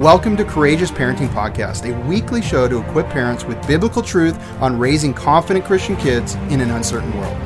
Welcome 0.00 0.34
to 0.38 0.46
Courageous 0.46 0.90
Parenting 0.90 1.28
Podcast, 1.28 1.84
a 1.84 2.08
weekly 2.08 2.40
show 2.40 2.66
to 2.66 2.80
equip 2.80 3.10
parents 3.10 3.44
with 3.44 3.60
biblical 3.66 4.00
truth 4.00 4.34
on 4.58 4.78
raising 4.78 5.12
confident 5.12 5.66
Christian 5.66 5.94
kids 5.94 6.36
in 6.48 6.62
an 6.62 6.70
uncertain 6.70 7.14
world. 7.18 7.36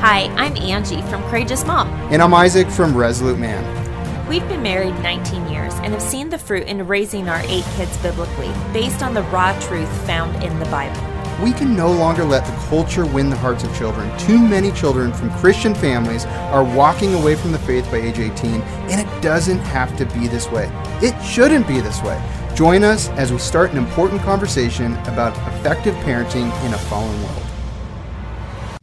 Hi, 0.00 0.22
I'm 0.34 0.56
Angie 0.56 1.00
from 1.02 1.22
Courageous 1.30 1.64
Mom. 1.64 1.86
And 2.12 2.20
I'm 2.20 2.34
Isaac 2.34 2.68
from 2.68 2.96
Resolute 2.96 3.38
Man. 3.38 4.26
We've 4.26 4.46
been 4.48 4.64
married 4.64 5.00
19 5.00 5.46
years 5.46 5.74
and 5.74 5.92
have 5.92 6.02
seen 6.02 6.28
the 6.28 6.38
fruit 6.38 6.66
in 6.66 6.84
raising 6.88 7.28
our 7.28 7.40
eight 7.44 7.64
kids 7.76 7.96
biblically, 7.98 8.50
based 8.72 9.04
on 9.04 9.14
the 9.14 9.22
raw 9.22 9.56
truth 9.60 9.88
found 10.04 10.42
in 10.42 10.58
the 10.58 10.66
Bible. 10.66 11.11
We 11.42 11.52
can 11.52 11.74
no 11.74 11.90
longer 11.90 12.22
let 12.22 12.46
the 12.46 12.52
culture 12.68 13.04
win 13.04 13.28
the 13.28 13.36
hearts 13.36 13.64
of 13.64 13.76
children. 13.76 14.16
Too 14.16 14.38
many 14.38 14.70
children 14.70 15.12
from 15.12 15.28
Christian 15.32 15.74
families 15.74 16.24
are 16.24 16.62
walking 16.62 17.14
away 17.14 17.34
from 17.34 17.50
the 17.50 17.58
faith 17.58 17.90
by 17.90 17.96
age 17.96 18.20
18, 18.20 18.60
and 18.62 19.00
it 19.00 19.22
doesn't 19.22 19.58
have 19.58 19.96
to 19.96 20.06
be 20.06 20.28
this 20.28 20.48
way. 20.52 20.70
It 21.02 21.20
shouldn't 21.20 21.66
be 21.66 21.80
this 21.80 22.00
way. 22.00 22.22
Join 22.54 22.84
us 22.84 23.08
as 23.08 23.32
we 23.32 23.38
start 23.38 23.72
an 23.72 23.78
important 23.78 24.22
conversation 24.22 24.94
about 24.98 25.36
effective 25.52 25.96
parenting 25.96 26.46
in 26.64 26.74
a 26.74 26.78
fallen 26.78 27.20
world. 27.24 27.42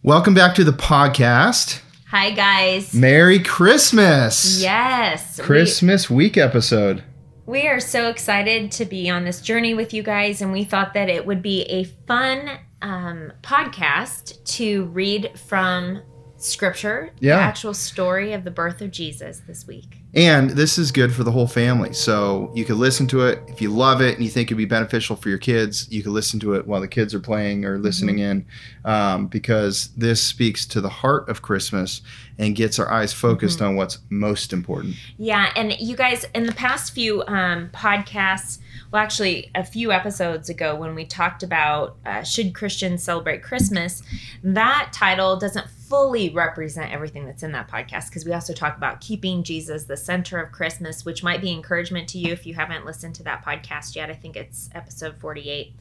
Welcome 0.04 0.34
back 0.34 0.54
to 0.56 0.66
the 0.66 0.74
podcast. 0.74 1.80
Hi, 2.08 2.32
guys. 2.32 2.94
Merry 2.94 3.40
Christmas. 3.40 4.62
Yes. 4.62 5.40
Christmas 5.40 6.10
week 6.10 6.36
episode. 6.36 7.06
We 7.50 7.68
are 7.68 7.80
so 7.80 8.10
excited 8.10 8.72
to 8.74 8.86
be 8.86 9.10
on 9.10 9.26
this 9.26 9.42
journey 9.42 9.74
with 9.74 9.92
you 9.92 10.04
guys, 10.04 10.44
and 10.44 10.52
we 10.52 10.64
thought 10.64 10.94
that 10.94 11.10
it 11.10 11.26
would 11.26 11.42
be 11.42 11.64
a 11.64 11.86
fun 12.06 12.48
um, 12.84 13.34
podcast 13.42 14.44
to 14.58 14.86
read 14.86 15.32
from 15.48 16.04
scripture, 16.38 17.12
Yeah. 17.20 17.38
the 17.38 17.42
actual 17.42 17.74
story 17.74 18.34
of 18.34 18.44
the 18.44 18.52
birth 18.52 18.82
of 18.84 18.92
Jesus 18.92 19.42
this 19.48 19.66
week. 19.66 19.98
And 20.14 20.52
this 20.52 20.78
is 20.78 20.92
good 20.92 21.12
for 21.12 21.24
the 21.24 21.32
whole 21.32 21.48
family. 21.48 21.92
So 21.94 22.52
you 22.54 22.66
could 22.66 22.78
listen 22.78 23.08
to 23.08 23.22
it 23.26 23.42
if 23.48 23.64
you 23.64 23.72
love 23.72 24.00
it 24.00 24.14
and 24.16 24.24
you 24.24 24.30
think 24.30 24.50
it'd 24.50 24.58
be 24.58 24.66
beneficial 24.66 25.16
for 25.16 25.30
your 25.30 25.38
kids. 25.40 25.92
You 25.92 26.04
could 26.04 26.12
listen 26.14 26.40
to 26.42 26.54
it 26.54 26.68
while 26.68 26.82
the 26.82 26.88
kids 26.88 27.16
are 27.16 27.20
playing 27.20 27.66
or 27.66 27.80
listening 27.80 28.20
in 28.20 28.46
um, 28.86 29.26
because 29.26 29.90
this 29.98 30.22
speaks 30.22 30.68
to 30.68 30.82
the 30.82 30.90
heart 30.90 31.28
of 31.30 31.42
Christmas 31.42 32.02
and 32.40 32.56
gets 32.56 32.80
our 32.80 32.90
eyes 32.90 33.12
focused 33.12 33.62
on 33.62 33.76
what's 33.76 34.00
most 34.10 34.54
important. 34.54 34.96
Yeah, 35.18 35.52
and 35.58 35.74
you 35.78 35.96
guys, 35.96 36.26
in 36.34 36.46
the 36.46 36.54
past 36.54 36.94
few 36.94 37.22
um, 37.28 37.70
podcasts, 37.70 38.60
well, 38.92 39.04
actually, 39.04 39.52
a 39.54 39.64
few 39.64 39.92
episodes 39.92 40.50
ago, 40.50 40.76
when 40.76 40.96
we 40.96 41.06
talked 41.06 41.44
about 41.44 41.98
uh, 42.06 42.24
should 42.24 42.56
Christians 42.56 43.04
celebrate 43.04 43.44
Christmas, 43.44 44.02
that 44.42 44.92
title 44.94 45.38
doesn't 45.38 45.70
fully 45.70 46.30
represent 46.30 46.92
everything 46.92 47.26
that's 47.26 47.44
in 47.44 47.52
that 47.52 47.68
podcast 47.68 48.10
because 48.10 48.24
we 48.24 48.32
also 48.32 48.54
talk 48.54 48.78
about 48.78 49.02
keeping 49.02 49.44
Jesus 49.44 49.84
the 49.84 49.98
center 49.98 50.40
of 50.40 50.52
Christmas, 50.52 51.04
which 51.04 51.24
might 51.24 51.42
be 51.42 51.52
encouragement 51.52 52.08
to 52.08 52.20
you 52.20 52.32
if 52.32 52.46
you 52.46 52.54
haven't 52.54 52.86
listened 52.86 53.16
to 53.16 53.24
that 53.24 53.44
podcast 53.44 53.96
yet. 53.96 54.10
I 54.10 54.14
think 54.14 54.36
it's 54.36 54.70
episode 54.74 55.18
48. 55.20 55.74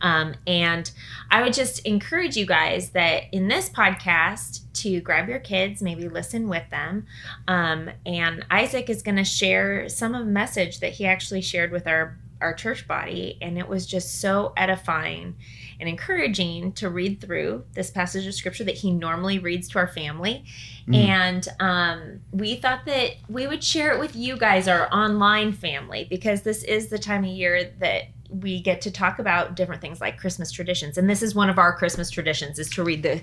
Um, 0.00 0.34
and 0.46 0.90
I 1.30 1.42
would 1.42 1.52
just 1.52 1.86
encourage 1.86 2.36
you 2.36 2.46
guys 2.46 2.90
that 2.90 3.24
in 3.32 3.48
this 3.48 3.68
podcast 3.68 4.62
to 4.82 5.00
grab 5.00 5.28
your 5.28 5.38
kids, 5.38 5.82
maybe 5.82 6.08
listen 6.08 6.48
with 6.48 6.68
them. 6.70 7.06
Um, 7.48 7.90
and 8.06 8.44
Isaac 8.50 8.90
is 8.90 9.02
going 9.02 9.16
to 9.16 9.24
share 9.24 9.88
some 9.88 10.14
of 10.14 10.24
the 10.24 10.32
message 10.32 10.80
that 10.80 10.92
he 10.92 11.06
actually 11.06 11.42
shared 11.42 11.72
with 11.72 11.86
our 11.86 12.18
our 12.40 12.54
church 12.54 12.88
body, 12.88 13.36
and 13.42 13.58
it 13.58 13.68
was 13.68 13.86
just 13.86 14.20
so 14.20 14.54
edifying 14.56 15.36
and 15.78 15.88
encouraging 15.88 16.72
to 16.72 16.88
read 16.88 17.20
through 17.20 17.64
this 17.74 17.90
passage 17.90 18.26
of 18.26 18.34
scripture 18.34 18.64
that 18.64 18.76
he 18.76 18.90
normally 18.90 19.38
reads 19.38 19.68
to 19.68 19.78
our 19.78 19.88
family. 19.88 20.44
Mm. 20.88 20.94
And 20.94 21.48
um, 21.60 22.20
we 22.32 22.56
thought 22.56 22.86
that 22.86 23.16
we 23.28 23.46
would 23.46 23.62
share 23.62 23.92
it 23.92 24.00
with 24.00 24.16
you 24.16 24.36
guys, 24.36 24.68
our 24.68 24.92
online 24.92 25.52
family, 25.52 26.06
because 26.08 26.42
this 26.42 26.62
is 26.64 26.88
the 26.88 26.98
time 26.98 27.24
of 27.24 27.30
year 27.30 27.72
that 27.78 28.04
we 28.30 28.60
get 28.60 28.80
to 28.82 28.90
talk 28.90 29.18
about 29.18 29.56
different 29.56 29.80
things 29.80 30.00
like 30.00 30.18
Christmas 30.18 30.50
traditions. 30.52 30.96
And 30.98 31.08
this 31.10 31.22
is 31.22 31.34
one 31.34 31.50
of 31.50 31.58
our 31.58 31.76
Christmas 31.76 32.10
traditions 32.10 32.58
is 32.58 32.68
to 32.70 32.84
read 32.84 33.02
the 33.02 33.20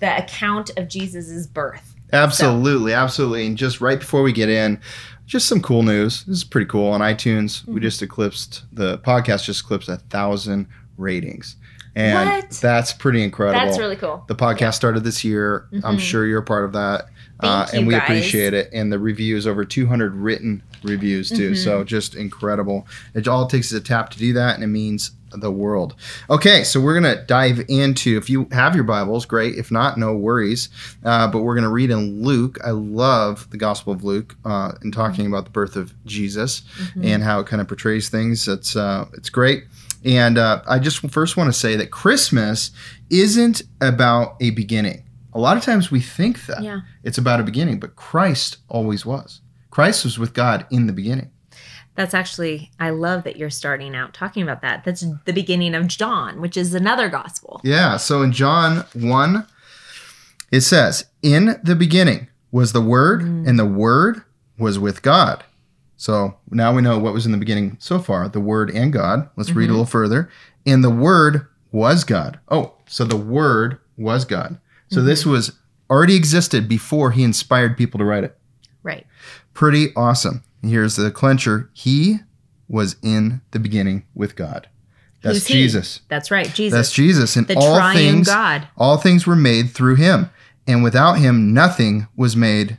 the 0.00 0.16
account 0.18 0.70
of 0.76 0.88
Jesus's 0.88 1.46
birth. 1.46 1.94
Absolutely, 2.12 2.92
absolutely. 2.92 3.46
And 3.46 3.56
just 3.56 3.80
right 3.80 3.98
before 3.98 4.22
we 4.22 4.32
get 4.32 4.48
in, 4.48 4.80
just 5.26 5.46
some 5.46 5.60
cool 5.60 5.82
news. 5.82 6.24
This 6.24 6.38
is 6.38 6.44
pretty 6.44 6.66
cool. 6.66 6.90
On 6.90 7.00
iTunes, 7.00 7.64
we 7.66 7.80
just 7.80 8.00
eclipsed 8.02 8.64
the 8.72 8.98
podcast 8.98 9.44
just 9.44 9.60
eclipsed 9.62 9.88
a 9.88 9.96
thousand 9.96 10.66
ratings. 10.96 11.56
And 11.94 12.28
What? 12.30 12.50
that's 12.62 12.92
pretty 12.92 13.22
incredible. 13.22 13.64
That's 13.64 13.78
really 13.78 13.96
cool. 13.96 14.24
The 14.28 14.34
podcast 14.36 14.74
started 14.74 15.04
this 15.04 15.24
year. 15.24 15.66
I'm 15.84 15.96
Mhm. 15.96 16.00
sure 16.00 16.26
you're 16.26 16.40
a 16.40 16.44
part 16.44 16.64
of 16.64 16.72
that. 16.72 17.06
Uh, 17.40 17.66
and 17.72 17.86
we 17.86 17.94
guys. 17.94 18.02
appreciate 18.04 18.54
it. 18.54 18.68
And 18.72 18.92
the 18.92 18.98
reviews, 18.98 19.46
over 19.46 19.64
200 19.64 20.14
written 20.14 20.62
reviews, 20.82 21.30
too. 21.30 21.52
Mhm. 21.52 21.56
So 21.64 21.84
just 21.84 22.14
incredible. 22.14 22.86
It 23.14 23.26
all 23.28 23.46
takes 23.46 23.66
is 23.68 23.72
a 23.74 23.80
tap 23.80 24.10
to 24.10 24.18
do 24.18 24.32
that, 24.34 24.54
and 24.54 24.64
it 24.64 24.68
means 24.68 25.12
the 25.30 25.50
world. 25.52 25.94
Okay, 26.30 26.64
so 26.64 26.80
we're 26.80 26.98
going 26.98 27.14
to 27.14 27.22
dive 27.26 27.62
into, 27.68 28.16
if 28.16 28.30
you 28.30 28.48
have 28.50 28.74
your 28.74 28.84
Bibles, 28.84 29.26
great. 29.26 29.56
If 29.56 29.70
not, 29.70 29.98
no 29.98 30.14
worries. 30.14 30.70
Uh, 31.04 31.28
but 31.30 31.40
we're 31.42 31.54
going 31.54 31.64
to 31.64 31.70
read 31.70 31.90
in 31.90 32.22
Luke. 32.22 32.58
I 32.64 32.70
love 32.70 33.46
the 33.50 33.58
Gospel 33.58 33.92
of 33.92 34.02
Luke 34.02 34.36
uh, 34.46 34.72
in 34.82 34.90
talking 34.90 35.26
about 35.26 35.44
the 35.44 35.50
birth 35.50 35.76
of 35.76 35.92
Jesus 36.06 36.62
Mhm. 36.96 37.04
and 37.04 37.22
how 37.22 37.40
it 37.40 37.46
kind 37.46 37.60
of 37.60 37.68
portrays 37.68 38.08
things. 38.08 38.48
It's, 38.48 38.74
uh, 38.74 39.04
it's 39.12 39.28
great. 39.28 39.64
And 40.02 40.38
uh, 40.38 40.62
I 40.66 40.78
just 40.78 41.00
first 41.10 41.36
want 41.36 41.52
to 41.52 41.58
say 41.58 41.76
that 41.76 41.90
Christmas 41.90 42.70
isn't 43.10 43.62
about 43.82 44.36
a 44.40 44.50
beginning. 44.50 45.02
A 45.38 45.40
lot 45.40 45.56
of 45.56 45.62
times 45.62 45.88
we 45.88 46.00
think 46.00 46.46
that 46.46 46.64
Yeah. 46.64 46.80
it's 47.04 47.16
about 47.16 47.38
a 47.38 47.44
beginning, 47.44 47.78
but 47.78 47.94
Christ 47.94 48.56
always 48.66 49.06
was. 49.06 49.40
Christ 49.70 50.02
was 50.02 50.18
with 50.18 50.34
God 50.34 50.66
in 50.68 50.88
the 50.88 50.92
beginning. 50.92 51.30
That's 51.94 52.12
actually, 52.12 52.72
I 52.80 52.90
love 52.90 53.22
that 53.22 53.36
you're 53.36 53.48
starting 53.48 53.94
out 53.94 54.12
talking 54.12 54.42
about 54.42 54.62
that. 54.62 54.82
That's 54.82 55.04
the 55.26 55.32
beginning 55.32 55.76
of 55.76 55.86
John, 55.86 56.40
which 56.40 56.56
is 56.56 56.74
another 56.74 57.08
gospel. 57.08 57.60
Yeah. 57.62 57.98
So 57.98 58.22
in 58.22 58.32
John 58.32 58.84
1, 58.94 59.46
it 60.50 60.62
says, 60.62 61.04
In 61.22 61.60
the 61.62 61.76
beginning 61.76 62.26
was 62.50 62.72
the 62.72 62.80
Word, 62.80 63.22
mm. 63.22 63.46
and 63.46 63.60
the 63.60 63.64
Word 63.64 64.22
was 64.58 64.76
with 64.76 65.02
God. 65.02 65.44
So 65.96 66.36
now 66.50 66.74
we 66.74 66.82
know 66.82 66.98
what 66.98 67.14
was 67.14 67.26
in 67.26 67.32
the 67.32 67.38
beginning 67.38 67.76
so 67.78 68.00
far 68.00 68.28
the 68.28 68.40
Word 68.40 68.70
and 68.72 68.92
God. 68.92 69.30
Let's 69.36 69.52
read 69.52 69.66
a 69.66 69.66
mm-hmm. 69.66 69.72
little 69.74 69.86
further. 69.86 70.30
And 70.66 70.82
the 70.82 70.90
Word 70.90 71.46
was 71.70 72.02
God. 72.02 72.40
Oh, 72.48 72.74
so 72.88 73.04
the 73.04 73.16
Word 73.16 73.78
was 73.96 74.24
God. 74.24 74.58
So 74.88 75.02
this 75.02 75.22
mm-hmm. 75.22 75.30
was 75.30 75.52
already 75.90 76.16
existed 76.16 76.68
before 76.68 77.12
he 77.12 77.22
inspired 77.22 77.76
people 77.76 77.98
to 77.98 78.04
write 78.04 78.24
it. 78.24 78.38
Right. 78.82 79.06
Pretty 79.54 79.88
awesome. 79.96 80.42
Here's 80.62 80.96
the 80.96 81.10
clincher. 81.10 81.70
He 81.72 82.18
was 82.68 82.96
in 83.02 83.40
the 83.50 83.58
beginning 83.58 84.04
with 84.14 84.36
God. 84.36 84.68
That's 85.22 85.38
Who's 85.38 85.46
he? 85.46 85.54
Jesus. 85.54 86.00
That's 86.08 86.30
right. 86.30 86.52
Jesus. 86.52 86.76
That's 86.76 86.92
Jesus. 86.92 87.36
And 87.36 87.46
the 87.46 87.56
all 87.56 87.92
things, 87.92 88.28
God. 88.28 88.68
all 88.76 88.98
things 88.98 89.26
were 89.26 89.36
made 89.36 89.70
through 89.70 89.96
him. 89.96 90.30
And 90.66 90.82
without 90.82 91.14
him, 91.14 91.52
nothing 91.54 92.06
was 92.14 92.36
made 92.36 92.78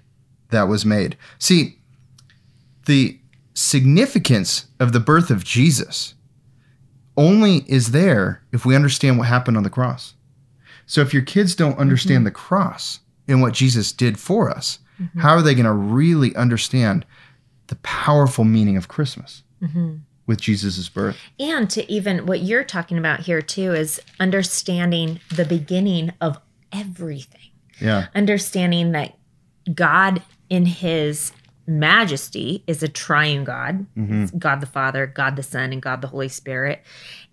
that 0.51 0.63
was 0.63 0.85
made. 0.85 1.17
See, 1.37 1.79
the 2.85 3.19
significance 3.53 4.67
of 4.79 4.93
the 4.93 4.99
birth 4.99 5.29
of 5.29 5.43
Jesus 5.43 6.13
only 7.17 7.65
is 7.67 7.91
there 7.91 8.41
if 8.53 8.65
we 8.65 8.75
understand 8.75 9.17
what 9.17 9.27
happened 9.27 9.57
on 9.57 9.63
the 9.63 9.69
cross. 9.69 10.13
So 10.89 11.01
if 11.01 11.13
your 11.13 11.21
kids 11.21 11.53
don't 11.53 11.77
understand 11.77 12.19
mm-hmm. 12.19 12.25
the 12.25 12.31
cross 12.31 12.99
and 13.27 13.43
what 13.43 13.53
Jesus 13.53 13.93
did 13.93 14.19
for 14.19 14.49
us, 14.49 14.79
mm-hmm. 14.99 15.19
how 15.19 15.35
are 15.35 15.43
they 15.43 15.53
going 15.53 15.67
to 15.67 15.71
really 15.71 16.35
understand 16.35 17.05
the 17.67 17.75
powerful 17.75 18.43
meaning 18.43 18.75
of 18.75 18.87
Christmas 18.87 19.43
mm-hmm. 19.61 19.97
with 20.25 20.41
Jesus' 20.41 20.89
birth? 20.89 21.15
And 21.39 21.69
to 21.69 21.89
even 21.91 22.25
what 22.25 22.41
you're 22.41 22.63
talking 22.63 22.97
about 22.97 23.19
here 23.19 23.39
too 23.39 23.71
is 23.71 24.01
understanding 24.19 25.19
the 25.29 25.45
beginning 25.45 26.11
of 26.21 26.39
everything. 26.71 27.51
Yeah. 27.79 28.07
Understanding 28.15 28.91
that 28.93 29.15
God 29.71 30.23
in 30.49 30.65
his 30.65 31.33
majesty 31.67 32.63
is 32.65 32.81
a 32.81 32.87
triune 32.87 33.43
God. 33.43 33.85
It's 33.95 34.31
God 34.31 34.59
the 34.59 34.65
Father, 34.65 35.05
God 35.05 35.35
the 35.35 35.43
Son, 35.43 35.71
and 35.71 35.83
God 35.83 36.01
the 36.01 36.07
Holy 36.07 36.29
Spirit. 36.29 36.81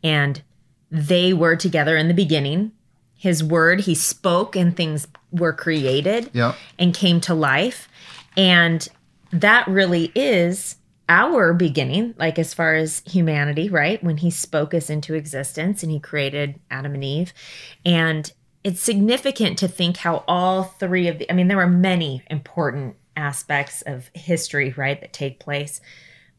And 0.04 0.42
they 0.90 1.32
were 1.32 1.56
together 1.56 1.96
in 1.96 2.08
the 2.08 2.14
beginning. 2.14 2.72
His 3.26 3.43
word, 3.43 3.81
he 3.81 3.96
spoke 3.96 4.55
and 4.55 4.76
things 4.76 5.08
were 5.32 5.52
created 5.52 6.31
Yeah. 6.32 6.55
and 6.78 6.94
came 6.94 7.20
to 7.23 7.34
life. 7.34 7.88
And 8.37 8.88
that 9.32 9.67
really 9.67 10.12
is 10.14 10.76
our 11.08 11.52
beginning, 11.52 12.14
like 12.19 12.38
as 12.38 12.55
far 12.55 12.76
as 12.76 13.02
humanity, 13.05 13.69
right? 13.69 14.00
When 14.02 14.19
he 14.19 14.31
spoke 14.31 14.73
us 14.73 14.88
into 14.88 15.14
existence 15.14 15.82
and 15.82 15.90
he 15.90 15.99
created 15.99 16.61
Adam 16.70 16.94
and 16.94 17.02
Eve. 17.02 17.32
And 17.84 18.32
it's 18.62 18.81
significant 18.81 19.58
to 19.58 19.67
think 19.67 19.96
how 19.96 20.22
all 20.29 20.62
three 20.62 21.08
of 21.08 21.19
the, 21.19 21.29
I 21.29 21.34
mean, 21.34 21.49
there 21.49 21.61
are 21.61 21.67
many 21.67 22.22
important 22.31 22.94
aspects 23.17 23.82
of 23.82 24.08
history, 24.14 24.72
right, 24.76 25.00
that 25.00 25.12
take 25.12 25.40
place. 25.40 25.81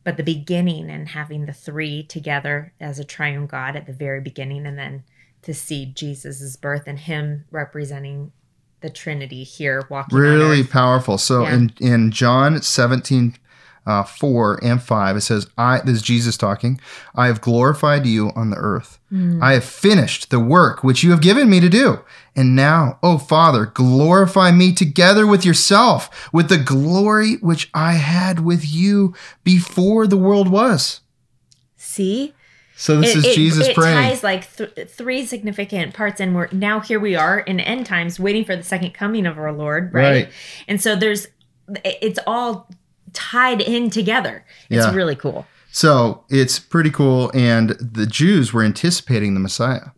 But 0.05 0.15
the 0.15 0.23
beginning 0.23 0.89
and 0.89 1.09
having 1.09 1.47
the 1.47 1.53
three 1.53 2.03
together 2.03 2.71
as 2.79 2.97
a 2.97 3.03
triune 3.03 3.45
God 3.45 3.75
at 3.75 3.87
the 3.87 3.91
very 3.93 4.21
beginning, 4.21 4.65
and 4.65 4.77
then 4.79 5.03
to 5.47 5.53
see 5.53 5.85
Jesus's 5.85 6.57
birth 6.57 6.83
and 6.87 6.99
him 6.99 7.45
representing 7.51 8.33
the 8.81 8.89
Trinity 8.89 9.45
here 9.45 9.81
walking 9.89 10.17
really 10.19 10.61
powerful. 10.61 11.17
So 11.17 11.43
Yeah. 11.43 11.55
in 11.55 11.73
in 11.79 12.11
John 12.11 12.61
17 12.61 13.37
uh, 13.85 14.03
4 14.03 14.59
and 14.61 14.83
5, 14.83 15.15
it 15.15 15.21
says, 15.21 15.47
I, 15.57 15.79
this 15.79 15.95
is 15.95 16.01
Jesus 16.01 16.35
talking, 16.35 16.81
I 17.15 17.27
have 17.27 17.39
glorified 17.39 18.05
you 18.05 18.33
on 18.35 18.49
the 18.49 18.57
earth. 18.57 18.99
I 19.41 19.53
have 19.53 19.63
finished 19.63 20.29
the 20.29 20.41
work 20.41 20.83
which 20.83 21.01
you 21.01 21.11
have 21.11 21.21
given 21.21 21.49
me 21.49 21.61
to 21.61 21.69
do. 21.69 21.99
And 22.35 22.53
now, 22.53 22.99
O 23.01 23.17
Father, 23.17 23.65
glorify 23.65 24.51
me 24.51 24.73
together 24.73 25.25
with 25.25 25.45
yourself, 25.45 26.09
with 26.33 26.49
the 26.49 26.57
glory 26.57 27.35
which 27.37 27.69
I 27.73 27.93
had 27.93 28.41
with 28.41 28.67
you 28.67 29.15
before 29.45 30.05
the 30.07 30.17
world 30.17 30.49
was. 30.49 30.99
See? 31.77 32.33
So 32.77 33.01
this 33.01 33.15
it, 33.15 33.17
is 33.17 33.25
it- 33.25 33.35
Jesus 33.35 33.67
it 33.67 33.75
praying. 33.75 33.95
ties 33.95 34.23
like 34.23 34.55
th- 34.55 34.87
three 34.87 35.25
significant 35.25 35.93
parts, 35.93 36.21
and 36.21 36.35
we're 36.35 36.47
now 36.51 36.79
here 36.79 36.99
we 36.99 37.15
are 37.15 37.39
in 37.39 37.59
end 37.59 37.87
times, 37.87 38.19
waiting 38.19 38.45
for 38.45 38.55
the 38.55 38.63
second 38.63 38.93
coming 38.93 39.25
of 39.25 39.37
our 39.37 39.51
Lord, 39.51 39.93
right? 39.93 40.25
Right. 40.25 40.29
And 40.67 40.79
so 40.81 40.95
there's, 40.95 41.27
it's 41.83 42.19
all 42.27 42.69
tied 43.13 43.61
in 43.61 43.89
together. 43.89 44.45
It's 44.69 44.85
Yeah. 44.85 44.93
really 44.93 45.15
cool. 45.15 45.47
So 45.71 46.23
it's 46.29 46.59
pretty 46.59 46.91
cool. 46.91 47.31
And 47.33 47.71
the 47.71 48.05
Jews 48.05 48.53
were 48.53 48.63
anticipating 48.63 49.33
the 49.33 49.39
Messiah. 49.39 49.89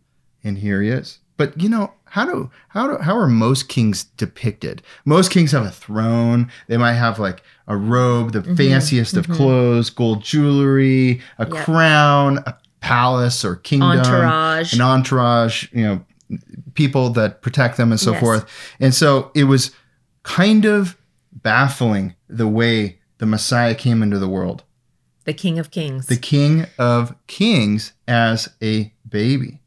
And 0.42 0.58
here 0.58 0.80
he 0.82 0.88
is. 0.88 1.18
But 1.36 1.60
you 1.60 1.68
know, 1.68 1.92
how 2.04 2.26
do 2.26 2.50
how 2.68 2.86
do 2.86 3.02
how 3.02 3.16
are 3.16 3.26
most 3.26 3.68
kings 3.68 4.04
depicted? 4.04 4.82
Most 5.04 5.30
kings 5.30 5.52
have 5.52 5.64
a 5.64 5.70
throne. 5.70 6.50
They 6.66 6.76
might 6.76 6.94
have 6.94 7.18
like 7.18 7.42
a 7.66 7.76
robe, 7.76 8.32
the 8.32 8.40
mm-hmm. 8.40 8.56
fanciest 8.56 9.16
of 9.16 9.24
mm-hmm. 9.24 9.36
clothes, 9.36 9.90
gold 9.90 10.22
jewelry, 10.22 11.22
a 11.38 11.48
Yep. 11.48 11.64
crown, 11.64 12.38
a 12.46 12.54
palace 12.80 13.44
or 13.44 13.56
kingdom, 13.56 13.98
Entourage. 13.98 14.72
an 14.74 14.80
entourage, 14.80 15.68
you 15.72 15.82
know, 15.84 16.04
people 16.74 17.10
that 17.10 17.42
protect 17.42 17.76
them 17.76 17.90
and 17.90 18.00
so 18.00 18.12
Yes. 18.12 18.20
forth. 18.20 18.46
And 18.78 18.94
so 18.94 19.30
it 19.34 19.44
was 19.44 19.72
kind 20.22 20.64
of 20.64 20.96
baffling 21.32 22.14
the 22.28 22.48
way 22.48 22.98
the 23.18 23.26
Messiah 23.26 23.74
came 23.74 24.02
into 24.02 24.18
the 24.18 24.28
world 24.28 24.64
the 25.24 25.32
King 25.34 25.58
of 25.58 25.70
Kings. 25.70 26.06
the 26.06 26.16
king 26.16 26.66
of 26.78 27.14
kings 27.26 27.92
as 28.08 28.48
a 28.62 28.92
baby. 29.08 29.58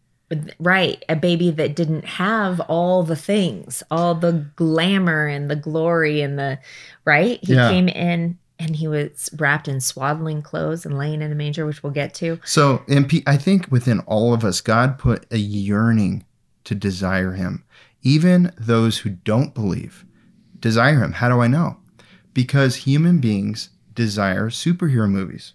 right. 0.59 1.03
A 1.07 1.15
baby 1.15 1.51
that 1.51 1.75
didn't 1.75 2.05
have 2.05 2.59
all 2.61 3.03
the 3.03 3.15
things, 3.15 3.83
all 3.91 4.15
the 4.15 4.47
glamour 4.55 5.27
and 5.27 5.49
the 5.51 5.55
glory 5.55 6.21
and 6.21 6.39
the, 6.39 6.57
right? 7.05 7.39
He 7.43 7.53
Yeah. 7.53 7.69
came 7.69 7.87
in 7.87 8.39
and 8.59 8.75
he 8.75 8.87
was 8.87 9.29
wrapped 9.37 9.67
in 9.67 9.81
swaddling 9.81 10.41
clothes 10.41 10.85
and 10.85 10.97
laying 10.97 11.21
in 11.21 11.31
a 11.31 11.35
manger, 11.35 11.65
which 11.65 11.83
we'll 11.83 11.91
get 11.91 12.13
to. 12.15 12.39
So, 12.45 12.83
and 12.87 13.11
I 13.25 13.37
think 13.37 13.71
within 13.71 13.99
all 14.01 14.33
of 14.33 14.43
us, 14.43 14.61
God 14.61 14.97
put 14.97 15.25
a 15.31 15.37
yearning 15.37 16.25
to 16.65 16.75
desire 16.75 17.33
him. 17.33 17.63
Even 18.01 18.51
those 18.57 18.99
who 18.99 19.09
don't 19.09 19.53
believe 19.53 20.05
desire 20.59 21.03
him. 21.03 21.13
How 21.13 21.29
do 21.29 21.41
I 21.41 21.47
know? 21.47 21.77
Because 22.33 22.77
human 22.77 23.19
beings 23.19 23.69
desire 23.93 24.49
superhero 24.49 25.09
movies. 25.09 25.53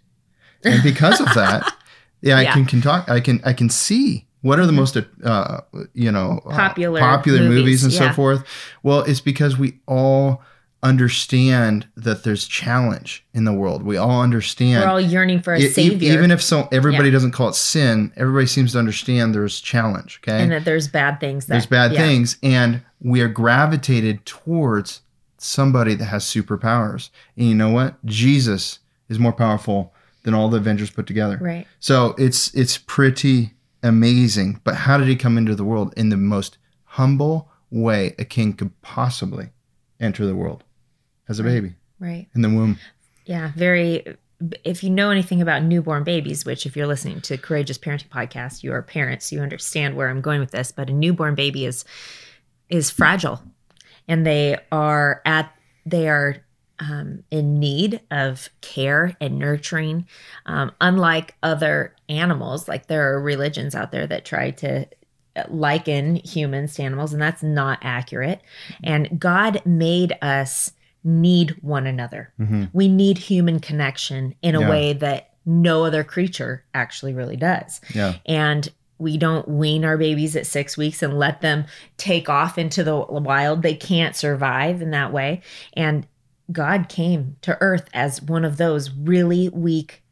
And 0.65 0.83
because 0.83 1.21
of 1.21 1.33
that, 1.35 1.75
yeah, 2.21 2.37
I 2.37 2.45
can, 2.47 2.65
can 2.67 2.81
talk 2.81 3.09
I 3.09 3.21
can 3.21 3.41
I 3.45 3.53
can 3.53 3.71
see 3.71 4.27
what 4.43 4.59
are 4.59 4.67
the 4.67 4.73
most 4.73 4.97
uh, 4.97 5.61
you 5.95 6.13
know 6.13 6.41
uh, 6.47 6.51
Popular 6.51 7.01
popular 7.01 7.41
movies, 7.41 7.59
movies, 7.59 7.85
and 7.85 7.93
so 7.93 8.13
forth. 8.13 8.45
Well, 8.83 9.01
it's 9.01 9.21
because 9.21 9.59
we 9.59 9.81
all 9.87 10.43
understand 10.83 11.87
that 11.97 12.23
there's 12.23 12.47
challenge 12.47 13.25
in 13.35 13.45
the 13.45 13.53
world. 13.53 13.83
We 13.83 13.97
all 13.97 14.23
understand 14.23 14.83
We're 14.85 14.91
all 14.91 15.01
yearning 15.01 15.43
for 15.43 15.55
a 15.55 15.59
e- 15.61 15.69
savior. 15.69 16.13
even 16.13 16.31
if 16.31 16.43
so 16.43 16.69
everybody 16.71 17.09
Yeah. 17.09 17.15
doesn't 17.15 17.33
call 17.33 17.49
it 17.49 17.55
sin, 17.55 18.13
everybody 18.17 18.47
seems 18.47 18.73
to 18.73 18.79
understand 18.79 19.35
there's 19.35 19.61
challenge. 19.61 20.21
Okay, 20.23 20.41
and 20.43 20.53
that 20.53 20.65
there's 20.65 20.89
bad 20.89 21.21
things 21.21 21.47
that 21.47 21.55
there's 21.55 21.67
bad 21.67 21.93
yeah. 21.93 21.99
things, 21.99 22.37
and 22.43 22.83
we 23.01 23.21
are 23.21 23.29
gravitated 23.29 24.25
towards 24.25 25.03
somebody 25.37 25.95
that 25.95 26.07
has 26.07 26.25
superpowers. 26.25 27.11
And 27.37 27.49
you 27.49 27.55
know 27.55 27.71
what? 27.71 28.05
Jesus 28.05 28.79
is 29.09 29.19
more 29.19 29.33
powerful 29.33 29.93
than 30.25 30.35
all 30.35 30.49
the 30.49 30.59
Avengers 30.59 30.91
put 30.91 31.07
together. 31.07 31.39
Right. 31.41 31.67
So 31.81 32.15
it's 32.19 32.53
it's 32.55 32.79
pretty 32.79 33.55
amazing. 33.83 34.61
But 34.65 34.75
how 34.75 34.97
did 34.99 35.09
he 35.09 35.17
come 35.17 35.39
into 35.39 35.55
the 35.55 35.65
world 35.65 35.93
in 35.97 36.09
the 36.11 36.17
most 36.17 36.59
humble 36.85 37.51
way 37.71 38.15
a 38.19 38.25
king 38.25 38.53
could 38.53 38.81
possibly 38.83 39.51
enter 40.01 40.25
the 40.25 40.35
world 40.35 40.65
as 41.29 41.39
a 41.39 41.45
Right. 41.45 41.51
baby 41.51 41.75
Right. 42.01 42.27
in 42.35 42.43
the 42.43 42.49
womb? 42.49 42.79
Yeah. 43.25 43.53
Very. 43.57 44.17
If 44.63 44.85
you 44.85 44.91
know 44.91 45.11
anything 45.11 45.43
about 45.43 45.65
newborn 45.65 46.05
babies, 46.05 46.45
which 46.45 46.65
if 46.65 46.77
you're 46.77 46.87
listening 46.87 47.21
to 47.23 47.37
Courageous 47.37 47.77
Parenting 47.77 48.09
Podcast, 48.09 48.63
you 48.63 48.73
are 48.73 48.83
parents, 48.83 49.33
you 49.33 49.41
understand 49.41 49.97
where 49.97 50.09
I'm 50.09 50.21
going 50.21 50.39
with 50.39 50.53
this. 50.53 50.71
But 50.71 50.89
a 50.89 50.93
newborn 50.93 51.35
baby 51.35 51.65
is 51.65 51.85
is 52.69 52.89
fragile, 52.91 53.43
and 54.07 54.25
they 54.27 54.59
are 54.71 55.23
at 55.27 55.53
they 55.85 56.09
are 56.09 56.37
um, 56.79 57.25
in 57.33 57.59
need 57.59 58.01
of 58.13 58.49
care 58.61 59.17
and 59.21 59.39
nurturing. 59.41 60.07
Um, 60.47 60.71
unlike 60.81 61.35
other 61.43 61.97
animals, 62.09 62.69
like 62.69 62.87
there 62.87 63.13
are 63.13 63.21
religions 63.21 63.75
out 63.75 63.91
there 63.91 64.07
that 64.07 64.25
try 64.25 64.53
to 64.53 64.87
liken 65.49 66.17
humans 66.17 66.75
to 66.75 66.83
animals, 66.85 67.13
and 67.13 67.21
that's 67.21 67.43
not 67.43 67.79
accurate. 67.83 68.41
And 68.85 69.19
God 69.19 69.63
made 69.67 70.17
us 70.23 70.73
need 71.05 71.57
one 71.63 71.87
another. 71.87 72.33
Mhm. 72.41 72.71
We 72.73 72.89
need 72.89 73.19
human 73.19 73.61
connection 73.61 74.35
in 74.43 74.55
a 74.55 74.61
Yeah. 74.61 74.69
way 74.71 74.93
that 74.95 75.31
no 75.47 75.85
other 75.85 76.05
creature 76.05 76.65
actually 76.75 77.15
really 77.15 77.37
does. 77.37 77.81
Yeah. 77.95 78.15
And 78.27 78.69
we 78.99 79.17
don't 79.17 79.47
wean 79.49 79.85
our 79.85 79.97
babies 79.97 80.35
at 80.37 80.45
six 80.47 80.77
weeks 80.77 81.03
and 81.03 81.19
let 81.19 81.41
them 81.41 81.65
take 81.97 82.29
off 82.29 82.59
into 82.59 82.83
the 82.83 82.97
wild. 82.97 83.63
They 83.63 83.75
can't 83.75 84.17
survive 84.17 84.83
in 84.83 84.91
that 84.91 85.13
way. 85.13 85.41
And 85.75 86.07
God 86.51 86.89
came 86.89 87.37
to 87.43 87.57
earth 87.61 87.89
as 87.95 88.21
one 88.21 88.45
of 88.45 88.57
those 88.57 88.91
really 88.91 89.49
weak, 89.51 90.03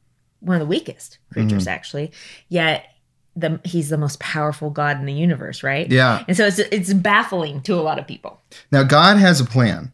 one 0.40 0.54
of 0.56 0.60
the 0.60 0.66
weakest 0.66 1.18
creatures, 1.32 1.62
Mm-hmm. 1.64 1.68
actually. 1.74 2.12
Yet 2.48 2.84
the 3.34 3.60
he's 3.64 3.90
the 3.90 3.98
most 3.98 4.18
powerful 4.20 4.70
God 4.70 4.98
in 5.00 5.04
the 5.04 5.12
universe, 5.12 5.62
right? 5.62 5.90
Yeah. 5.90 6.24
And 6.28 6.36
so 6.36 6.46
it's 6.46 6.58
it's 6.58 6.92
baffling 6.94 7.60
to 7.62 7.74
a 7.74 7.82
lot 7.82 7.98
of 7.98 8.06
people. 8.06 8.40
Now 8.72 8.82
God 8.84 9.18
has 9.18 9.40
a 9.40 9.44
plan. 9.44 9.92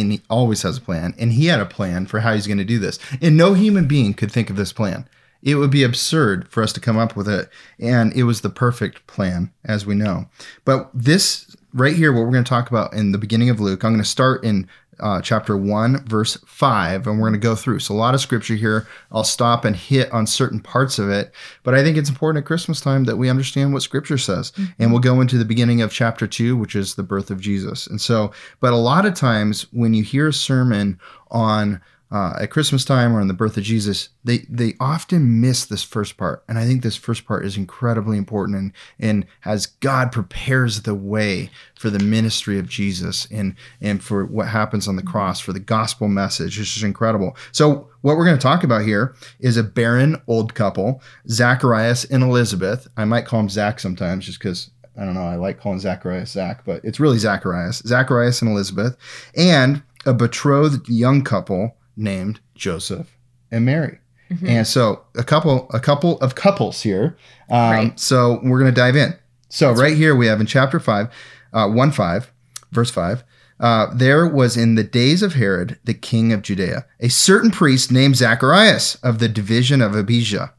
And 0.00 0.12
he 0.12 0.20
always 0.30 0.62
has 0.62 0.78
a 0.78 0.80
plan. 0.80 1.14
And 1.18 1.32
he 1.32 1.46
had 1.46 1.60
a 1.60 1.66
plan 1.66 2.06
for 2.06 2.20
how 2.20 2.34
he's 2.34 2.46
going 2.46 2.58
to 2.58 2.64
do 2.64 2.78
this. 2.78 2.98
And 3.20 3.36
no 3.36 3.54
human 3.54 3.86
being 3.86 4.14
could 4.14 4.32
think 4.32 4.50
of 4.50 4.56
this 4.56 4.72
plan. 4.72 5.08
It 5.42 5.56
would 5.56 5.70
be 5.70 5.82
absurd 5.82 6.48
for 6.48 6.62
us 6.62 6.72
to 6.72 6.80
come 6.80 6.98
up 6.98 7.16
with 7.16 7.28
it. 7.28 7.50
And 7.78 8.12
it 8.14 8.22
was 8.22 8.40
the 8.40 8.50
perfect 8.50 9.06
plan, 9.06 9.52
as 9.64 9.84
we 9.84 9.94
know. 9.94 10.26
But 10.64 10.90
this 10.94 11.54
right 11.74 11.96
here, 11.96 12.12
what 12.12 12.20
we're 12.24 12.32
going 12.32 12.44
to 12.44 12.48
talk 12.48 12.70
about 12.70 12.92
in 12.94 13.12
the 13.12 13.18
beginning 13.18 13.50
of 13.50 13.60
Luke, 13.60 13.84
I'm 13.84 13.92
going 13.92 14.02
to 14.02 14.08
start 14.08 14.44
in 14.44 14.68
uh, 15.02 15.20
chapter 15.20 15.56
1, 15.56 16.06
verse 16.06 16.38
5, 16.46 17.06
and 17.06 17.18
we're 17.18 17.28
going 17.28 17.40
to 17.40 17.46
go 17.46 17.54
through. 17.54 17.80
So, 17.80 17.92
a 17.92 17.96
lot 17.96 18.14
of 18.14 18.20
scripture 18.20 18.54
here. 18.54 18.86
I'll 19.10 19.24
stop 19.24 19.64
and 19.64 19.76
hit 19.76 20.10
on 20.12 20.26
certain 20.26 20.60
parts 20.60 20.98
of 20.98 21.10
it. 21.10 21.34
But 21.64 21.74
I 21.74 21.82
think 21.82 21.96
it's 21.96 22.08
important 22.08 22.42
at 22.42 22.46
Christmas 22.46 22.80
time 22.80 23.04
that 23.04 23.16
we 23.16 23.28
understand 23.28 23.72
what 23.72 23.82
scripture 23.82 24.18
says. 24.18 24.52
And 24.78 24.90
we'll 24.90 25.00
go 25.00 25.20
into 25.20 25.36
the 25.36 25.44
beginning 25.44 25.82
of 25.82 25.92
chapter 25.92 26.26
2, 26.26 26.56
which 26.56 26.76
is 26.76 26.94
the 26.94 27.02
birth 27.02 27.30
of 27.30 27.40
Jesus. 27.40 27.86
And 27.86 28.00
so, 28.00 28.32
but 28.60 28.72
a 28.72 28.76
lot 28.76 29.04
of 29.04 29.14
times 29.14 29.66
when 29.72 29.92
you 29.92 30.04
hear 30.04 30.28
a 30.28 30.32
sermon 30.32 30.98
on 31.30 31.80
uh, 32.12 32.34
at 32.38 32.50
Christmas 32.50 32.84
time 32.84 33.16
or 33.16 33.20
on 33.22 33.28
the 33.28 33.32
birth 33.32 33.56
of 33.56 33.62
Jesus, 33.62 34.10
they 34.22 34.38
they 34.48 34.74
often 34.78 35.40
miss 35.40 35.64
this 35.64 35.82
first 35.82 36.18
part, 36.18 36.44
and 36.46 36.58
I 36.58 36.66
think 36.66 36.82
this 36.82 36.94
first 36.94 37.24
part 37.24 37.46
is 37.46 37.56
incredibly 37.56 38.18
important. 38.18 38.58
And 38.58 38.72
and 39.00 39.26
as 39.46 39.64
God 39.64 40.12
prepares 40.12 40.82
the 40.82 40.94
way 40.94 41.50
for 41.74 41.88
the 41.88 41.98
ministry 41.98 42.58
of 42.58 42.68
Jesus 42.68 43.26
and 43.30 43.54
and 43.80 44.04
for 44.04 44.26
what 44.26 44.48
happens 44.48 44.86
on 44.86 44.96
the 44.96 45.02
cross 45.02 45.40
for 45.40 45.54
the 45.54 45.58
gospel 45.58 46.06
message, 46.06 46.60
it's 46.60 46.74
just 46.74 46.84
incredible. 46.84 47.34
So 47.50 47.88
what 48.02 48.18
we're 48.18 48.26
going 48.26 48.38
to 48.38 48.42
talk 48.42 48.62
about 48.62 48.82
here 48.82 49.14
is 49.40 49.56
a 49.56 49.62
barren 49.62 50.20
old 50.26 50.54
couple, 50.54 51.00
Zacharias 51.28 52.04
and 52.04 52.22
Elizabeth. 52.22 52.88
I 52.98 53.06
might 53.06 53.24
call 53.24 53.40
him 53.40 53.48
Zach 53.48 53.80
sometimes, 53.80 54.26
just 54.26 54.38
because 54.38 54.70
I 54.98 55.06
don't 55.06 55.14
know. 55.14 55.24
I 55.24 55.36
like 55.36 55.60
calling 55.60 55.80
Zacharias 55.80 56.32
Zach, 56.32 56.66
but 56.66 56.84
it's 56.84 57.00
really 57.00 57.16
Zacharias. 57.16 57.82
Zacharias 57.86 58.42
and 58.42 58.50
Elizabeth, 58.50 58.98
and 59.34 59.82
a 60.04 60.12
betrothed 60.12 60.90
young 60.90 61.22
couple 61.24 61.74
named 61.96 62.40
Joseph 62.54 63.16
and 63.50 63.64
Mary. 63.64 63.98
Mm-hmm. 64.30 64.46
And 64.46 64.66
so 64.66 65.04
a 65.16 65.24
couple, 65.24 65.68
a 65.70 65.80
couple 65.80 66.18
of 66.20 66.34
couples 66.34 66.82
here. 66.82 67.16
Um, 67.50 67.70
Right. 67.70 68.00
So 68.00 68.40
we're 68.42 68.58
going 68.58 68.72
to 68.72 68.80
dive 68.80 68.96
in. 68.96 69.14
So 69.48 69.72
right 69.72 69.96
here 69.96 70.16
we 70.16 70.26
have 70.26 70.40
in 70.40 70.46
chapter 70.46 70.80
five, 70.80 71.08
uh, 71.52 71.68
one 71.68 71.92
five, 71.92 72.32
verse 72.70 72.90
five. 72.90 73.24
Uh, 73.60 73.92
there 73.94 74.26
was 74.26 74.56
in 74.56 74.74
the 74.74 74.82
days 74.82 75.22
of 75.22 75.34
Herod, 75.34 75.78
the 75.84 75.94
king 75.94 76.32
of 76.32 76.42
Judea, 76.42 76.86
a 76.98 77.08
certain 77.08 77.50
priest 77.50 77.92
named 77.92 78.16
Zacharias 78.16 78.96
of 78.96 79.18
the 79.18 79.28
division 79.28 79.80
of 79.80 79.94
Abijah. 79.94 80.52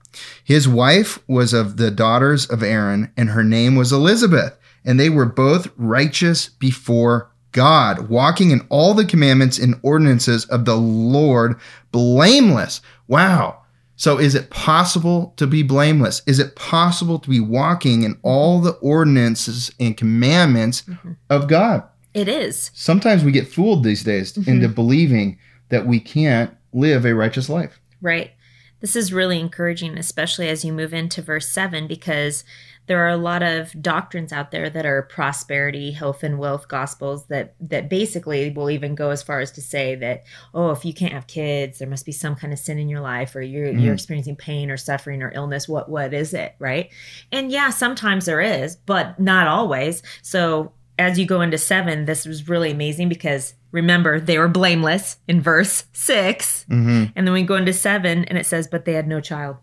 His 0.43 0.67
wife 0.69 1.19
was 1.27 1.53
of 1.53 1.77
the 1.77 1.91
daughters 1.91 2.45
of 2.45 2.61
Aaron, 2.61 3.11
and 3.17 3.31
her 3.31 3.43
name 3.43 3.75
was 3.75 3.91
Elizabeth. 3.91 4.57
And 4.85 4.99
they 4.99 5.09
were 5.09 5.25
both 5.25 5.71
righteous 5.75 6.49
before 6.49 7.31
God, 7.53 8.09
walking 8.09 8.51
in 8.51 8.65
all 8.69 8.93
the 8.93 9.05
commandments 9.05 9.57
and 9.57 9.79
ordinances 9.81 10.45
of 10.45 10.65
the 10.65 10.75
Lord, 10.75 11.55
blameless. 11.91 12.81
Wow. 13.07 13.61
So, 13.95 14.17
is 14.19 14.35
it 14.35 14.49
possible 14.49 15.33
to 15.37 15.47
be 15.47 15.63
blameless? 15.63 16.23
Is 16.25 16.39
it 16.39 16.55
possible 16.55 17.19
to 17.19 17.29
be 17.29 17.39
walking 17.39 18.03
in 18.03 18.17
all 18.23 18.59
the 18.59 18.73
ordinances 18.73 19.71
and 19.79 19.95
commandments 19.95 20.81
mm-hmm. 20.81 21.13
of 21.29 21.47
God? 21.47 21.83
It 22.13 22.27
is. 22.27 22.69
Sometimes 22.73 23.23
we 23.23 23.31
get 23.31 23.47
fooled 23.47 23.83
these 23.83 24.03
days 24.03 24.33
mm-hmm. 24.33 24.49
into 24.49 24.67
believing 24.67 25.37
that 25.69 25.87
we 25.87 25.99
can't 25.99 26.55
live 26.73 27.05
a 27.05 27.15
righteous 27.15 27.49
life. 27.49 27.79
Right. 28.01 28.31
This 28.81 28.95
is 28.97 29.13
really 29.13 29.39
encouraging, 29.39 29.97
especially 29.97 30.49
as 30.49 30.65
you 30.65 30.73
move 30.73 30.93
into 30.93 31.21
verse 31.21 31.47
7, 31.47 31.87
because 31.87 32.43
there 32.87 33.05
are 33.05 33.09
a 33.09 33.17
lot 33.17 33.41
of 33.43 33.71
doctrines 33.81 34.31
out 34.33 34.51
there 34.51 34.69
that 34.69 34.85
are 34.85 35.03
prosperity, 35.03 35.91
health, 35.91 36.23
and 36.23 36.37
wealth 36.37 36.67
gospels 36.67 37.25
that 37.27 37.55
that 37.59 37.89
basically 37.89 38.49
will 38.51 38.69
even 38.69 38.95
go 38.95 39.09
as 39.09 39.23
far 39.23 39.39
as 39.39 39.51
to 39.51 39.61
say 39.61 39.95
that, 39.95 40.23
oh, 40.53 40.71
if 40.71 40.83
you 40.85 40.93
can't 40.93 41.13
have 41.13 41.27
kids, 41.27 41.79
there 41.79 41.87
must 41.87 42.05
be 42.05 42.11
some 42.11 42.35
kind 42.35 42.51
of 42.51 42.59
sin 42.59 42.77
in 42.79 42.89
your 42.89 43.01
life, 43.01 43.35
or 43.35 43.41
you're 43.41 43.67
Mm. 43.73 43.81
you're 43.81 43.93
experiencing 43.93 44.35
pain 44.35 44.69
or 44.69 44.77
suffering 44.77 45.23
or 45.23 45.31
illness. 45.33 45.67
What 45.67 45.89
what 45.89 46.13
is 46.13 46.33
it, 46.33 46.55
right? 46.59 46.89
And 47.31 47.51
yeah, 47.51 47.69
sometimes 47.69 48.25
there 48.25 48.41
is, 48.41 48.75
but 48.75 49.19
not 49.19 49.47
always. 49.47 50.03
So 50.21 50.73
as 50.99 51.17
you 51.17 51.25
go 51.25 51.41
into 51.41 51.57
seven, 51.57 52.05
this 52.05 52.25
was 52.25 52.47
really 52.47 52.69
amazing 52.71 53.09
because 53.09 53.55
remember 53.71 54.19
they 54.19 54.37
were 54.37 54.47
blameless 54.47 55.17
in 55.27 55.41
verse 55.41 55.85
6 55.93 56.65
hmm 56.69 57.05
and 57.15 57.25
then 57.25 57.33
we 57.33 57.41
go 57.41 57.55
into 57.55 57.73
seven 57.73 58.23
and 58.25 58.37
it 58.37 58.45
says, 58.45 58.67
but 58.67 58.85
they 58.85 58.93
had 58.93 59.07
no 59.07 59.19
child. 59.19 59.57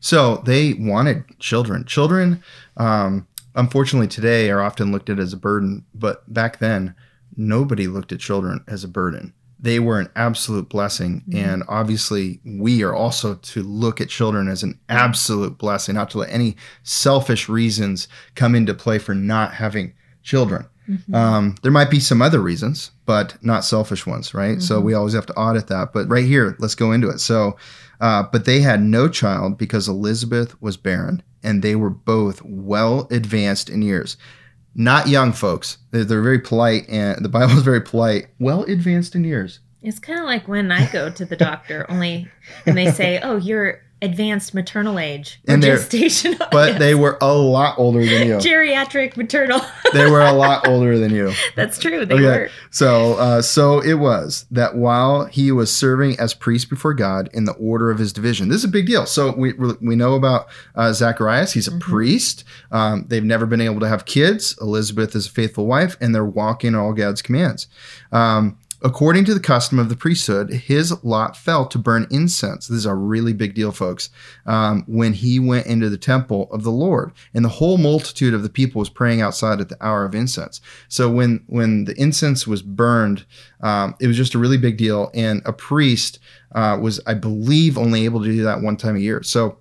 So 0.00 0.42
they 0.46 0.74
wanted 0.74 1.24
children. 1.38 1.84
Children, 1.84 2.42
um, 2.76 3.26
unfortunately, 3.54 4.08
today 4.08 4.50
are 4.50 4.60
often 4.60 4.92
looked 4.92 5.10
at 5.10 5.18
as 5.18 5.32
a 5.32 5.36
burden, 5.36 5.84
but 5.94 6.32
back 6.32 6.58
then, 6.58 6.94
nobody 7.36 7.86
looked 7.86 8.12
at 8.12 8.20
children 8.20 8.64
as 8.66 8.84
a 8.84 8.88
burden. 8.88 9.32
They 9.58 9.80
were 9.80 9.98
an 9.98 10.10
absolute 10.14 10.68
blessing. 10.68 11.22
And 11.38 11.62
obviously, 11.66 12.40
we 12.44 12.82
are 12.82 12.94
also 12.94 13.36
to 13.36 13.62
look 13.62 14.00
at 14.00 14.08
children 14.10 14.48
as 14.48 14.62
an 14.62 14.78
absolute 14.88 15.56
blessing, 15.56 15.94
not 15.94 16.10
to 16.10 16.18
let 16.18 16.30
any 16.30 16.56
selfish 16.82 17.48
reasons 17.48 18.06
come 18.34 18.54
into 18.54 18.74
play 18.74 18.98
for 18.98 19.14
not 19.14 19.54
having 19.54 19.94
children. 20.22 20.66
Um, 21.14 21.56
there 21.62 21.72
might 21.72 21.90
be 21.90 21.98
some 22.00 22.22
other 22.22 22.40
reasons, 22.40 22.92
but 23.06 23.36
not 23.42 23.64
selfish 23.64 24.06
ones, 24.06 24.34
right? 24.34 24.60
So 24.62 24.80
we 24.80 24.94
always 24.94 25.14
have 25.14 25.26
to 25.26 25.34
audit 25.34 25.66
that. 25.68 25.92
But 25.92 26.08
right 26.08 26.24
here, 26.24 26.54
let's 26.60 26.76
go 26.76 26.92
into 26.92 27.08
it. 27.08 27.18
So, 27.18 27.56
uh, 28.00 28.24
but 28.30 28.44
they 28.44 28.60
had 28.60 28.82
no 28.82 29.08
child 29.08 29.58
because 29.58 29.88
Elizabeth 29.88 30.60
was 30.60 30.76
barren, 30.76 31.22
and 31.42 31.62
they 31.62 31.76
were 31.76 31.90
both 31.90 32.42
well 32.42 33.08
advanced 33.10 33.68
in 33.68 33.82
years. 33.82 34.16
Not 34.74 35.08
young 35.08 35.32
folks. 35.32 35.78
They're, 35.90 36.04
they're 36.04 36.22
very 36.22 36.38
polite, 36.38 36.88
and 36.88 37.24
the 37.24 37.28
Bible 37.28 37.56
is 37.56 37.62
very 37.62 37.80
polite. 37.80 38.28
Well 38.38 38.64
advanced 38.64 39.14
in 39.14 39.24
years. 39.24 39.60
It's 39.82 39.98
kind 39.98 40.18
of 40.18 40.26
like 40.26 40.48
when 40.48 40.72
I 40.72 40.90
go 40.90 41.10
to 41.10 41.24
the 41.24 41.36
doctor, 41.36 41.86
only 41.88 42.28
and 42.66 42.76
they 42.76 42.90
say, 42.90 43.20
"Oh, 43.22 43.36
you're 43.36 43.80
advanced 44.02 44.52
maternal 44.54 44.98
age 44.98 45.40
And 45.48 45.62
they're- 45.62 45.76
gestation." 45.76 46.36
But 46.52 46.78
they 46.78 46.94
were 46.94 47.16
a 47.20 47.32
lot 47.34 47.78
older 47.78 48.04
than 48.04 48.28
you. 48.28 48.34
geriatric 48.36 49.16
maternal. 49.16 49.60
They 49.92 50.10
were 50.10 50.20
a 50.20 50.32
lot 50.32 50.66
older 50.68 50.98
than 50.98 51.14
you. 51.14 51.32
That's 51.54 51.78
true. 51.78 52.04
They 52.04 52.14
Okay. 52.14 52.24
were. 52.24 52.50
So, 52.70 53.14
uh, 53.14 53.42
so 53.42 53.80
it 53.80 53.94
was 53.94 54.44
that 54.50 54.76
while 54.76 55.24
he 55.26 55.50
was 55.52 55.74
serving 55.74 56.18
as 56.20 56.34
priest 56.34 56.68
before 56.70 56.94
God 56.94 57.28
in 57.32 57.44
the 57.44 57.52
order 57.52 57.90
of 57.90 57.98
his 57.98 58.12
division, 58.12 58.48
this 58.48 58.58
is 58.58 58.64
a 58.64 58.68
big 58.68 58.86
deal. 58.86 59.06
So 59.06 59.32
we 59.36 59.54
we 59.80 59.96
know 59.96 60.14
about 60.14 60.48
uh, 60.74 60.92
Zacharias. 60.92 61.52
He's 61.52 61.68
a 61.68 61.72
Mhm. 61.72 61.80
priest. 61.80 62.44
Um, 62.70 63.06
they've 63.08 63.24
never 63.24 63.46
been 63.46 63.60
able 63.60 63.80
to 63.80 63.88
have 63.88 64.04
kids. 64.04 64.56
Elizabeth 64.60 65.14
is 65.16 65.26
a 65.26 65.30
faithful 65.30 65.66
wife, 65.66 65.96
and 66.00 66.14
they're 66.14 66.24
walking 66.24 66.74
all 66.74 66.92
God's 66.92 67.22
commands. 67.22 67.66
Um, 68.12 68.56
According 68.86 69.24
to 69.24 69.34
the 69.34 69.40
custom 69.40 69.80
of 69.80 69.88
the 69.88 69.96
priesthood, 69.96 70.48
his 70.48 71.02
lot 71.02 71.36
fell 71.36 71.66
to 71.66 71.76
burn 71.76 72.06
incense. 72.08 72.68
This 72.68 72.78
is 72.78 72.86
a 72.86 72.94
really 72.94 73.32
big 73.32 73.52
deal, 73.52 73.72
folks. 73.72 74.10
Um, 74.46 74.84
when 74.86 75.12
he 75.12 75.40
went 75.40 75.66
into 75.66 75.90
the 75.90 75.98
temple 75.98 76.48
of 76.52 76.62
the 76.62 76.70
Lord, 76.70 77.10
and 77.34 77.44
the 77.44 77.48
whole 77.48 77.78
multitude 77.78 78.32
of 78.32 78.44
the 78.44 78.48
people 78.48 78.78
was 78.78 78.88
praying 78.88 79.20
outside 79.20 79.60
at 79.60 79.70
the 79.70 79.84
hour 79.84 80.04
of 80.04 80.14
incense. 80.14 80.60
So 80.86 81.10
when 81.10 81.42
when 81.48 81.86
the 81.86 82.00
incense 82.00 82.46
was 82.46 82.62
burned, 82.62 83.26
um, 83.60 83.96
it 83.98 84.06
was 84.06 84.16
just 84.16 84.36
a 84.36 84.38
really 84.38 84.56
big 84.56 84.76
deal, 84.76 85.10
and 85.14 85.42
a 85.44 85.52
priest 85.52 86.20
uh, 86.54 86.78
was, 86.80 87.00
I 87.08 87.14
believe, 87.14 87.76
only 87.76 88.04
able 88.04 88.22
to 88.22 88.30
do 88.30 88.44
that 88.44 88.62
one 88.62 88.76
time 88.76 88.94
a 88.94 89.00
year. 89.00 89.20
So 89.24 89.58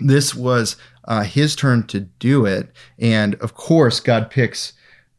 this 0.00 0.34
was 0.34 0.76
uh, 1.04 1.24
his 1.24 1.56
turn 1.56 1.86
to 1.88 2.00
do 2.00 2.46
it, 2.46 2.70
and 2.98 3.34
of 3.34 3.52
course, 3.52 4.00
God 4.00 4.30
picks 4.30 4.72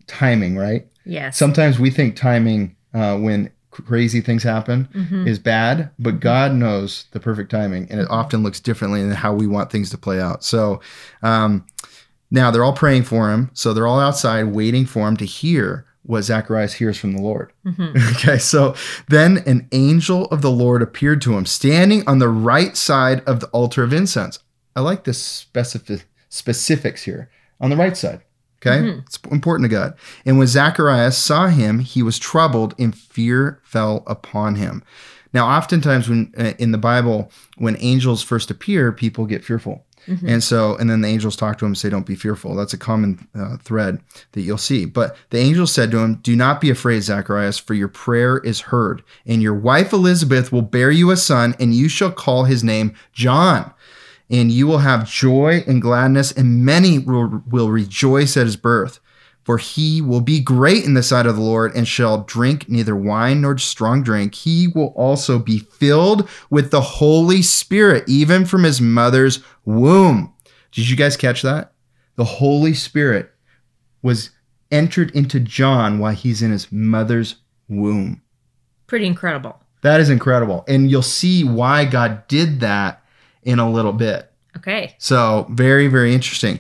timing, 0.08 0.58
right? 0.58 0.88
Yes. 1.06 1.38
Sometimes 1.38 1.77
we 1.77 1.91
think 1.91 2.15
timing 2.15 2.75
uh, 2.97 3.17
when 3.17 3.49
crazy 3.71 4.21
things 4.21 4.41
happen 4.43 4.87
Mhm. 4.95 5.27
is 5.27 5.37
bad, 5.39 5.91
but 5.99 6.19
God 6.19 6.53
knows 6.53 7.05
the 7.11 7.19
perfect 7.19 7.51
timing, 7.51 7.87
and 7.91 7.99
it 7.99 8.07
often 8.09 8.41
looks 8.41 8.59
differently 8.59 9.01
than 9.03 9.11
how 9.11 9.33
we 9.33 9.45
want 9.45 9.69
things 9.71 9.89
to 9.91 9.97
play 9.97 10.19
out. 10.19 10.43
So 10.43 10.79
um, 11.21 11.63
now 12.31 12.49
they're 12.49 12.63
all 12.63 12.73
praying 12.73 13.03
for 13.03 13.31
him. 13.31 13.49
So 13.53 13.73
they're 13.73 13.85
all 13.87 13.99
outside 13.99 14.45
waiting 14.45 14.85
for 14.85 15.07
him 15.07 15.15
to 15.17 15.25
hear 15.25 15.85
what 16.03 16.23
Zacharias 16.23 16.73
hears 16.73 16.97
from 16.97 17.11
the 17.13 17.21
Lord. 17.21 17.51
Mhm. 17.65 17.91
Okay, 18.15 18.37
so 18.39 18.73
then 19.09 19.43
an 19.45 19.67
angel 19.71 20.25
of 20.25 20.41
the 20.41 20.51
Lord 20.51 20.81
appeared 20.81 21.21
to 21.23 21.37
him, 21.37 21.45
standing 21.45 22.03
on 22.07 22.17
the 22.19 22.29
right 22.29 22.75
side 22.75 23.21
of 23.27 23.41
the 23.41 23.47
altar 23.47 23.83
of 23.83 23.93
incense. 23.93 24.39
I 24.75 24.79
like 24.81 25.03
the 25.03 25.13
specific 25.13 26.05
specifics 26.29 27.03
here 27.03 27.29
on 27.61 27.69
the 27.69 27.75
right 27.77 27.95
side. 27.97 28.21
Okay, 28.61 28.81
Mhm. 28.81 29.01
it's 29.05 29.19
important 29.31 29.69
to 29.69 29.75
God. 29.75 29.93
And 30.25 30.37
when 30.39 30.47
Zacharias 30.47 31.17
saw 31.17 31.47
him, 31.47 31.79
he 31.79 32.01
was 32.01 32.17
troubled, 32.17 32.73
and 32.79 32.95
fear 32.95 33.59
fell 33.63 34.03
upon 34.07 34.55
him. 34.55 34.81
Now, 35.33 35.47
oftentimes 35.47 36.09
when 36.09 36.31
uh, 36.37 36.53
in 36.57 36.71
the 36.71 36.77
Bible, 36.79 37.31
when 37.57 37.77
angels 37.79 38.23
first 38.23 38.49
appear, 38.49 38.91
people 38.91 39.25
get 39.25 39.43
fearful. 39.45 39.83
Mhm. 40.07 40.23
And 40.25 40.43
so, 40.43 40.75
and 40.77 40.89
then 40.89 41.01
the 41.01 41.09
angels 41.09 41.35
talk 41.35 41.57
to 41.57 41.65
him 41.65 41.71
and 41.71 41.77
say, 41.77 41.89
Don't 41.89 42.05
be 42.05 42.15
fearful. 42.15 42.55
That's 42.55 42.73
a 42.73 42.77
common 42.77 43.27
uh, 43.37 43.57
thread 43.57 43.99
that 44.31 44.41
you'll 44.41 44.57
see. 44.57 44.85
But 44.85 45.17
the 45.31 45.37
angel 45.37 45.67
said 45.67 45.91
to 45.91 45.97
him, 45.99 46.15
Do 46.23 46.33
not 46.35 46.61
be 46.61 46.69
afraid, 46.69 47.01
Zacharias, 47.03 47.57
for 47.59 47.73
your 47.73 47.89
prayer 47.89 48.37
is 48.37 48.61
heard. 48.61 49.03
And 49.25 49.41
your 49.41 49.53
wife 49.53 49.91
Elizabeth 49.91 50.51
will 50.51 50.61
bear 50.61 50.91
you 50.91 51.11
a 51.11 51.17
son, 51.17 51.55
and 51.59 51.75
you 51.75 51.89
shall 51.89 52.11
call 52.11 52.45
his 52.45 52.63
name 52.63 52.93
John. 53.11 53.71
And 54.29 54.51
you 54.51 54.67
will 54.67 54.79
have 54.79 55.10
joy 55.10 55.63
and 55.65 55.81
gladness, 55.81 56.31
and 56.31 56.65
many 56.65 57.00
will, 57.00 57.43
will 57.50 57.69
rejoice 57.69 58.36
at 58.36 58.46
his 58.46 58.57
birth. 58.57 59.00
For 59.43 59.57
he 59.57 60.01
will 60.01 60.19
be 60.19 60.41
great 60.41 60.84
in 60.84 60.93
the 60.93 61.01
sight 61.01 61.25
of 61.25 61.38
the 61.38 61.41
Lord 61.41 61.74
and 61.74 61.88
shall 61.88 62.24
drink 62.24 62.67
neither 62.67 62.98
wine 62.98 63.39
nor 63.39 63.57
strong 63.57 64.03
drink. 64.03 64.36
He 64.36 64.67
will 64.67 64.93
also 64.98 65.39
be 65.39 65.60
filled 65.60 66.27
with 66.50 66.69
the 66.69 66.81
Holy 66.81 67.41
Spirit, 67.41 68.03
even 68.10 68.43
from 68.46 68.63
his 68.63 68.81
mother's 68.81 69.39
womb. 69.63 70.34
Did 70.74 70.89
you 70.89 70.98
guys 70.98 71.15
catch 71.15 71.43
that? 71.43 71.72
The 72.17 72.25
Holy 72.25 72.74
Spirit 72.74 73.31
was 74.01 74.31
entered 74.69 75.12
into 75.12 75.39
John 75.39 76.00
while 76.00 76.13
he's 76.13 76.41
in 76.41 76.51
his 76.51 76.69
mother's 76.69 77.38
womb. 77.69 78.22
Pretty 78.86 79.05
incredible. 79.05 79.62
That 79.81 80.01
is 80.01 80.10
incredible. 80.10 80.65
And 80.67 80.91
you'll 80.91 81.01
see 81.01 81.46
why 81.46 81.86
God 81.86 82.27
did 82.27 82.60
that 82.60 83.01
in 83.47 83.59
a 83.59 83.69
little 83.69 83.93
bit. 83.93 84.31
Okay. 84.57 84.95
So, 84.99 85.47
very, 85.49 85.87
very 85.87 86.13
interesting. 86.13 86.59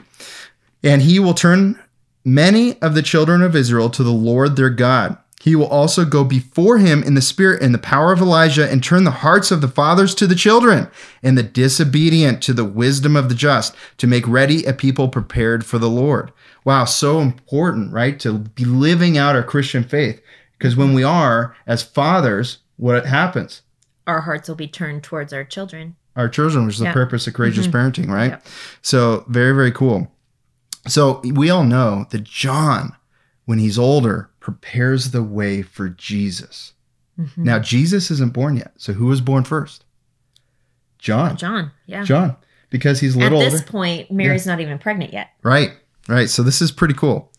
And 0.83 1.01
he 1.01 1.19
will 1.19 1.33
turn 1.33 1.79
many 2.23 2.81
of 2.81 2.95
the 2.95 3.01
children 3.01 3.41
of 3.41 3.55
Israel 3.55 3.89
to 3.91 4.03
the 4.03 4.11
Lord 4.11 4.55
their 4.55 4.69
God. 4.69 5.17
He 5.41 5.55
will 5.55 5.67
also 5.67 6.03
go 6.03 6.23
before 6.23 6.77
him 6.77 7.03
in 7.03 7.13
the 7.13 7.21
spirit 7.21 7.61
and 7.61 7.73
the 7.73 7.79
power 7.79 8.11
of 8.11 8.19
Elijah 8.19 8.69
and 8.69 8.83
turn 8.83 9.03
the 9.03 9.11
hearts 9.11 9.51
of 9.51 9.61
the 9.61 9.67
fathers 9.67 10.15
to 10.15 10.27
the 10.27 10.35
children 10.35 10.89
and 11.21 11.37
the 11.37 11.43
disobedient 11.43 12.41
to 12.43 12.53
the 12.53 12.65
wisdom 12.65 13.15
of 13.15 13.29
the 13.29 13.35
just 13.35 13.75
to 13.97 14.07
make 14.07 14.27
ready 14.27 14.65
a 14.65 14.73
people 14.73 15.09
prepared 15.09 15.65
for 15.65 15.77
the 15.77 15.89
Lord. 15.89 16.31
Wow, 16.65 16.85
so 16.85 17.19
important, 17.19 17.93
right? 17.93 18.19
To 18.21 18.39
be 18.39 18.65
living 18.65 19.17
out 19.17 19.35
our 19.35 19.43
Christian 19.43 19.83
faith. 19.83 20.21
Because 20.57 20.75
when 20.75 20.93
we 20.93 21.03
are, 21.03 21.55
as 21.67 21.83
fathers, 21.83 22.59
what 22.77 23.05
happens? 23.05 23.61
Our 24.07 24.21
hearts 24.21 24.49
will 24.49 24.55
be 24.55 24.67
turned 24.67 25.03
towards 25.03 25.33
our 25.33 25.43
children. 25.43 25.95
Our 26.17 26.27
children, 26.27 26.65
which 26.65 26.75
is 26.75 26.79
the 26.81 26.91
purpose 26.91 27.27
of 27.27 27.33
courageous 27.33 27.67
Mhm. 27.67 27.71
parenting, 27.71 28.07
right? 28.09 28.31
Yeah. 28.31 28.39
So 28.81 29.23
very, 29.29 29.53
very 29.53 29.71
cool. 29.71 30.11
So 30.87 31.21
we 31.23 31.49
all 31.49 31.63
know 31.63 32.05
that 32.09 32.23
John, 32.25 32.93
when 33.45 33.59
he's 33.59 33.77
older, 33.79 34.29
prepares 34.41 35.11
the 35.11 35.23
way 35.23 35.61
for 35.61 35.87
Jesus. 35.89 36.73
Mhm. 37.19 37.37
Now 37.37 37.59
Jesus 37.59 38.11
isn't 38.11 38.33
born 38.33 38.57
yet. 38.57 38.73
So 38.77 38.93
who 38.93 39.05
was 39.05 39.21
born 39.21 39.43
first? 39.43 39.85
John. 40.99 41.37
John. 41.37 41.71
Yeah. 41.85 42.03
John. 42.03 42.35
Because 42.69 42.99
he's 42.99 43.15
little. 43.15 43.41
At 43.41 43.45
this 43.51 43.61
older. 43.61 43.71
point, 43.71 44.11
Mary's 44.11 44.45
not 44.45 44.59
even 44.59 44.77
pregnant 44.77 45.13
yet. 45.13 45.29
Right. 45.43 45.71
Right. 46.07 46.29
So 46.29 46.43
this 46.43 46.61
is 46.61 46.71
pretty 46.71 46.93
cool. 46.93 47.31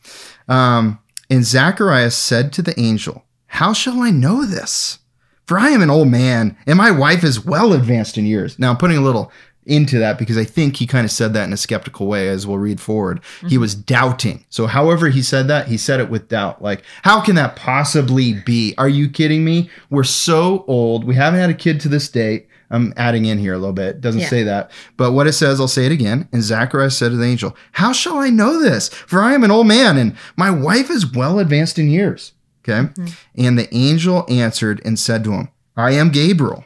Um, 0.48 0.98
and 1.28 1.44
Zacharias 1.44 2.16
said 2.16 2.52
to 2.54 2.62
the 2.62 2.78
angel, 2.80 3.24
How 3.46 3.72
shall 3.72 4.00
I 4.02 4.10
know 4.10 4.44
this? 4.46 4.98
For 5.48 5.58
I 5.58 5.70
am 5.70 5.80
an 5.80 5.88
old 5.88 6.08
man, 6.08 6.58
and 6.66 6.76
my 6.76 6.90
wife 6.90 7.24
is 7.24 7.42
well 7.42 7.72
advanced 7.72 8.18
in 8.18 8.26
years. 8.26 8.58
Now 8.58 8.68
I'm 8.68 8.76
putting 8.76 8.98
a 8.98 9.00
little 9.00 9.32
into 9.64 9.98
that 9.98 10.18
because 10.18 10.36
I 10.36 10.44
think 10.44 10.76
he 10.76 10.86
kind 10.86 11.06
of 11.06 11.10
said 11.10 11.32
that 11.32 11.44
in 11.44 11.54
a 11.54 11.56
skeptical 11.56 12.06
way 12.06 12.28
as 12.28 12.46
we'll 12.46 12.58
read 12.58 12.82
forward. 12.82 13.22
He 13.40 13.46
mm-hmm. 13.46 13.60
was 13.60 13.74
doubting. 13.74 14.44
So 14.50 14.66
however 14.66 15.08
he 15.08 15.22
said 15.22 15.48
that, 15.48 15.68
he 15.68 15.78
said 15.78 16.00
it 16.00 16.10
with 16.10 16.28
doubt. 16.28 16.60
Like, 16.60 16.82
how 17.02 17.22
can 17.22 17.34
that 17.36 17.56
possibly 17.56 18.34
be? 18.34 18.74
Are 18.76 18.90
you 18.90 19.08
kidding 19.08 19.42
me? 19.42 19.70
We're 19.88 20.04
so 20.04 20.66
old. 20.68 21.04
We 21.04 21.14
haven't 21.14 21.40
had 21.40 21.50
a 21.50 21.54
kid 21.54 21.80
to 21.80 21.88
this 21.88 22.10
date. 22.10 22.46
I'm 22.70 22.92
adding 22.98 23.24
in 23.24 23.38
here 23.38 23.54
a 23.54 23.58
little 23.58 23.72
bit. 23.72 23.96
It 23.96 24.00
doesn't 24.02 24.20
Yeah. 24.20 24.28
say 24.28 24.42
that. 24.42 24.70
But 24.98 25.12
what 25.12 25.26
it 25.26 25.32
says, 25.32 25.60
I'll 25.60 25.68
say 25.68 25.86
it 25.86 25.92
again. 25.92 26.28
And 26.30 26.42
Zacharias 26.42 26.96
said 26.98 27.12
to 27.12 27.16
the 27.16 27.24
angel, 27.24 27.56
How 27.72 27.92
shall 27.92 28.18
I 28.18 28.28
know 28.28 28.60
this? 28.60 28.88
For 28.90 29.22
I 29.22 29.32
am 29.32 29.44
an 29.44 29.50
old 29.50 29.66
man, 29.66 29.96
and 29.96 30.14
my 30.36 30.50
wife 30.50 30.90
is 30.90 31.10
well 31.10 31.38
advanced 31.38 31.78
in 31.78 31.88
years. 31.88 32.32
Okay. 32.68 32.92
Hmm. 32.94 33.06
And 33.36 33.58
the 33.58 33.72
angel 33.74 34.26
answered 34.28 34.82
and 34.84 34.98
said 34.98 35.24
to 35.24 35.32
him, 35.32 35.48
I 35.76 35.92
am 35.92 36.10
Gabriel, 36.10 36.64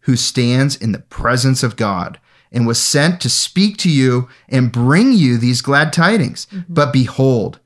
who 0.00 0.16
stands 0.16 0.76
in 0.76 0.92
the 0.92 0.98
presence 0.98 1.62
of 1.62 1.76
God 1.76 2.20
and 2.52 2.66
was 2.66 2.80
sent 2.80 3.20
to 3.20 3.30
speak 3.30 3.76
to 3.78 3.90
you 3.90 4.28
and 4.48 4.72
bring 4.72 5.12
you 5.12 5.38
these 5.38 5.62
glad 5.62 5.92
tidings. 5.92 6.46
Mm-hmm. 6.46 6.74
But 6.74 6.92
behold, 6.92 7.60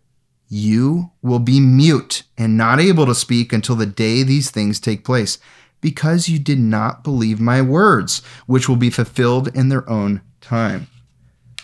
you 0.49 1.11
will 1.23 1.39
be 1.39 1.59
mute 1.59 2.23
and 2.37 2.57
not 2.57 2.81
able 2.81 3.07
to 3.07 3.15
speak 3.15 3.53
until 3.53 3.77
the 3.77 3.87
day 3.87 4.23
these 4.23 4.51
things 4.51 4.79
take 4.79 5.05
place, 5.05 5.39
because 5.81 6.29
you 6.29 6.39
did 6.39 6.59
not 6.59 7.03
believe 7.03 7.41
my 7.41 7.61
words, 7.61 8.23
which 8.47 8.69
will 8.69 8.77
be 8.77 8.91
fulfilled 8.91 9.49
in 9.57 9.69
their 9.69 9.89
own 9.89 10.21
time. 10.41 10.87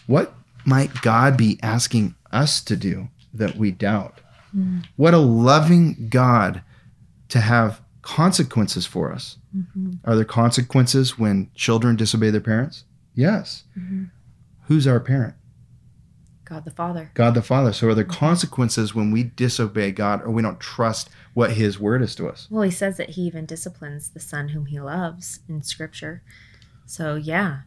What 0.07 0.35
might 0.65 1.03
God 1.03 1.37
be 1.37 1.59
asking 1.62 2.15
us 2.33 2.61
to 2.62 2.75
do 2.75 3.09
that 3.33 3.57
we 3.57 3.71
doubt? 3.71 4.21
Mm-hmm. 4.57 4.80
What 4.97 5.14
a 5.14 5.19
loving 5.19 6.09
God 6.09 6.62
to 7.28 7.40
have 7.40 7.80
consequences 8.02 8.87
for 8.87 9.12
us. 9.12 9.38
Mm-hmm. 9.57 9.92
Are 10.04 10.16
there 10.16 10.25
consequences 10.25 11.19
when 11.19 11.50
children 11.54 11.97
disobey 11.97 12.30
their 12.30 12.40
parents? 12.40 12.85
Yes. 13.14 13.64
Mm-hmm. 13.78 14.04
Who's 14.64 14.87
our 14.87 15.00
parent? 15.00 15.35
God 16.45 16.64
the 16.64 16.71
Father. 16.73 17.12
God 17.14 17.35
the 17.35 17.42
Father. 17.42 17.73
So 17.73 17.88
are 17.88 17.95
there 17.95 18.04
consequences 18.04 18.92
when 18.95 19.12
we 19.12 19.23
disobey 19.23 19.92
God 19.92 20.23
or 20.23 20.30
we 20.30 20.42
don't 20.42 20.59
trust 20.59 21.09
what 21.33 21.52
His 21.52 21.78
word 21.78 22.02
is 22.02 22.16
to 22.16 22.28
us? 22.28 22.49
Well, 22.50 22.62
he 22.62 22.73
says 22.73 22.97
that 22.97 23.11
he 23.11 23.23
even 23.23 23.47
disciplines 23.47 24.11
the 24.11 24.19
son 24.19 24.49
whom 24.49 24.66
he 24.66 24.80
loves 24.80 25.40
in 25.49 25.62
scripture. 25.62 26.23
So, 26.87 27.14
yeah, 27.14 27.61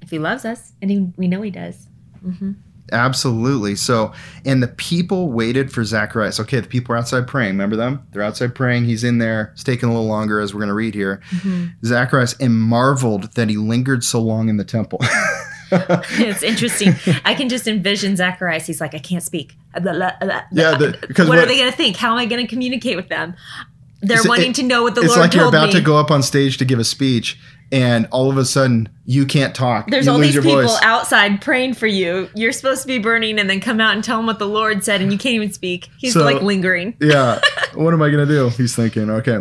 if 0.00 0.10
he 0.10 0.20
loves 0.20 0.44
us, 0.44 0.74
and 0.80 0.90
he, 0.92 1.12
we 1.16 1.26
know 1.26 1.42
he 1.42 1.50
does. 1.50 1.88
hmm 2.22 2.52
Absolutely. 2.92 3.76
So, 3.76 4.12
and 4.44 4.62
the 4.62 4.68
people 4.68 5.30
waited 5.30 5.72
for 5.72 5.84
Zacharias. 5.84 6.40
Okay, 6.40 6.60
the 6.60 6.66
people 6.68 6.94
are 6.94 6.98
outside 6.98 7.26
praying. 7.26 7.50
Remember 7.52 7.76
them? 7.76 8.06
They're 8.12 8.22
outside 8.22 8.54
praying. 8.54 8.84
He's 8.84 9.04
in 9.04 9.18
there. 9.18 9.50
It's 9.54 9.64
taking 9.64 9.88
a 9.88 9.92
little 9.92 10.08
longer, 10.08 10.40
as 10.40 10.52
we're 10.54 10.60
going 10.60 10.68
to 10.68 10.74
read 10.74 10.94
here. 10.94 11.20
Mm-hmm. 11.30 11.66
Zacharias 11.86 12.34
and 12.40 12.58
marveled 12.58 13.32
that 13.34 13.48
he 13.48 13.56
lingered 13.56 14.04
so 14.04 14.20
long 14.20 14.48
in 14.48 14.56
the 14.56 14.64
temple. 14.64 14.98
it's 15.72 16.42
interesting. 16.42 16.94
I 17.24 17.34
can 17.34 17.48
just 17.48 17.66
envision 17.68 18.16
Zacharias. 18.16 18.66
He's 18.66 18.80
like, 18.80 18.94
I 18.94 18.98
can't 18.98 19.22
speak. 19.22 19.54
Blah, 19.80 19.92
blah, 19.92 20.12
blah, 20.20 20.42
Yeah, 20.52 20.76
the- 20.76 20.98
because 21.00 21.28
what, 21.28 21.36
what- 21.36 21.44
are 21.44 21.46
they 21.46 21.58
going 21.58 21.70
to 21.70 21.76
think? 21.76 21.96
How 21.96 22.12
am 22.12 22.18
I 22.18 22.26
going 22.26 22.44
to 22.44 22.48
communicate 22.48 22.96
with 22.96 23.08
them? 23.08 23.34
They're 24.02 24.18
wanting 24.24 24.50
it- 24.50 24.56
to 24.56 24.62
know 24.62 24.82
what 24.82 24.94
the 24.94 25.02
it's 25.02 25.10
Lord 25.10 25.20
like 25.20 25.34
you're 25.34 25.48
about 25.48 25.66
me. 25.68 25.72
to 25.74 25.80
go 25.80 25.96
up 25.98 26.10
on 26.10 26.22
stage 26.22 26.56
to 26.58 26.64
give 26.64 26.78
a 26.78 26.84
speech, 26.84 27.38
and 27.72 28.06
all 28.10 28.30
of 28.30 28.36
a 28.36 28.44
sudden 28.44 28.88
you 29.06 29.26
can't 29.26 29.54
talk. 29.54 29.90
There's 29.90 30.06
you 30.06 30.12
all 30.12 30.18
these 30.18 30.36
people 30.36 30.52
voice. 30.62 30.78
outside 30.82 31.40
praying 31.40 31.74
for 31.74 31.86
you. 31.86 32.28
You're 32.34 32.52
supposed 32.52 32.82
to 32.82 32.86
be 32.88 32.98
burning 32.98 33.38
and 33.40 33.50
then 33.50 33.60
come 33.60 33.80
out 33.80 33.94
and 33.94 34.04
tell 34.04 34.18
them 34.18 34.26
what 34.26 34.38
the 34.38 34.46
Lord 34.46 34.84
said, 34.84 35.00
and 35.00 35.10
you 35.12 35.18
can't 35.18 35.34
even 35.34 35.52
speak. 35.52 35.88
He's 35.98 36.12
So- 36.12 36.24
like 36.24 36.42
lingering. 36.42 36.96
yeah. 37.00 37.40
What 37.74 37.94
am 37.94 38.02
I 38.02 38.10
going 38.10 38.26
to 38.26 38.34
do? 38.34 38.48
He's 38.48 38.74
thinking, 38.74 39.08
okay. 39.08 39.38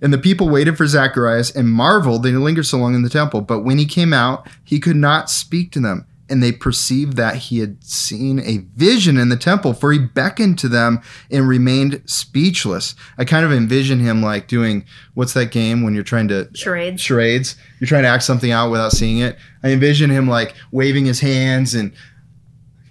And 0.00 0.12
the 0.12 0.18
people 0.18 0.48
waited 0.48 0.76
for 0.76 0.86
Zacharias 0.86 1.50
and 1.50 1.68
marveled 1.68 2.22
that 2.22 2.28
he 2.28 2.36
lingered 2.36 2.62
so 2.66 2.78
long 2.78 2.94
in 2.94 3.02
the 3.02 3.08
temple. 3.08 3.40
But 3.40 3.64
when 3.64 3.76
he 3.76 3.86
came 3.86 4.12
out, 4.12 4.46
he 4.62 4.78
could 4.78 4.94
not 4.94 5.28
speak 5.28 5.72
to 5.72 5.80
them. 5.80 6.06
And 6.30 6.42
they 6.42 6.52
perceived 6.52 7.16
that 7.18 7.36
he 7.36 7.58
had 7.58 7.84
seen 7.84 8.38
a 8.40 8.58
vision 8.74 9.18
in 9.18 9.28
the 9.28 9.36
temple, 9.36 9.74
for 9.74 9.92
he 9.92 9.98
beckoned 9.98 10.58
to 10.60 10.68
them 10.68 11.02
and 11.30 11.46
remained 11.46 12.00
speechless. 12.06 12.94
I 13.18 13.24
kind 13.24 13.44
of 13.44 13.52
envision 13.52 14.00
him 14.00 14.22
like 14.22 14.48
doing 14.48 14.86
what's 15.14 15.34
that 15.34 15.50
game 15.50 15.82
when 15.82 15.92
you're 15.94 16.02
trying 16.04 16.28
to 16.28 16.48
Charades. 16.54 17.02
charades? 17.02 17.56
You're 17.80 17.88
trying 17.88 18.04
to 18.04 18.08
act 18.08 18.22
something 18.22 18.50
out 18.50 18.70
without 18.70 18.92
seeing 18.92 19.18
it. 19.18 19.36
I 19.62 19.72
envision 19.72 20.08
him 20.10 20.26
like 20.28 20.54
waving 20.70 21.04
his 21.04 21.20
hands 21.20 21.74
and 21.74 21.92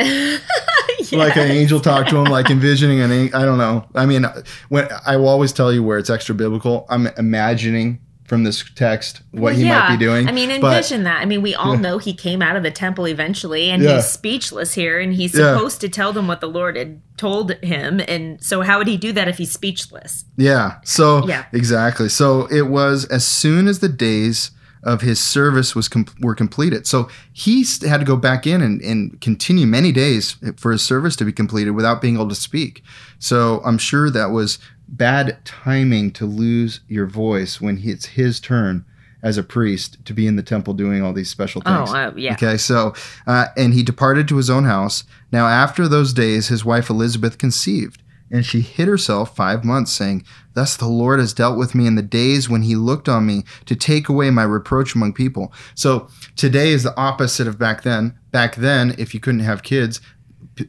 like 1.12 1.36
an 1.36 1.50
angel 1.50 1.80
talk 1.80 2.08
to 2.08 2.16
him, 2.16 2.24
like 2.24 2.50
envisioning 2.50 3.00
an. 3.00 3.10
an- 3.10 3.34
I 3.34 3.44
don't 3.44 3.58
know. 3.58 3.86
I 3.94 4.06
mean, 4.06 4.26
when 4.68 4.88
I 5.06 5.16
will 5.16 5.28
always 5.28 5.52
tell 5.52 5.72
you 5.72 5.82
where 5.82 5.98
it's 5.98 6.10
extra 6.10 6.34
biblical. 6.34 6.86
I'm 6.90 7.06
imagining 7.18 8.00
from 8.30 8.44
this 8.44 8.64
text 8.76 9.22
what 9.32 9.56
he 9.56 9.64
might 9.64 9.88
be 9.90 9.96
doing. 9.96 10.28
I 10.28 10.30
mean, 10.30 10.60
but- 10.60 10.76
envision 10.76 11.02
that. 11.02 11.20
I 11.20 11.24
mean, 11.24 11.42
we 11.42 11.52
all 11.56 11.74
Yeah. 11.74 11.80
know 11.80 11.98
he 11.98 12.14
came 12.14 12.40
out 12.42 12.54
of 12.54 12.62
the 12.62 12.70
temple 12.70 13.08
eventually, 13.08 13.68
and 13.70 13.82
Yeah. 13.82 13.96
he's 13.96 14.06
speechless 14.06 14.72
here, 14.74 15.00
and 15.00 15.12
he's 15.12 15.34
Yeah. 15.34 15.52
supposed 15.56 15.80
to 15.80 15.88
tell 15.88 16.12
them 16.12 16.28
what 16.28 16.40
the 16.40 16.46
Lord 16.46 16.76
had 16.76 17.00
told 17.16 17.50
him. 17.60 18.00
And 18.06 18.38
so, 18.40 18.60
how 18.62 18.78
would 18.78 18.86
he 18.86 18.96
do 18.96 19.10
that 19.14 19.26
if 19.26 19.38
he's 19.38 19.50
speechless? 19.50 20.26
Yeah. 20.36 20.74
So 20.84 21.26
Yeah. 21.26 21.46
exactly. 21.52 22.08
So 22.08 22.46
it 22.52 22.68
was 22.68 23.04
as 23.06 23.26
soon 23.26 23.66
as 23.66 23.80
the 23.80 23.88
days 23.88 24.52
of 24.84 25.00
his 25.02 25.18
service 25.18 25.74
was 25.74 25.88
com- 25.88 26.06
were 26.20 26.36
completed. 26.36 26.86
So 26.86 27.08
he 27.32 27.66
had 27.84 27.98
to 27.98 28.06
go 28.06 28.14
back 28.16 28.46
in 28.46 28.62
and, 28.62 28.80
and 28.80 29.20
continue 29.20 29.66
many 29.66 29.90
days 29.90 30.36
for 30.56 30.70
his 30.70 30.82
service 30.82 31.16
to 31.16 31.24
be 31.24 31.32
completed 31.32 31.72
without 31.72 32.00
being 32.00 32.14
able 32.14 32.28
to 32.28 32.34
speak. 32.36 32.82
So 33.18 33.60
I'm 33.64 33.76
sure 33.76 34.08
that 34.08 34.30
was 34.30 34.58
bad 34.90 35.38
timing 35.44 36.10
to 36.12 36.26
lose 36.26 36.80
your 36.88 37.06
voice 37.06 37.60
when 37.60 37.78
he, 37.78 37.90
it's 37.90 38.06
his 38.06 38.40
turn 38.40 38.84
as 39.22 39.36
a 39.36 39.42
priest 39.42 39.98
to 40.04 40.14
be 40.14 40.26
in 40.26 40.36
the 40.36 40.42
temple 40.42 40.74
doing 40.74 41.02
all 41.02 41.12
these 41.12 41.30
special 41.30 41.60
things. 41.60 41.90
Oh, 41.90 41.94
uh, 41.94 42.12
yeah. 42.16 42.32
Okay, 42.32 42.56
so, 42.56 42.94
uh, 43.26 43.46
and 43.56 43.74
he 43.74 43.82
departed 43.82 44.28
to 44.28 44.36
his 44.36 44.50
own 44.50 44.64
house. 44.64 45.04
Now, 45.30 45.46
after 45.46 45.86
those 45.88 46.12
days, 46.12 46.48
his 46.48 46.64
wife 46.64 46.90
Elizabeth 46.90 47.38
conceived, 47.38 48.02
and 48.30 48.46
she 48.46 48.60
hid 48.60 48.88
herself 48.88 49.34
five 49.36 49.64
months, 49.64 49.92
saying, 49.92 50.24
Thus 50.54 50.76
the 50.76 50.86
Lord 50.86 51.20
has 51.20 51.34
dealt 51.34 51.58
with 51.58 51.74
me 51.74 51.86
in 51.86 51.96
the 51.96 52.02
days 52.02 52.48
when 52.48 52.62
he 52.62 52.76
looked 52.76 53.08
on 53.08 53.26
me 53.26 53.44
to 53.66 53.76
take 53.76 54.08
away 54.08 54.30
my 54.30 54.42
reproach 54.42 54.94
among 54.94 55.12
people. 55.12 55.52
So, 55.74 56.08
today 56.36 56.70
is 56.70 56.82
the 56.82 56.96
opposite 56.96 57.46
of 57.46 57.58
back 57.58 57.82
then. 57.82 58.18
Back 58.30 58.56
then, 58.56 58.94
if 58.98 59.12
you 59.12 59.20
couldn't 59.20 59.40
have 59.40 59.62
kids, 59.62 60.00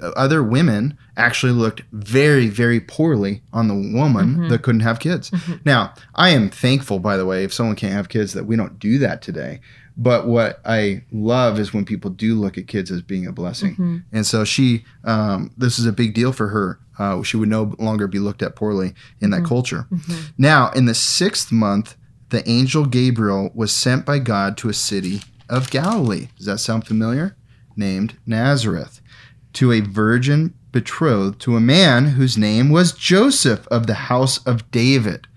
other 0.01 0.43
women 0.43 0.97
actually 1.17 1.51
looked 1.51 1.81
very, 1.91 2.47
very 2.47 2.79
poorly 2.79 3.41
on 3.51 3.67
the 3.67 3.73
woman 3.73 4.25
mm-hmm. 4.25 4.47
that 4.49 4.63
couldn't 4.63 4.81
have 4.81 4.99
kids. 4.99 5.31
Mm-hmm. 5.31 5.53
Now, 5.65 5.93
I 6.15 6.29
am 6.29 6.49
thankful, 6.49 6.99
by 6.99 7.17
the 7.17 7.25
way, 7.25 7.43
if 7.43 7.53
someone 7.53 7.75
can't 7.75 7.93
have 7.93 8.09
kids, 8.09 8.33
that 8.33 8.45
we 8.45 8.55
don't 8.55 8.79
do 8.79 8.97
that 8.99 9.21
today. 9.21 9.59
But 9.97 10.25
what 10.25 10.61
I 10.65 11.03
love 11.11 11.59
is 11.59 11.73
when 11.73 11.85
people 11.85 12.11
do 12.11 12.35
look 12.35 12.57
at 12.57 12.67
kids 12.67 12.91
as 12.91 13.01
being 13.01 13.27
a 13.27 13.31
blessing. 13.31 13.71
Mm-hmm. 13.73 13.97
And 14.13 14.25
so 14.25 14.45
she, 14.45 14.85
um, 15.03 15.51
this 15.57 15.77
is 15.77 15.85
a 15.85 15.91
big 15.91 16.13
deal 16.13 16.31
for 16.31 16.47
her. 16.47 16.79
Uh, 16.97 17.23
she 17.23 17.37
would 17.37 17.49
no 17.49 17.75
longer 17.79 18.07
be 18.07 18.19
looked 18.19 18.41
at 18.41 18.55
poorly 18.55 18.93
in 19.19 19.31
that 19.31 19.43
culture. 19.43 19.87
Now, 20.37 20.71
in 20.71 20.85
the 20.85 20.93
sixth 20.93 21.51
month, 21.51 21.95
the 22.29 22.47
angel 22.47 22.85
Gabriel 22.85 23.51
was 23.53 23.73
sent 23.73 24.05
by 24.05 24.19
God 24.19 24.55
to 24.57 24.69
a 24.69 24.73
city 24.73 25.21
of 25.49 25.69
Galilee. 25.69 26.29
Does 26.37 26.45
that 26.45 26.59
sound 26.59 26.87
familiar? 26.87 27.35
Named 27.75 28.17
Nazareth, 28.25 29.00
to 29.53 29.71
a 29.71 29.81
virgin 29.81 30.53
betrothed 30.71 31.39
to 31.41 31.55
a 31.55 31.61
man 31.61 32.09
whose 32.09 32.37
name 32.37 32.69
was 32.69 32.93
Joseph 32.93 33.67
of 33.67 33.87
the 33.87 33.93
house 33.93 34.37
of 34.45 34.69
David. 34.71 35.27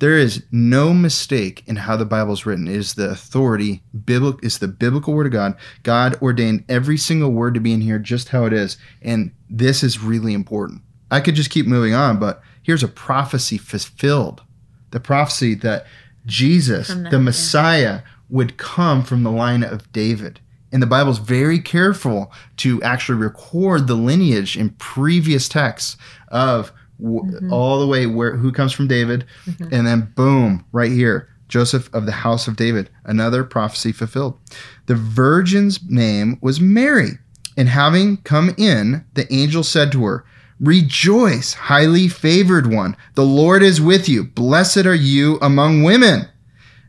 There 0.00 0.18
is 0.18 0.42
no 0.50 0.92
mistake 0.92 1.62
in 1.66 1.76
how 1.76 1.96
the 1.96 2.04
Bible 2.04 2.34
is 2.34 2.44
written. 2.44 2.66
It 2.66 2.76
is 2.76 2.94
the 2.94 3.08
authority, 3.10 3.82
biblical 4.04 4.40
is 4.42 4.58
the 4.58 4.68
biblical 4.68 5.14
word 5.14 5.26
of 5.26 5.32
God. 5.32 5.56
God 5.82 6.20
ordained 6.20 6.64
every 6.68 6.98
single 6.98 7.30
word 7.30 7.54
to 7.54 7.60
be 7.60 7.72
in 7.72 7.80
here 7.80 7.98
just 7.98 8.28
how 8.28 8.44
it 8.44 8.52
is. 8.52 8.76
And 9.00 9.30
this 9.48 9.82
is 9.82 10.02
really 10.02 10.34
important. 10.34 10.82
I 11.10 11.20
could 11.20 11.36
just 11.36 11.50
keep 11.50 11.66
moving 11.66 11.94
on, 11.94 12.18
but 12.18 12.42
here's 12.62 12.82
a 12.82 12.88
prophecy 12.88 13.56
fulfilled. 13.56 14.42
The 14.90 15.00
prophecy 15.00 15.54
that 15.56 15.86
Jesus, 16.26 16.88
the- 16.88 17.08
the. 17.10 17.20
Messiah, 17.20 18.02
would 18.28 18.56
come 18.56 19.02
from 19.02 19.22
the 19.22 19.30
line 19.30 19.62
of 19.62 19.90
David. 19.92 20.40
And 20.74 20.82
the 20.82 20.86
Bible's 20.86 21.18
very 21.20 21.58
careful 21.60 22.30
to 22.58 22.82
actually 22.82 23.16
record 23.18 23.86
the 23.86 23.94
lineage 23.94 24.56
in 24.58 24.70
previous 24.70 25.48
texts 25.48 25.96
of 26.28 26.72
w- 27.00 27.22
Mm-hmm. 27.24 27.52
all 27.52 27.80
the 27.80 27.86
way 27.86 28.06
where 28.06 28.36
who 28.36 28.50
comes 28.52 28.72
from 28.72 28.88
David, 28.88 29.24
and 29.70 29.86
then 29.86 30.12
boom, 30.16 30.64
right 30.72 30.90
here, 30.92 31.28
Joseph 31.48 31.88
of 31.94 32.06
the 32.06 32.12
house 32.12 32.48
of 32.48 32.56
David, 32.56 32.90
another 33.04 33.44
prophecy 33.44 33.92
fulfilled. 33.92 34.38
The 34.86 34.94
virgin's 34.96 35.78
name 35.88 36.38
was 36.42 36.60
Mary, 36.60 37.18
and 37.56 37.68
having 37.68 38.16
come 38.18 38.52
in, 38.58 39.04
the 39.14 39.32
angel 39.32 39.62
said 39.62 39.92
to 39.92 40.04
her, 40.04 40.24
Rejoice, 40.60 41.52
highly 41.54 42.08
favored 42.08 42.66
one. 42.72 42.96
The 43.14 43.24
Lord 43.24 43.62
is 43.62 43.80
with 43.80 44.08
you. 44.08 44.24
Blessed 44.24 44.86
are 44.86 44.94
you 44.94 45.38
among 45.40 45.82
women. 45.84 46.22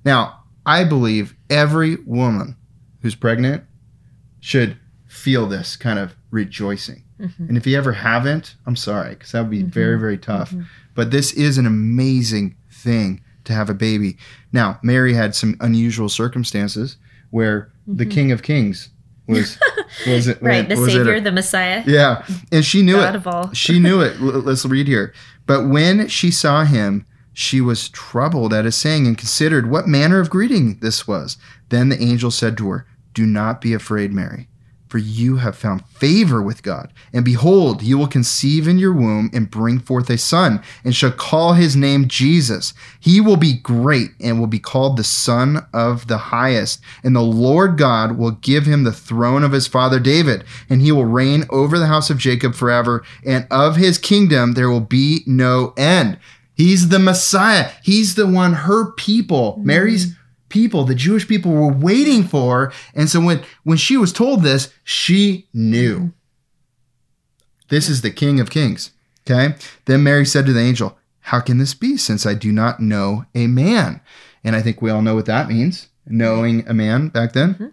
Now, 0.03 0.43
I 0.65 0.83
believe 0.83 1.35
every 1.49 1.97
woman 2.05 2.55
who's 3.01 3.15
pregnant 3.15 3.63
should 4.45 4.77
feel 5.07 5.47
this 5.47 5.75
kind 5.75 5.97
of 5.97 6.13
rejoicing. 6.29 7.01
Mm-hmm. 7.19 7.47
And 7.47 7.57
if 7.57 7.65
you 7.65 7.75
ever 7.75 7.93
haven't, 7.93 8.53
I'm 8.67 8.75
sorry, 8.75 9.15
because 9.15 9.31
that 9.31 9.41
would 9.41 9.49
be 9.49 9.61
mm-hmm. 9.61 9.69
very, 9.69 9.97
very 9.97 10.19
tough. 10.19 10.51
Mm-hmm. 10.51 10.65
But 10.93 11.09
this 11.09 11.33
is 11.33 11.57
an 11.57 11.65
amazing 11.65 12.55
thing 12.71 13.23
to 13.45 13.53
have 13.53 13.71
a 13.71 13.73
baby. 13.73 14.17
Now, 14.53 14.77
Mary 14.83 15.15
had 15.15 15.33
some 15.33 15.57
unusual 15.61 16.09
circumstances 16.09 16.97
where 17.31 17.71
the 17.87 18.05
King 18.05 18.31
of 18.31 18.43
Kings 18.43 18.89
was 19.27 19.57
was 20.07 20.27
it 20.27 20.39
Right, 20.43 20.69
the 20.69 20.75
was 20.75 20.93
it 20.93 21.01
a- 21.01 21.05
Savior, 21.05 21.19
the 21.19 21.31
Messiah. 21.31 21.83
yeah, 21.87 22.23
and 22.51 22.63
she 22.63 22.83
knew 22.83 22.97
God 22.97 23.49
it. 23.49 23.57
she 23.57 23.79
knew 23.79 23.99
it. 24.01 24.21
Let's 24.21 24.63
read 24.63 24.87
here. 24.87 25.11
But 25.47 25.67
when 25.67 26.07
she 26.07 26.29
saw 26.29 26.65
him, 26.65 27.07
she 27.33 27.61
was 27.61 27.89
troubled 27.89 28.53
at 28.53 28.65
his 28.65 28.75
saying 28.75 29.07
and 29.07 29.17
considered 29.17 29.71
what 29.71 29.87
manner 29.87 30.19
of 30.19 30.29
greeting 30.29 30.77
this 30.81 31.07
was. 31.07 31.37
Then 31.69 31.89
the 31.89 31.99
angel 31.99 32.29
said 32.29 32.57
to 32.59 32.69
her, 32.69 32.85
Do 33.15 33.25
not 33.25 33.61
be 33.61 33.73
afraid, 33.73 34.13
Mary. 34.13 34.47
for 34.95 34.99
you 34.99 35.35
have 35.37 35.57
found 35.57 35.85
favor 35.87 36.41
with 36.41 36.63
God. 36.63 36.93
And 37.11 37.25
behold, 37.25 37.81
you 37.81 37.97
will 37.97 38.07
conceive 38.07 38.65
in 38.65 38.77
your 38.77 38.93
womb 38.93 39.29
and 39.33 39.51
bring 39.51 39.79
forth 39.79 40.09
a 40.09 40.17
son, 40.17 40.61
and 40.85 40.95
shall 40.95 41.11
call 41.11 41.51
his 41.51 41.75
name 41.75 42.07
Jesus. 42.07 42.73
He 42.99 43.19
will 43.19 43.35
be 43.35 43.53
great 43.53 44.11
and 44.21 44.39
will 44.39 44.47
be 44.47 44.57
called 44.57 44.95
the 44.95 45.03
Son 45.03 45.65
of 45.73 46.07
the 46.07 46.17
Highest. 46.17 46.79
And 47.03 47.13
the 47.13 47.21
Lord 47.21 47.77
God 47.77 48.17
will 48.17 48.31
give 48.31 48.65
him 48.65 48.85
the 48.85 48.93
throne 48.93 49.43
of 49.43 49.51
his 49.51 49.67
father 49.67 49.99
David, 49.99 50.45
and 50.69 50.81
he 50.81 50.93
will 50.93 51.03
reign 51.03 51.43
over 51.49 51.77
the 51.77 51.87
house 51.87 52.09
of 52.09 52.17
Jacob 52.17 52.55
forever, 52.55 53.03
and 53.25 53.47
of 53.51 53.75
his 53.75 53.97
kingdom 53.97 54.53
there 54.53 54.69
will 54.69 54.79
be 54.79 55.23
no 55.25 55.73
end. 55.75 56.19
He's 56.53 56.87
the 56.87 56.99
Messiah. 56.99 57.71
He's 57.83 58.15
the 58.15 58.27
one 58.27 58.53
her 58.53 58.93
people, 58.93 59.59
Mary's 59.61 60.13
mm. 60.13 60.17
People, 60.55 60.85
the 60.85 60.95
Jewish 60.95 61.27
people 61.27 61.51
were 61.51 61.71
waiting 61.71 62.23
for. 62.23 62.71
And 62.93 63.09
so 63.09 63.19
when, 63.19 63.43
when 63.63 63.77
she 63.77 63.97
was 63.97 64.13
told 64.13 64.41
this, 64.41 64.73
she 64.85 65.49
knew. 65.53 66.13
This 67.67 67.89
is 67.89 68.01
the 68.01 68.09
King 68.09 68.39
of 68.39 68.49
Kings. 68.49 68.91
Okay. 69.27 69.55
Then 69.83 70.03
Mary 70.03 70.25
said 70.25 70.45
to 70.45 70.53
the 70.53 70.61
angel, 70.61 70.97
How 71.19 71.41
can 71.41 71.57
this 71.57 71.73
be 71.73 71.97
since 71.97 72.25
I 72.25 72.35
do 72.35 72.53
not 72.53 72.79
know 72.79 73.25
a 73.35 73.47
man? 73.47 73.99
And 74.45 74.55
I 74.55 74.61
think 74.61 74.81
we 74.81 74.89
all 74.89 75.01
know 75.01 75.15
what 75.15 75.25
that 75.25 75.49
means 75.49 75.89
knowing 76.07 76.65
a 76.69 76.73
man 76.73 77.09
back 77.09 77.33
then. 77.33 77.55
Mm-hmm. 77.55 77.67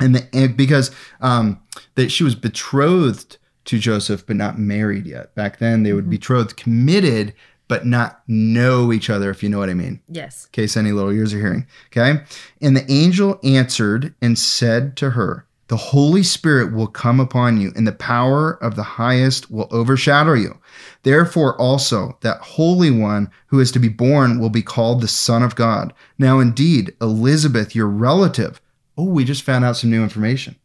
And, 0.00 0.14
the, 0.16 0.28
and, 0.32 0.56
because 0.56 0.90
um, 1.20 1.60
that 1.94 2.10
she 2.10 2.24
was 2.24 2.34
betrothed 2.34 3.36
to 3.66 3.78
Joseph, 3.78 4.26
but 4.26 4.36
not 4.36 4.58
married 4.58 5.06
yet. 5.06 5.34
Back 5.34 5.58
then, 5.58 5.82
they 5.82 5.92
would 5.92 6.04
mm-hmm. 6.04 6.12
betrothed, 6.12 6.56
committed, 6.56 7.34
but 7.68 7.86
not 7.86 8.22
know 8.26 8.92
each 8.92 9.10
other, 9.10 9.30
if 9.30 9.42
you 9.42 9.48
know 9.48 9.58
what 9.58 9.68
I 9.70 9.74
mean. 9.74 10.00
Yes. 10.08 10.46
In 10.46 10.50
case 10.52 10.76
any 10.76 10.92
little 10.92 11.12
ears 11.12 11.34
are 11.34 11.38
hearing. 11.38 11.66
Okay. 11.88 12.22
And 12.60 12.76
the 12.76 12.90
angel 12.90 13.38
answered 13.44 14.14
and 14.20 14.38
said 14.38 14.96
to 14.96 15.10
her, 15.10 15.46
The 15.68 15.76
Holy 15.76 16.22
Spirit 16.22 16.72
will 16.72 16.86
come 16.86 17.20
upon 17.20 17.60
you, 17.60 17.72
and 17.76 17.86
the 17.86 17.92
power 17.92 18.52
of 18.62 18.74
the 18.74 18.82
highest 18.82 19.50
will 19.50 19.68
overshadow 19.70 20.32
you. 20.32 20.58
Therefore, 21.02 21.60
also, 21.60 22.16
that 22.22 22.40
Holy 22.40 22.90
One 22.90 23.30
who 23.46 23.60
is 23.60 23.70
to 23.72 23.78
be 23.78 23.88
born 23.88 24.40
will 24.40 24.50
be 24.50 24.62
called 24.62 25.02
the 25.02 25.08
Son 25.08 25.42
of 25.42 25.54
God. 25.54 25.92
Now, 26.18 26.40
indeed, 26.40 26.96
Elizabeth, 27.00 27.74
your 27.74 27.86
relative, 27.86 28.60
oh, 28.96 29.04
we 29.04 29.24
just 29.24 29.42
found 29.42 29.64
out 29.64 29.76
some 29.76 29.90
new 29.90 30.02
information. 30.02 30.56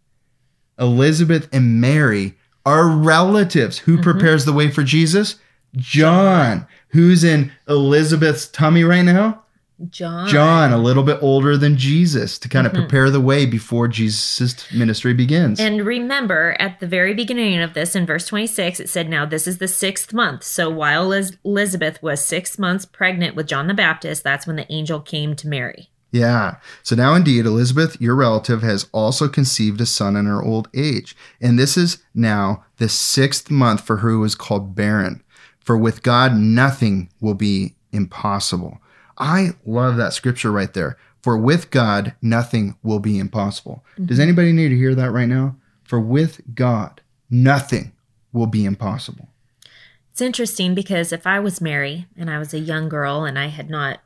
Elizabeth 0.80 1.50
and 1.52 1.80
Mary 1.80 2.36
are 2.66 2.88
relatives. 2.88 3.80
Who 3.80 3.94
mm-hmm. 3.94 4.04
prepares 4.04 4.46
the 4.46 4.54
way 4.54 4.72
for 4.72 4.84
Jesus? 4.84 5.36
John 5.76 6.68
who's 6.94 7.24
in 7.24 7.52
Elizabeth's 7.68 8.48
tummy 8.48 8.84
right 8.84 9.02
now? 9.02 9.44
John. 9.90 10.28
John, 10.30 10.72
a 10.72 10.78
little 10.78 11.04
bit 11.04 11.18
older 11.22 11.58
than 11.58 11.78
Jesus, 11.78 12.38
to 12.40 12.48
kind 12.48 12.66
of 12.66 12.74
mm-hmm. 12.74 12.84
prepare 12.84 13.10
the 13.10 13.20
way 13.20 13.46
before 13.46 13.88
Jesus' 13.88 14.72
ministry 14.72 15.14
begins. 15.14 15.60
And 15.60 15.86
remember, 15.86 16.56
at 16.60 16.80
the 16.80 16.88
very 16.88 17.14
beginning 17.14 17.60
of 17.60 17.74
this, 17.74 17.96
in 17.96 18.06
verse 18.06 18.26
26, 18.28 18.80
it 18.80 18.90
said, 18.90 19.10
Now 19.10 19.26
this 19.26 19.48
is 19.48 19.58
the 19.58 19.68
sixth 19.68 20.14
month. 20.14 20.44
So 20.44 20.70
while 20.70 21.12
Elizabeth 21.12 22.02
was 22.02 22.24
six 22.24 22.58
months 22.58 22.86
pregnant 22.86 23.36
with 23.36 23.48
John 23.48 23.68
the 23.68 23.74
Baptist, 23.74 24.24
that's 24.24 24.48
when 24.48 24.56
the 24.56 24.72
angel 24.72 25.00
came 25.00 25.36
to 25.36 25.48
Mary. 25.48 25.90
Yeah. 26.12 26.58
So 26.84 26.96
now, 26.96 27.16
indeed, 27.16 27.48
Elizabeth, 27.48 28.00
your 28.00 28.14
relative, 28.16 28.62
has 28.62 28.88
also 28.92 29.28
conceived 29.28 29.82
a 29.82 29.88
son 29.88 30.16
in 30.16 30.28
her 30.28 30.44
old 30.44 30.70
age. 30.76 31.16
And 31.42 31.58
this 31.58 31.76
is 31.76 32.04
now 32.14 32.64
the 32.78 32.88
sixth 32.88 33.50
month 33.50 33.82
for 33.82 33.98
her 33.98 34.12
who 34.12 34.24
is 34.24 34.36
called 34.36 34.76
barren. 34.76 35.23
For 35.64 35.78
with 35.78 36.04
God, 36.04 36.36
nothing 36.36 37.10
will 37.22 37.34
be 37.34 37.76
impossible. 37.92 38.80
I 39.18 39.52
love 39.66 39.98
that 39.98 40.14
scripture 40.14 40.52
right 40.52 40.74
there. 40.74 40.98
For 41.22 41.38
with 41.38 41.72
God, 41.72 42.14
nothing 42.22 42.76
will 42.84 43.00
be 43.00 43.18
impossible. 43.18 43.84
Mm-hmm. 43.94 44.06
Does 44.06 44.20
anybody 44.20 44.52
need 44.52 44.70
to 44.70 44.78
hear 44.78 44.94
that 44.94 45.12
right 45.12 45.28
now? 45.28 45.56
For 45.84 46.00
with 46.00 46.42
God, 46.54 47.02
nothing 47.30 47.94
will 48.34 48.48
be 48.48 48.66
impossible. 48.66 49.30
It's 50.12 50.22
interesting 50.22 50.76
because 50.76 51.12
if 51.12 51.26
I 51.26 51.40
was 51.40 51.62
Mary 51.62 52.08
and 52.18 52.30
I 52.30 52.40
was 52.40 52.54
a 52.54 52.60
young 52.60 52.90
girl 52.90 53.24
and 53.24 53.40
I 53.40 53.48
had 53.48 53.70
not, 53.70 54.02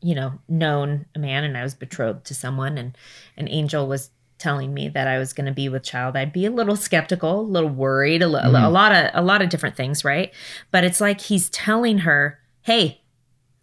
you 0.00 0.14
know, 0.14 0.40
known 0.48 1.06
a 1.14 1.18
man 1.18 1.44
and 1.44 1.56
I 1.56 1.62
was 1.62 1.74
betrothed 1.74 2.24
to 2.26 2.34
someone 2.34 2.78
and 2.78 2.96
an 3.36 3.48
angel 3.48 3.86
was 3.86 4.10
telling 4.38 4.72
me 4.72 4.88
that 4.88 5.08
I 5.08 5.18
was 5.18 5.32
going 5.32 5.46
to 5.46 5.52
be 5.52 5.68
with 5.68 5.82
child, 5.82 6.16
I'd 6.16 6.32
be 6.32 6.46
a 6.46 6.50
little 6.50 6.76
skeptical, 6.76 7.40
a 7.40 7.42
little 7.42 7.68
worried, 7.68 8.22
a, 8.22 8.26
mm. 8.26 8.64
a 8.64 8.68
lot 8.68 8.92
of 8.92 9.10
a 9.14 9.22
lot 9.22 9.42
of 9.42 9.48
different 9.48 9.76
things, 9.76 10.04
right? 10.04 10.32
But 10.70 10.84
it's 10.84 11.00
like 11.00 11.20
he's 11.20 11.48
telling 11.50 11.98
her, 11.98 12.38
"Hey, 12.62 13.02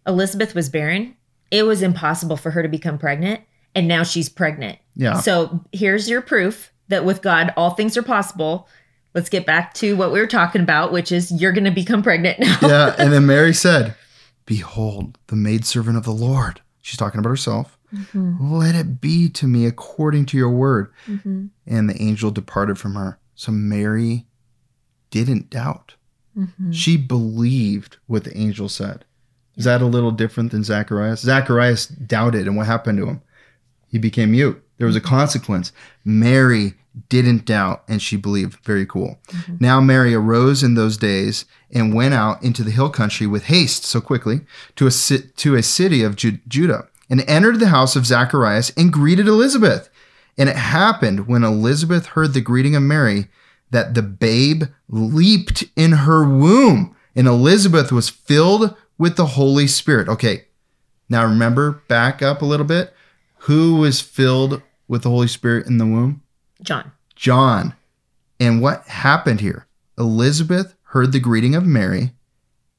Elizabeth 0.06 0.54
was 0.54 0.68
barren. 0.68 1.16
It 1.50 1.64
was 1.64 1.82
impossible 1.82 2.36
for 2.36 2.50
her 2.50 2.62
to 2.62 2.68
become 2.68 2.98
pregnant, 2.98 3.40
and 3.74 3.88
now 3.88 4.02
she's 4.02 4.28
pregnant. 4.28 4.78
Yeah. 4.94 5.20
So 5.20 5.64
here's 5.72 6.08
your 6.08 6.20
proof 6.20 6.72
that 6.88 7.04
with 7.04 7.22
God 7.22 7.52
all 7.56 7.70
things 7.70 7.96
are 7.96 8.02
possible." 8.02 8.68
Let's 9.14 9.30
get 9.30 9.46
back 9.46 9.72
to 9.74 9.96
what 9.96 10.12
we 10.12 10.20
were 10.20 10.26
talking 10.26 10.60
about, 10.60 10.92
which 10.92 11.10
is 11.10 11.32
you're 11.32 11.52
going 11.52 11.64
to 11.64 11.70
become 11.70 12.02
pregnant 12.02 12.38
now. 12.38 12.58
yeah, 12.60 12.94
and 12.98 13.14
then 13.14 13.24
Mary 13.24 13.54
said, 13.54 13.94
"Behold, 14.44 15.16
the 15.28 15.36
maidservant 15.36 15.96
of 15.96 16.04
the 16.04 16.12
Lord." 16.12 16.60
She's 16.82 16.98
talking 16.98 17.18
about 17.18 17.30
herself 17.30 17.75
Mm-hmm. 17.96 18.52
Let 18.52 18.74
it 18.74 19.00
be 19.00 19.28
to 19.30 19.46
me 19.46 19.66
according 19.66 20.26
to 20.26 20.36
your 20.36 20.50
word. 20.50 20.92
Mm-hmm. 21.06 21.46
And 21.66 21.88
the 21.88 22.00
angel 22.00 22.30
departed 22.30 22.78
from 22.78 22.94
her. 22.94 23.18
So 23.34 23.52
Mary 23.52 24.26
didn't 25.10 25.50
doubt. 25.50 25.94
Mm-hmm. 26.36 26.72
She 26.72 26.96
believed 26.96 27.96
what 28.06 28.24
the 28.24 28.36
angel 28.36 28.68
said. 28.68 29.04
Is 29.56 29.64
that 29.64 29.80
a 29.80 29.86
little 29.86 30.10
different 30.10 30.52
than 30.52 30.64
Zacharias? 30.64 31.20
Zacharias 31.20 31.86
doubted, 31.86 32.46
and 32.46 32.56
what 32.56 32.66
happened 32.66 32.98
to 32.98 33.06
him? 33.06 33.22
He 33.88 33.98
became 33.98 34.32
mute. 34.32 34.62
There 34.76 34.86
was 34.86 34.96
a 34.96 35.00
mm-hmm. 35.00 35.08
consequence. 35.08 35.72
Mary 36.04 36.74
didn't 37.08 37.46
doubt, 37.46 37.82
and 37.88 38.02
she 38.02 38.16
believed. 38.16 38.62
Very 38.64 38.84
cool. 38.84 39.18
Mm-hmm. 39.28 39.56
Now 39.60 39.80
Mary 39.80 40.14
arose 40.14 40.62
in 40.62 40.74
those 40.74 40.98
days 40.98 41.46
and 41.70 41.94
went 41.94 42.14
out 42.14 42.42
into 42.42 42.62
the 42.62 42.70
hill 42.70 42.90
country 42.90 43.26
with 43.26 43.44
haste, 43.44 43.84
so 43.84 44.00
quickly, 44.00 44.40
to 44.76 44.86
a, 44.86 44.90
to 44.90 45.54
a 45.54 45.62
city 45.62 46.02
of 46.02 46.16
Ju- 46.16 46.38
Judah 46.46 46.88
and 47.08 47.22
entered 47.28 47.60
the 47.60 47.68
house 47.68 47.96
of 47.96 48.06
Zacharias 48.06 48.70
and 48.76 48.92
greeted 48.92 49.28
Elizabeth. 49.28 49.88
And 50.38 50.48
it 50.48 50.56
happened 50.56 51.26
when 51.26 51.44
Elizabeth 51.44 52.06
heard 52.06 52.34
the 52.34 52.40
greeting 52.40 52.76
of 52.76 52.82
Mary 52.82 53.28
that 53.70 53.94
the 53.94 54.02
babe 54.02 54.64
leaped 54.88 55.64
in 55.74 55.92
her 55.92 56.28
womb, 56.28 56.94
and 57.14 57.26
Elizabeth 57.26 57.90
was 57.90 58.08
filled 58.08 58.74
with 58.98 59.16
the 59.16 59.26
Holy 59.26 59.66
Spirit. 59.66 60.08
Okay, 60.08 60.44
now 61.08 61.24
remember, 61.24 61.82
back 61.88 62.22
up 62.22 62.42
a 62.42 62.46
little 62.46 62.66
bit. 62.66 62.92
Who 63.40 63.76
was 63.76 64.00
filled 64.00 64.62
with 64.88 65.02
the 65.02 65.10
Holy 65.10 65.28
Spirit 65.28 65.66
in 65.66 65.78
the 65.78 65.86
womb? 65.86 66.22
John. 66.62 66.92
John. 67.14 67.74
And 68.38 68.60
what 68.60 68.86
happened 68.86 69.40
here? 69.40 69.66
Elizabeth 69.98 70.74
heard 70.88 71.12
the 71.12 71.20
greeting 71.20 71.54
of 71.54 71.64
Mary, 71.64 72.12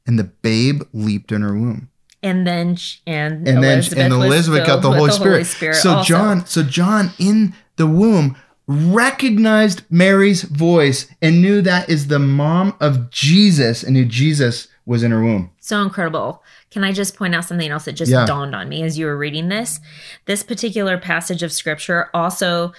and 0.05 0.19
the 0.19 0.25
babe 0.25 0.83
leaped 0.93 1.31
in 1.31 1.41
her 1.41 1.53
womb 1.53 1.89
and 2.23 2.45
then 2.45 2.75
she, 2.75 2.99
and 3.06 3.47
and 3.47 3.63
Elizabeth 3.63 3.97
then 3.97 4.12
and 4.12 4.23
Elizabeth 4.23 4.67
got 4.67 4.82
the 4.82 4.91
Holy, 4.91 5.08
the 5.08 5.13
Spirit. 5.13 5.32
Holy 5.32 5.43
Spirit. 5.43 5.75
So 5.75 5.95
also. 5.95 6.08
John, 6.08 6.45
so 6.45 6.63
John 6.63 7.12
in 7.19 7.53
the 7.75 7.88
womb 7.88 8.36
recognized 8.67 9.84
Mary's 9.89 10.43
voice 10.43 11.08
and 11.21 11.41
knew 11.41 11.62
that 11.62 11.89
is 11.89 12.08
the 12.08 12.19
mom 12.19 12.75
of 12.80 13.10
Jesus 13.10 13.84
and 13.84 13.93
knew 13.93 14.06
Jesus 14.06 14.67
was 14.86 15.03
in 15.03 15.12
her 15.12 15.23
womb. 15.23 15.51
So 15.60 15.82
incredible. 15.82 16.43
Can 16.71 16.84
I 16.84 16.91
just 16.91 17.15
point 17.15 17.36
out 17.36 17.45
something 17.45 17.69
else 17.69 17.86
that 17.86 17.93
just 17.93 18.12
yeah. 18.12 18.25
dawned 18.25 18.56
on 18.56 18.69
me 18.69 18.84
as 18.84 18.97
you 18.97 19.06
were 19.06 19.17
reading 19.17 19.49
this? 19.49 19.80
This 20.25 20.43
particular 20.43 20.97
passage 20.97 21.43
of 21.43 21.51
scripture 21.51 22.10
also 22.13 22.73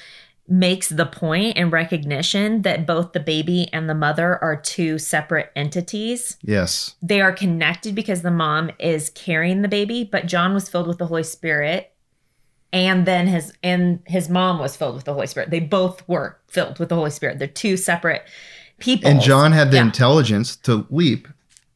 makes 0.49 0.89
the 0.89 1.07
point 1.07 1.57
and 1.57 1.71
recognition 1.71 2.63
that 2.63 2.87
both 2.87 3.13
the 3.13 3.21
baby 3.21 3.69
and 3.73 3.89
the 3.89 3.95
mother 3.95 4.43
are 4.43 4.57
two 4.57 4.99
separate 4.99 5.53
entities. 5.55 6.37
Yes. 6.43 6.95
They 7.03 7.21
are 7.21 7.33
connected 7.33 7.95
because 7.95 8.23
the 8.23 8.31
mom 8.31 8.71
is 8.79 9.11
carrying 9.11 9.63
the 9.63 9.69
baby, 9.69 10.05
but 10.05 10.27
John 10.27 10.55
was 10.55 10.69
filled 10.69 10.87
with 10.87 10.99
the 10.99 11.07
Holy 11.07 11.23
Spirit 11.23 11.93
and 12.73 13.07
then 13.07 13.27
his 13.27 13.53
and 13.63 14.01
his 14.07 14.29
mom 14.29 14.59
was 14.59 14.77
filled 14.77 14.95
with 14.95 15.05
the 15.05 15.15
Holy 15.15 15.27
Spirit. 15.27 15.51
They 15.51 15.61
both 15.61 16.07
were 16.09 16.39
filled 16.49 16.79
with 16.79 16.91
the 16.91 16.95
Holy 16.95 17.11
Spirit. 17.11 17.39
They're 17.39 17.49
two 17.49 17.77
separate 17.77 18.25
people. 18.79 19.11
And 19.11 19.21
John 19.21 19.53
had 19.53 19.71
the 19.71 19.77
yeah. 19.77 19.85
intelligence 19.85 20.57
to 20.57 20.87
leap 20.91 21.29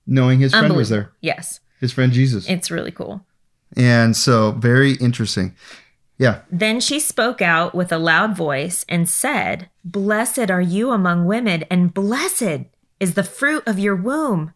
knowing 0.06 0.40
his 0.40 0.52
friend 0.52 0.76
was 0.76 0.88
there. 0.88 1.12
Yes. 1.20 1.60
His 1.80 1.92
friend 1.92 2.12
Jesus. 2.12 2.48
It's 2.48 2.70
really 2.70 2.90
cool. 2.90 3.24
And 3.76 4.16
so 4.16 4.52
very 4.52 4.92
interesting. 4.94 5.54
Yeah. 6.22 6.42
Then 6.52 6.78
she 6.78 7.00
spoke 7.00 7.42
out 7.42 7.74
with 7.74 7.90
a 7.90 7.98
loud 7.98 8.36
voice 8.36 8.84
and 8.88 9.08
said, 9.08 9.68
Blessed 9.84 10.52
are 10.52 10.60
you 10.60 10.92
among 10.92 11.26
women, 11.26 11.64
and 11.68 11.92
blessed 11.92 12.66
is 13.00 13.14
the 13.14 13.24
fruit 13.24 13.64
of 13.66 13.80
your 13.80 13.96
womb. 13.96 14.52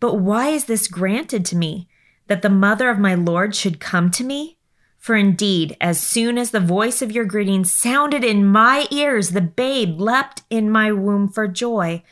But 0.00 0.16
why 0.16 0.48
is 0.48 0.64
this 0.64 0.88
granted 0.88 1.44
to 1.44 1.56
me, 1.56 1.88
that 2.26 2.42
the 2.42 2.50
mother 2.50 2.90
of 2.90 2.98
my 2.98 3.14
Lord 3.14 3.54
should 3.54 3.78
come 3.78 4.10
to 4.10 4.24
me? 4.24 4.58
For 4.98 5.14
indeed, 5.14 5.76
as 5.80 6.00
soon 6.00 6.36
as 6.36 6.50
the 6.50 6.58
voice 6.58 7.02
of 7.02 7.12
your 7.12 7.24
greeting 7.24 7.64
sounded 7.64 8.24
in 8.24 8.44
my 8.44 8.88
ears, 8.90 9.30
the 9.30 9.40
babe 9.40 10.00
leapt 10.00 10.42
in 10.50 10.68
my 10.72 10.90
womb 10.90 11.28
for 11.28 11.46
joy. 11.46 12.02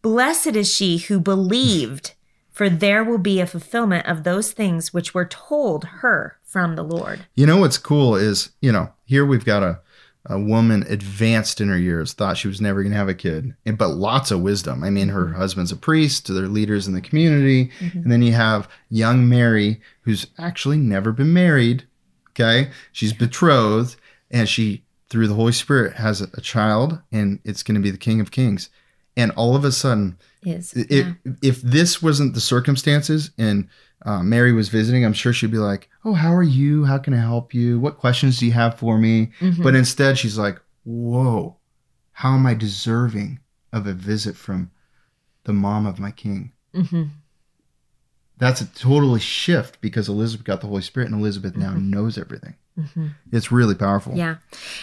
Blessed 0.00 0.54
is 0.54 0.72
she 0.72 0.98
who 0.98 1.18
believed, 1.18 2.14
for 2.52 2.70
there 2.70 3.02
will 3.02 3.18
be 3.18 3.40
a 3.40 3.48
fulfillment 3.48 4.06
of 4.06 4.22
those 4.22 4.52
things 4.52 4.94
which 4.94 5.12
were 5.12 5.26
told 5.26 5.86
her 5.86 6.37
from 6.48 6.76
the 6.76 6.82
Lord. 6.82 7.26
You 7.34 7.46
know 7.46 7.58
what's 7.58 7.78
cool 7.78 8.16
is, 8.16 8.50
you 8.60 8.72
know, 8.72 8.92
here 9.04 9.24
we've 9.24 9.44
got 9.44 9.62
a 9.62 9.80
a 10.28 10.38
woman 10.38 10.84
advanced 10.88 11.60
in 11.60 11.68
her 11.68 11.78
years, 11.78 12.12
thought 12.12 12.36
she 12.36 12.48
was 12.48 12.60
never 12.60 12.82
going 12.82 12.92
to 12.92 12.98
have 12.98 13.08
a 13.08 13.14
kid, 13.14 13.54
and, 13.64 13.78
but 13.78 13.88
lots 13.88 14.30
of 14.30 14.40
wisdom. 14.40 14.84
I 14.84 14.90
mean, 14.90 15.08
her 15.08 15.26
mm-hmm. 15.26 15.38
husband's 15.38 15.72
a 15.72 15.76
priest, 15.76 16.28
they're 16.28 16.48
leaders 16.48 16.86
in 16.86 16.92
the 16.92 17.00
community. 17.00 17.70
Mm-hmm. 17.80 17.98
And 17.98 18.12
then 18.12 18.22
you 18.22 18.32
have 18.32 18.68
young 18.90 19.28
Mary, 19.28 19.80
who's 20.02 20.26
actually 20.38 20.76
never 20.76 21.12
been 21.12 21.32
married. 21.32 21.86
Okay. 22.30 22.70
She's 22.92 23.12
betrothed, 23.12 23.96
and 24.30 24.48
she, 24.48 24.84
through 25.08 25.28
the 25.28 25.34
Holy 25.34 25.52
Spirit, 25.52 25.94
has 25.94 26.20
a, 26.20 26.28
a 26.34 26.40
child, 26.40 27.00
and 27.10 27.40
it's 27.44 27.62
going 27.62 27.76
to 27.76 27.80
be 27.80 27.90
the 27.90 27.96
King 27.96 28.20
of 28.20 28.30
Kings. 28.30 28.68
And 29.18 29.32
all 29.32 29.54
of 29.56 29.64
a 29.64 29.72
sudden, 29.72 30.16
Is 30.42 30.72
it, 30.74 30.90
yeah. 30.90 31.12
if 31.42 31.60
this 31.60 32.00
wasn't 32.00 32.34
the 32.34 32.40
circumstances 32.40 33.32
and 33.36 33.68
uh, 34.06 34.22
Mary 34.22 34.52
was 34.52 34.68
visiting, 34.68 35.04
I'm 35.04 35.12
sure 35.12 35.32
she'd 35.32 35.50
be 35.50 35.58
like, 35.58 35.88
"Oh, 36.04 36.12
how 36.14 36.32
are 36.32 36.42
you? 36.44 36.84
How 36.84 36.98
can 36.98 37.12
I 37.12 37.18
help 37.20 37.52
you? 37.52 37.80
What 37.80 37.98
questions 37.98 38.38
do 38.38 38.46
you 38.46 38.52
have 38.52 38.78
for 38.78 38.96
me?" 38.96 39.32
Mhm. 39.40 39.62
But 39.62 39.74
instead, 39.74 40.16
she's 40.18 40.38
like, 40.38 40.60
"Whoa, 40.84 41.56
how 42.12 42.34
am 42.34 42.46
I 42.46 42.54
deserving 42.54 43.40
of 43.72 43.86
a 43.88 43.92
visit 43.92 44.36
from 44.36 44.70
the 45.44 45.52
mom 45.52 45.84
of 45.84 45.98
my 45.98 46.12
king?" 46.12 46.52
Mhm. 46.72 47.10
That's 48.38 48.60
a 48.60 48.66
totally 48.66 49.18
shift 49.20 49.80
because 49.80 50.08
Elizabeth 50.08 50.46
got 50.46 50.60
the 50.60 50.68
Holy 50.68 50.82
Spirit, 50.82 51.10
and 51.10 51.20
Elizabeth 51.20 51.56
now 51.56 51.72
knows 51.74 52.16
everything. 52.16 52.54
Mhm. 52.78 53.14
It's 53.32 53.50
really 53.50 53.74
powerful. 53.74 54.14
Yeah. 54.16 54.36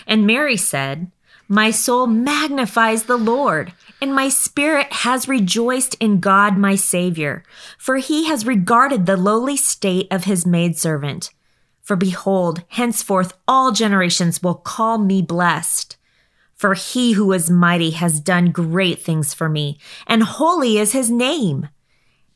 And 0.05 0.27
Mary 0.27 0.57
said, 0.57 1.09
My 1.47 1.69
soul 1.69 2.07
magnifies 2.07 3.03
the 3.03 3.17
Lord, 3.17 3.71
and 4.01 4.15
my 4.15 4.29
spirit 4.29 4.91
has 4.91 5.27
rejoiced 5.27 5.93
in 5.99 6.19
God 6.19 6.57
my 6.57 6.75
Savior, 6.75 7.43
for 7.77 7.97
he 7.97 8.25
has 8.25 8.47
regarded 8.47 9.05
the 9.05 9.15
lowly 9.15 9.55
state 9.55 10.07
of 10.09 10.23
his 10.23 10.45
maidservant. 10.45 11.31
For 11.83 11.95
behold, 11.95 12.63
henceforth 12.69 13.33
all 13.47 13.71
generations 13.71 14.41
will 14.41 14.55
call 14.55 14.97
me 14.97 15.21
blessed. 15.21 15.97
For 16.55 16.73
he 16.73 17.11
who 17.11 17.31
is 17.31 17.51
mighty 17.51 17.91
has 17.91 18.19
done 18.19 18.49
great 18.51 19.03
things 19.03 19.35
for 19.35 19.47
me, 19.47 19.77
and 20.07 20.23
holy 20.23 20.79
is 20.79 20.93
his 20.93 21.11
name. 21.11 21.69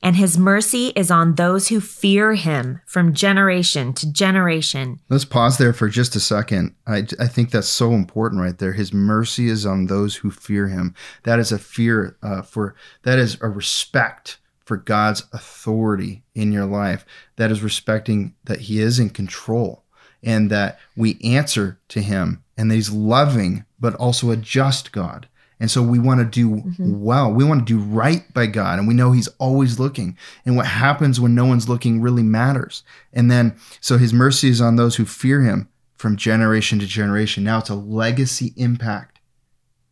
And 0.01 0.15
his 0.15 0.37
mercy 0.37 0.87
is 0.95 1.11
on 1.11 1.35
those 1.35 1.67
who 1.67 1.81
fear 1.81 2.33
him 2.33 2.81
from 2.85 3.13
generation 3.13 3.93
to 3.93 4.11
generation. 4.11 4.99
Let's 5.09 5.25
pause 5.25 5.57
there 5.57 5.73
for 5.73 5.89
just 5.89 6.15
a 6.15 6.21
second. 6.21 6.75
I, 6.87 7.05
I 7.19 7.27
think 7.27 7.51
that's 7.51 7.67
so 7.67 7.91
important 7.91 8.41
right 8.41 8.57
there. 8.57 8.73
His 8.73 8.93
mercy 8.93 9.49
is 9.49 9.65
on 9.65 9.87
those 9.87 10.15
who 10.15 10.31
fear 10.31 10.67
him. 10.67 10.95
That 11.23 11.39
is 11.39 11.51
a 11.51 11.59
fear 11.59 12.17
uh, 12.23 12.43
for, 12.43 12.75
that 13.03 13.19
is 13.19 13.37
a 13.41 13.49
respect 13.49 14.37
for 14.63 14.77
God's 14.77 15.23
authority 15.33 16.23
in 16.33 16.51
your 16.51 16.65
life. 16.65 17.05
That 17.35 17.51
is 17.51 17.61
respecting 17.61 18.35
that 18.45 18.61
he 18.61 18.79
is 18.79 18.99
in 18.99 19.09
control 19.09 19.83
and 20.23 20.49
that 20.49 20.79
we 20.95 21.19
answer 21.23 21.79
to 21.89 22.01
him 22.01 22.43
and 22.57 22.69
that 22.71 22.75
he's 22.75 22.91
loving, 22.91 23.65
but 23.79 23.95
also 23.95 24.31
a 24.31 24.37
just 24.37 24.91
God. 24.91 25.27
And 25.59 25.69
so 25.69 25.81
we 25.81 25.99
want 25.99 26.19
to 26.21 26.25
do 26.25 26.61
mm-hmm. 26.61 27.01
well. 27.01 27.31
We 27.31 27.43
want 27.43 27.67
to 27.67 27.73
do 27.73 27.79
right 27.79 28.23
by 28.33 28.45
God. 28.45 28.79
And 28.79 28.87
we 28.87 28.93
know 28.93 29.11
He's 29.11 29.27
always 29.39 29.79
looking. 29.79 30.17
And 30.45 30.55
what 30.55 30.67
happens 30.67 31.19
when 31.19 31.35
no 31.35 31.45
one's 31.45 31.67
looking 31.67 32.01
really 32.01 32.23
matters. 32.23 32.83
And 33.11 33.29
then, 33.29 33.57
so 33.81 33.97
His 33.97 34.13
mercy 34.13 34.49
is 34.49 34.61
on 34.61 34.77
those 34.77 34.95
who 34.95 35.05
fear 35.05 35.41
Him 35.41 35.67
from 35.95 36.15
generation 36.15 36.79
to 36.79 36.85
generation. 36.85 37.43
Now 37.43 37.59
it's 37.59 37.69
a 37.69 37.75
legacy 37.75 38.53
impact. 38.55 39.19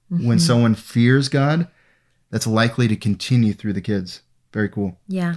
When 0.10 0.22
mm-hmm. 0.22 0.38
someone 0.38 0.76
fears 0.76 1.28
God, 1.28 1.68
that's 2.32 2.48
likely 2.48 2.88
to 2.88 2.96
continue 2.96 3.52
through 3.52 3.74
the 3.74 3.82
kids. 3.82 4.22
Very 4.54 4.70
cool. 4.70 4.98
Yeah. 5.08 5.36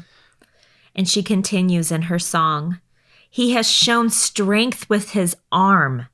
And 0.94 1.08
she 1.08 1.24
continues 1.24 1.90
in 1.90 2.02
her 2.02 2.20
song 2.20 2.80
He 3.28 3.52
has 3.52 3.68
shown 3.70 4.10
strength 4.10 4.88
with 4.88 5.10
his 5.10 5.36
arm. 5.50 6.06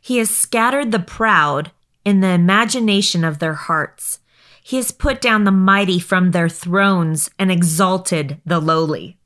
He 0.00 0.18
has 0.18 0.28
scattered 0.28 0.92
the 0.92 0.98
proud 0.98 1.70
in 2.04 2.20
the 2.20 2.30
imagination 2.30 3.24
of 3.24 3.38
their 3.38 3.54
hearts. 3.54 4.20
He 4.62 4.76
has 4.76 4.90
put 4.90 5.20
down 5.20 5.44
the 5.44 5.50
mighty 5.50 5.98
from 5.98 6.30
their 6.30 6.48
thrones 6.48 7.30
and 7.38 7.52
exalted 7.52 8.40
the 8.46 8.60
lowly. 8.60 9.18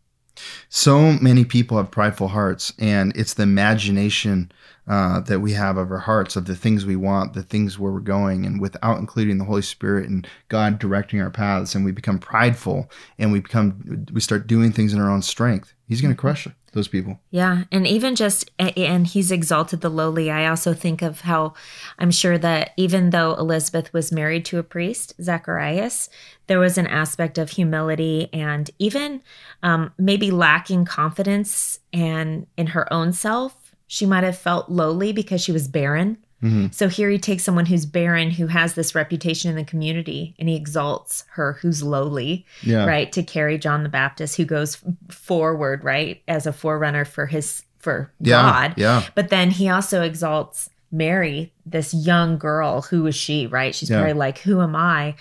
So 0.68 1.12
many 1.12 1.44
people 1.44 1.76
have 1.76 1.90
prideful 1.90 2.28
hearts, 2.28 2.72
and 2.78 3.16
it's 3.16 3.34
the 3.34 3.42
imagination 3.42 4.52
uh, 4.86 5.20
that 5.20 5.40
we 5.40 5.52
have 5.52 5.76
of 5.76 5.90
our 5.90 5.98
hearts, 5.98 6.36
of 6.36 6.46
the 6.46 6.56
things 6.56 6.86
we 6.86 6.96
want, 6.96 7.34
the 7.34 7.42
things 7.42 7.78
where 7.78 7.92
we're 7.92 8.00
going, 8.00 8.46
and 8.46 8.60
without 8.60 8.98
including 8.98 9.38
the 9.38 9.44
Holy 9.44 9.62
Spirit 9.62 10.08
and 10.08 10.26
God 10.48 10.78
directing 10.78 11.20
our 11.20 11.30
paths, 11.30 11.74
and 11.74 11.84
we 11.84 11.92
become 11.92 12.18
prideful, 12.18 12.90
and 13.18 13.32
we 13.32 13.40
become 13.40 14.06
we 14.12 14.20
start 14.20 14.46
doing 14.46 14.72
things 14.72 14.92
in 14.92 15.00
our 15.00 15.10
own 15.10 15.22
strength. 15.22 15.74
He's 15.86 16.00
going 16.00 16.14
to 16.14 16.20
crush 16.20 16.46
those 16.78 16.88
people. 16.88 17.18
Yeah, 17.30 17.64
and 17.70 17.86
even 17.86 18.16
just 18.16 18.50
and 18.58 19.06
he's 19.06 19.30
exalted 19.30 19.80
the 19.80 19.90
lowly. 19.90 20.30
I 20.30 20.46
also 20.46 20.72
think 20.72 21.02
of 21.02 21.22
how 21.22 21.54
I'm 21.98 22.10
sure 22.10 22.38
that 22.38 22.70
even 22.76 23.10
though 23.10 23.34
Elizabeth 23.34 23.92
was 23.92 24.12
married 24.12 24.44
to 24.46 24.58
a 24.58 24.62
priest, 24.62 25.14
Zacharias, 25.20 26.08
there 26.46 26.58
was 26.58 26.78
an 26.78 26.86
aspect 26.86 27.36
of 27.36 27.50
humility 27.50 28.28
and 28.32 28.70
even 28.78 29.22
um, 29.62 29.92
maybe 29.98 30.30
lacking 30.30 30.84
confidence 30.84 31.80
and 31.92 32.46
in 32.56 32.68
her 32.68 32.90
own 32.92 33.12
self. 33.12 33.74
She 33.86 34.06
might 34.06 34.24
have 34.24 34.38
felt 34.38 34.70
lowly 34.70 35.12
because 35.12 35.42
she 35.42 35.52
was 35.52 35.66
barren. 35.66 36.18
Mhm. 36.42 36.72
So 36.72 36.88
here 36.88 37.10
he 37.10 37.18
takes 37.18 37.42
someone 37.42 37.66
who's 37.66 37.84
barren, 37.84 38.30
who 38.30 38.46
has 38.46 38.74
this 38.74 38.94
reputation 38.94 39.50
in 39.50 39.56
the 39.56 39.64
community, 39.64 40.34
and 40.38 40.48
he 40.48 40.54
exalts 40.54 41.24
her 41.30 41.54
who's 41.60 41.82
lowly 41.82 42.46
Yeah, 42.62 42.84
right 42.86 43.10
to 43.12 43.22
carry 43.22 43.58
john 43.58 43.82
the 43.82 43.88
baptist 43.88 44.36
who 44.36 44.44
goes 44.44 44.78
forward 45.10 45.82
right 45.84 46.22
as 46.28 46.46
a 46.46 46.52
forerunner 46.52 47.04
for 47.04 47.26
his 47.26 47.62
for 47.78 48.10
yeah, 48.20 48.42
god 48.42 48.74
yeah. 48.76 49.02
but 49.14 49.28
then 49.30 49.50
he 49.50 49.68
also 49.68 50.02
exalts 50.02 50.70
mary 50.90 51.52
this 51.66 51.92
young 51.92 52.38
girl 52.38 52.82
who 52.82 53.06
is 53.06 53.14
she 53.14 53.46
right 53.46 53.74
she's 53.74 53.90
Yeah. 53.90 53.98
probably 53.98 54.14
like 54.14 54.38
who 54.38 54.60
am 54.60 54.74
i 54.74 55.14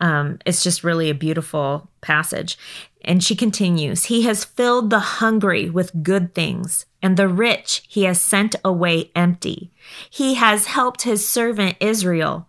um, 0.00 0.38
it's 0.44 0.62
just 0.62 0.84
really 0.84 1.08
a 1.10 1.14
beautiful 1.14 1.88
passage 2.00 2.58
and 3.06 3.22
she 3.22 3.36
continues 3.36 4.04
he 4.04 4.22
has 4.22 4.44
filled 4.44 4.90
the 4.90 4.98
hungry 4.98 5.70
with 5.70 6.02
good 6.02 6.34
things 6.34 6.84
and 7.00 7.16
the 7.16 7.28
rich 7.28 7.82
he 7.88 8.02
has 8.02 8.20
sent 8.20 8.56
away 8.64 9.10
empty 9.14 9.70
he 10.10 10.34
has 10.34 10.66
helped 10.66 11.02
his 11.02 11.26
servant 11.26 11.76
israel 11.80 12.48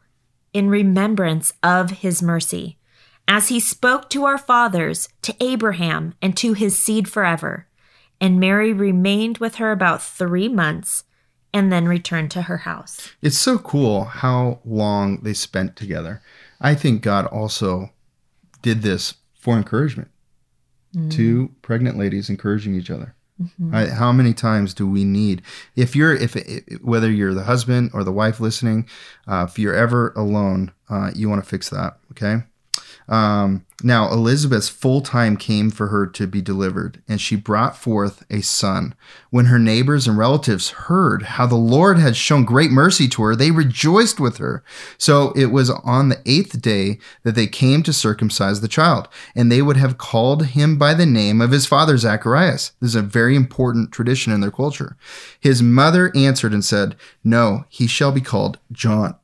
in 0.54 0.70
remembrance 0.70 1.54
of 1.62 1.92
his 1.92 2.22
mercy 2.22 2.78
as 3.28 3.50
he 3.50 3.60
spoke 3.60 4.10
to 4.10 4.26
our 4.26 4.38
fathers, 4.38 5.10
to 5.22 5.36
Abraham, 5.40 6.14
and 6.22 6.36
to 6.38 6.54
his 6.54 6.82
seed 6.82 7.10
forever. 7.10 7.68
And 8.22 8.40
Mary 8.40 8.74
remained 8.74 9.38
with 9.40 9.56
her 9.56 9.72
about 9.72 10.02
three 10.02 10.48
months 10.48 11.04
and 11.54 11.72
then 11.72 11.88
returned 11.88 12.32
to 12.32 12.44
her 12.44 12.58
house. 12.58 13.12
It's 13.22 13.38
so 13.38 13.58
cool 13.58 14.06
how 14.06 14.60
long 14.66 15.22
they 15.22 15.34
spent 15.34 15.76
together. 15.76 16.22
I 16.60 16.76
think 16.76 17.02
God 17.02 17.26
also 17.28 17.92
did 18.62 18.82
this 18.82 19.16
for 19.34 19.56
encouragement. 19.56 20.10
Two 21.10 21.52
pregnant 21.62 21.98
ladies 21.98 22.30
encouraging 22.30 22.76
each 22.76 22.90
other. 22.90 23.14
I, 23.72 23.86
how 23.86 24.12
many 24.12 24.34
times 24.34 24.74
do 24.74 24.88
we 24.88 25.04
need? 25.04 25.44
If 25.76 25.96
you're, 25.96 26.16
if 26.16 26.36
whether 26.82 27.12
you're 27.12 27.36
the 27.36 27.44
husband 27.44 27.92
or 27.94 28.04
the 28.04 28.12
wife 28.12 28.40
listening, 28.40 28.88
uh, 29.28 29.46
if 29.48 29.60
you're 29.60 29.76
ever 29.76 30.12
alone, 30.16 30.72
uh, 30.90 31.12
you 31.14 31.30
want 31.30 31.44
to 31.44 31.48
fix 31.50 31.70
that. 31.70 32.00
Okay. 32.12 32.44
Um, 33.08 33.66
now 33.84 34.12
Elizabeth's 34.12 34.70
full 34.70 35.02
time 35.02 35.38
came 35.38 35.70
for 35.70 35.88
her 35.88 36.08
to 36.08 36.28
be 36.28 36.42
delivered, 36.42 37.02
and 37.08 37.22
she 37.22 37.36
brought 37.36 37.78
forth 37.78 38.26
a 38.30 38.42
son. 38.42 38.96
When 39.30 39.46
her 39.46 39.60
neighbors 39.60 40.08
and 40.08 40.18
relatives 40.18 40.72
heard 40.72 41.24
how 41.24 41.46
the 41.46 41.56
Lord 41.56 42.00
had 42.00 42.16
shown 42.16 42.44
great 42.44 42.72
mercy 42.72 43.08
to 43.10 43.24
her, 43.24 43.36
they 43.36 43.52
rejoiced 43.52 44.20
with 44.20 44.38
her. 44.38 44.64
So 44.98 45.32
it 45.36 45.48
was 45.48 45.70
on 45.70 46.10
the 46.10 46.22
eighth 46.26 46.62
day 46.62 46.98
that 47.24 47.36
they 47.36 47.48
came 47.48 47.84
to 47.84 47.94
circumcise 47.94 48.62
the 48.62 48.68
child, 48.68 49.08
and 49.36 49.52
they 49.52 49.62
would 49.62 49.78
have 49.78 49.98
called 49.98 50.48
him 50.48 50.78
by 50.78 50.94
the 50.94 51.06
name 51.06 51.40
of 51.40 51.52
his 51.52 51.68
father 51.68 51.98
Zacharias. 51.98 52.72
This 52.82 52.90
is 52.90 52.96
a 52.96 53.02
very 53.02 53.36
important 53.36 53.92
tradition 53.92 54.34
in 54.34 54.42
their 54.42 54.52
culture. 54.52 54.98
His 55.40 55.62
mother 55.62 56.12
answered 56.16 56.54
and 56.54 56.66
said, 56.66 56.96
No, 57.24 57.66
he 57.70 57.88
shall 57.88 58.12
be 58.12 58.22
called 58.22 58.60
John. 58.72 59.16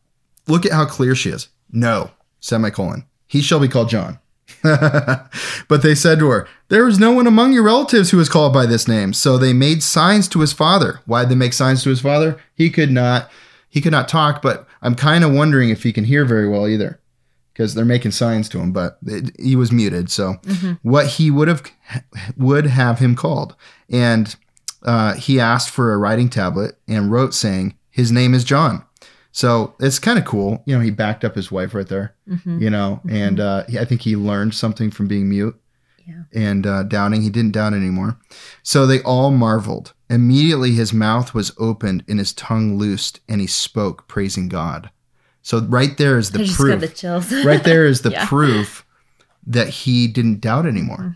Look 0.48 0.66
at 0.66 0.74
how 0.74 0.86
clear 0.86 1.16
she 1.16 1.32
is. 1.32 1.50
No, 1.72 2.12
semicolon. 2.40 3.06
He 3.34 3.42
shall 3.42 3.60
be 3.60 3.68
called 3.68 3.90
John. 3.90 4.20
but 4.62 5.82
they 5.82 5.96
said 5.96 6.20
to 6.20 6.30
her, 6.30 6.48
There 6.68 6.88
is 6.88 7.00
no 7.00 7.12
one 7.12 7.26
among 7.26 7.52
your 7.52 7.64
relatives 7.64 8.12
who 8.12 8.20
is 8.20 8.30
called 8.30 8.54
by 8.54 8.68
this 8.68 8.88
name. 8.88 9.12
So 9.12 9.40
they 9.40 9.54
made 9.54 9.82
signs 9.82 10.28
to 10.28 10.42
his 10.42 10.54
father. 10.54 11.00
Why 11.08 11.24
did 11.24 11.32
they 11.32 11.36
make 11.36 11.54
signs 11.54 11.82
to 11.82 11.90
his 11.90 12.00
father? 12.00 12.40
He 12.54 12.70
could 12.70 12.92
not 12.92 13.32
he 13.68 13.82
could 13.82 13.92
not 13.92 14.08
talk, 14.08 14.44
but 14.44 14.68
I'm 14.84 14.94
kind 14.94 15.24
of 15.24 15.34
wondering 15.34 15.72
if 15.72 15.82
he 15.82 15.92
can 15.92 16.04
hear 16.04 16.26
very 16.26 16.48
well 16.48 16.68
either. 16.68 17.00
Because 17.52 17.74
they're 17.74 17.86
making 17.86 18.12
signs 18.12 18.48
to 18.50 18.60
him, 18.60 18.72
but 18.72 19.00
it, 19.04 19.36
he 19.40 19.56
was 19.56 19.72
muted. 19.72 20.12
So 20.12 20.36
what 20.84 21.08
he 21.08 21.32
would 21.32 21.48
have 21.48 21.64
would 22.38 22.68
have 22.68 23.00
him 23.00 23.16
called. 23.16 23.56
And 23.90 24.36
uh, 24.84 25.16
he 25.16 25.40
asked 25.40 25.72
for 25.72 25.92
a 25.92 25.98
writing 25.98 26.30
tablet 26.30 26.78
and 26.88 27.12
wrote 27.12 27.34
saying, 27.34 27.76
His 27.90 28.12
name 28.12 28.36
is 28.36 28.44
John. 28.44 28.86
So 29.36 29.74
it's 29.80 29.98
kind 30.00 30.18
of 30.20 30.26
cool. 30.26 30.62
You 30.66 30.76
know, 30.76 30.82
he 30.82 30.92
backed 30.92 31.26
up 31.26 31.36
his 31.36 31.52
wife 31.52 31.74
right 31.74 31.88
there, 31.88 32.14
Mm-hmm. 32.30 32.62
you 32.62 32.70
know, 32.70 33.02
and 33.10 33.40
uh, 33.40 33.64
I 33.80 33.84
think 33.84 34.02
he 34.02 34.16
learned 34.16 34.54
something 34.54 34.90
from 34.92 35.08
being 35.08 35.28
mute. 35.30 35.60
Yeah. 36.06 36.24
and 36.34 36.68
uh, 36.68 36.84
doubting. 36.84 37.22
He 37.22 37.30
didn't 37.30 37.54
doubt 37.54 37.72
anymore. 37.74 38.18
So 38.62 38.86
they 38.86 39.02
all 39.04 39.32
marveled. 39.32 39.94
Immediately 40.10 40.74
his 40.74 40.92
mouth 40.92 41.34
was 41.34 41.54
opened 41.58 42.04
and 42.10 42.20
his 42.20 42.34
tongue 42.34 42.78
loosed, 42.78 43.22
and 43.30 43.40
he 43.40 43.48
spoke, 43.48 44.06
praising 44.10 44.50
God. 44.50 44.90
So 45.44 45.62
right 45.62 45.98
there 45.98 46.18
is 46.18 46.32
the 46.32 46.44
I 46.44 46.48
proof. 46.54 46.82
the 46.82 46.88
chills. 46.90 47.32
right 47.46 47.64
there 47.64 47.86
is 47.86 48.02
the 48.02 48.12
Yeah. 48.18 48.26
proof 48.28 48.86
that 49.48 49.70
he 49.70 50.08
didn't 50.08 50.42
doubt 50.42 50.66
anymore. 50.66 50.98
Mm. 50.98 51.16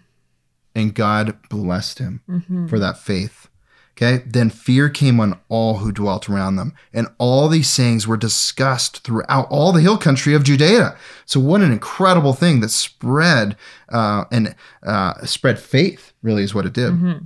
And 0.74 0.94
God 0.96 1.38
blessed 1.50 2.00
him 2.00 2.22
Mhm. 2.30 2.70
for 2.70 2.80
that 2.80 2.98
faith. 2.98 3.50
Okay. 3.98 4.24
Then 4.28 4.52
fear 4.52 4.90
came 4.90 5.20
on 5.20 5.40
all 5.50 5.80
who 5.80 5.92
dwelt 5.92 6.30
around 6.30 6.56
them. 6.56 6.74
And 6.94 7.08
all 7.18 7.50
these 7.50 7.68
sayings 7.68 8.08
were 8.08 8.16
discussed 8.18 9.04
throughout 9.04 9.48
all 9.50 9.72
the 9.72 9.82
hill 9.82 9.98
country 9.98 10.36
of 10.36 10.44
Judea. 10.44 10.96
So 11.26 11.40
what 11.40 11.62
an 11.62 11.72
incredible 11.72 12.34
thing 12.34 12.60
that 12.60 12.70
spread 12.70 13.58
uh, 13.90 14.26
and 14.32 14.56
uh, 14.84 15.26
spread 15.26 15.58
faith, 15.58 16.14
really 16.22 16.44
is 16.44 16.54
what 16.54 16.68
it 16.68 16.74
did. 16.74 16.94
Mhm. 16.94 17.26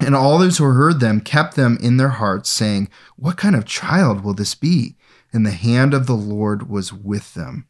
And 0.00 0.14
all 0.16 0.38
those 0.38 0.58
who 0.58 0.64
heard 0.64 0.98
them 1.00 1.20
kept 1.20 1.54
them 1.54 1.78
in 1.80 1.96
their 1.98 2.08
hearts, 2.08 2.50
saying, 2.50 2.88
What 3.16 3.36
kind 3.36 3.54
of 3.54 3.64
child 3.64 4.22
will 4.22 4.34
this 4.34 4.54
be? 4.54 4.96
And 5.32 5.46
the 5.46 5.52
hand 5.52 5.94
of 5.94 6.06
the 6.06 6.16
Lord 6.16 6.68
was 6.68 6.92
with 6.92 7.34
them. 7.34 7.66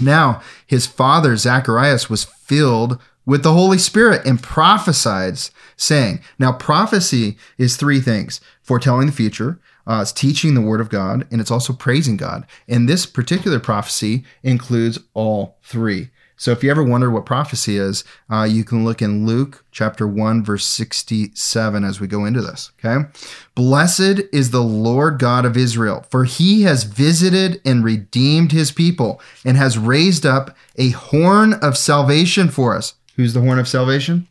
Now 0.00 0.42
his 0.66 0.86
father 0.86 1.36
Zacharias 1.36 2.10
was 2.10 2.24
filled 2.24 2.98
with 3.26 3.42
the 3.42 3.52
Holy 3.52 3.78
Spirit 3.78 4.24
and 4.26 4.42
prophesied, 4.42 5.38
saying, 5.76 6.20
Now 6.38 6.52
prophecy 6.52 7.36
is 7.58 7.76
three 7.76 8.00
things 8.00 8.40
foretelling 8.62 9.06
the 9.06 9.12
future, 9.12 9.60
uh, 9.86 10.00
it's 10.02 10.12
teaching 10.12 10.54
the 10.54 10.60
word 10.60 10.80
of 10.80 10.88
God, 10.88 11.26
and 11.30 11.40
it's 11.40 11.50
also 11.50 11.72
praising 11.72 12.16
God. 12.16 12.46
And 12.68 12.88
this 12.88 13.06
particular 13.06 13.60
prophecy 13.60 14.24
includes 14.42 14.98
all 15.12 15.58
three. 15.62 16.10
So 16.36 16.50
if 16.50 16.64
you 16.64 16.70
ever 16.70 16.82
wonder 16.82 17.10
what 17.10 17.26
prophecy 17.26 17.76
is, 17.76 18.02
uh, 18.30 18.42
you 18.42 18.64
can 18.64 18.84
look 18.84 19.00
in 19.00 19.24
Luke 19.24 19.64
chapter 19.70 20.06
1, 20.06 20.42
verse 20.42 20.66
67 20.66 21.84
as 21.84 22.00
we 22.00 22.06
go 22.06 22.24
into 22.24 22.42
this. 22.42 22.72
Okay. 22.84 23.08
Blessed 23.54 24.20
is 24.32 24.50
the 24.50 24.62
Lord 24.62 25.18
God 25.18 25.44
of 25.44 25.56
Israel, 25.56 26.04
for 26.10 26.24
he 26.24 26.62
has 26.62 26.84
visited 26.84 27.60
and 27.64 27.84
redeemed 27.84 28.50
his 28.50 28.72
people 28.72 29.20
and 29.44 29.56
has 29.56 29.78
raised 29.78 30.26
up 30.26 30.56
a 30.76 30.90
horn 30.90 31.54
of 31.54 31.78
salvation 31.78 32.48
for 32.48 32.74
us. 32.76 32.94
Who's 33.16 33.34
the 33.34 33.40
horn 33.40 33.58
of 33.58 33.68
salvation? 33.68 34.28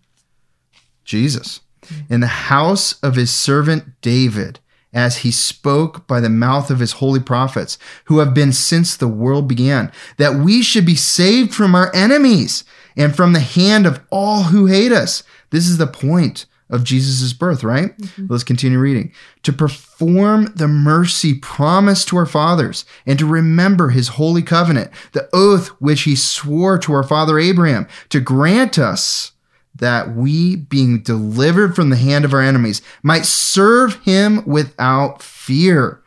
Jesus. 1.06 1.62
In 2.10 2.20
the 2.20 2.28
house 2.28 3.00
of 3.02 3.16
his 3.16 3.32
servant 3.32 4.02
David, 4.02 4.60
as 4.94 5.18
he 5.18 5.32
spoke 5.32 6.06
by 6.08 6.20
the 6.20 6.30
mouth 6.30 6.70
of 6.70 6.80
his 6.80 6.94
holy 6.94 7.20
prophets, 7.20 7.78
who 8.06 8.20
have 8.20 8.34
been 8.34 8.54
since 8.54 8.96
the 8.96 9.08
world 9.08 9.48
began, 9.48 9.92
that 10.18 10.36
we 10.36 10.62
should 10.62 10.86
be 10.86 10.96
saved 10.96 11.54
from 11.54 11.76
our 11.76 11.94
enemies 11.96 12.64
and 12.96 13.16
from 13.16 13.34
the 13.34 13.40
hand 13.40 13.86
of 13.86 14.02
all 14.12 14.44
who 14.44 14.68
hate 14.68 14.92
us. 14.92 15.24
This 15.50 15.68
is 15.68 15.78
the 15.78 15.88
point 15.88 16.46
of 16.74 16.84
Jesus' 16.84 17.32
birth, 17.34 17.64
right? 17.64 17.96
Mm-hmm. 17.98 18.26
Let's 18.30 18.44
continue 18.44 18.80
reading. 18.80 19.14
To 19.44 19.54
perform 19.54 20.52
the 20.56 20.68
mercy 20.68 21.36
promised 21.36 22.08
to 22.08 22.18
our 22.18 22.26
fathers 22.26 22.84
and 23.06 23.20
to 23.20 23.26
remember 23.26 23.90
his 23.90 24.10
holy 24.10 24.42
covenant, 24.42 24.90
the 25.12 25.30
oath 25.32 25.68
which 25.80 26.02
he 26.02 26.16
swore 26.16 26.80
to 26.80 26.94
our 26.94 27.04
father 27.04 27.38
Abraham, 27.38 27.88
to 28.10 28.20
grant 28.20 28.80
us 28.80 29.34
that 29.76 30.16
we, 30.16 30.56
being 30.56 31.02
delivered 31.02 31.76
from 31.76 31.90
the 31.90 31.96
hand 31.96 32.26
of 32.26 32.34
our 32.34 32.42
enemies, 32.42 32.82
might 33.04 33.26
serve 33.26 34.02
him 34.02 34.44
without 34.46 35.22
fear. 35.22 36.02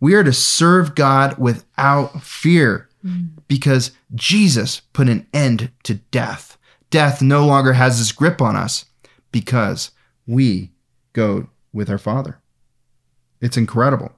We 0.00 0.14
are 0.14 0.24
to 0.24 0.32
serve 0.32 0.94
God 0.94 1.38
without 1.38 2.22
fear 2.22 2.88
mm. 3.04 3.28
because 3.46 3.92
Jesus 4.14 4.80
put 4.92 5.08
an 5.08 5.26
end 5.32 5.70
to 5.84 5.94
death. 5.94 6.58
Death 6.90 7.22
no 7.22 7.46
longer 7.46 7.74
has 7.74 8.00
its 8.00 8.12
grip 8.12 8.40
on 8.40 8.56
us 8.56 8.84
because 9.30 9.90
we 10.28 10.70
go 11.12 11.48
with 11.72 11.90
our 11.90 11.98
Father. 11.98 12.38
It's 13.40 13.56
incredible. 13.56 14.12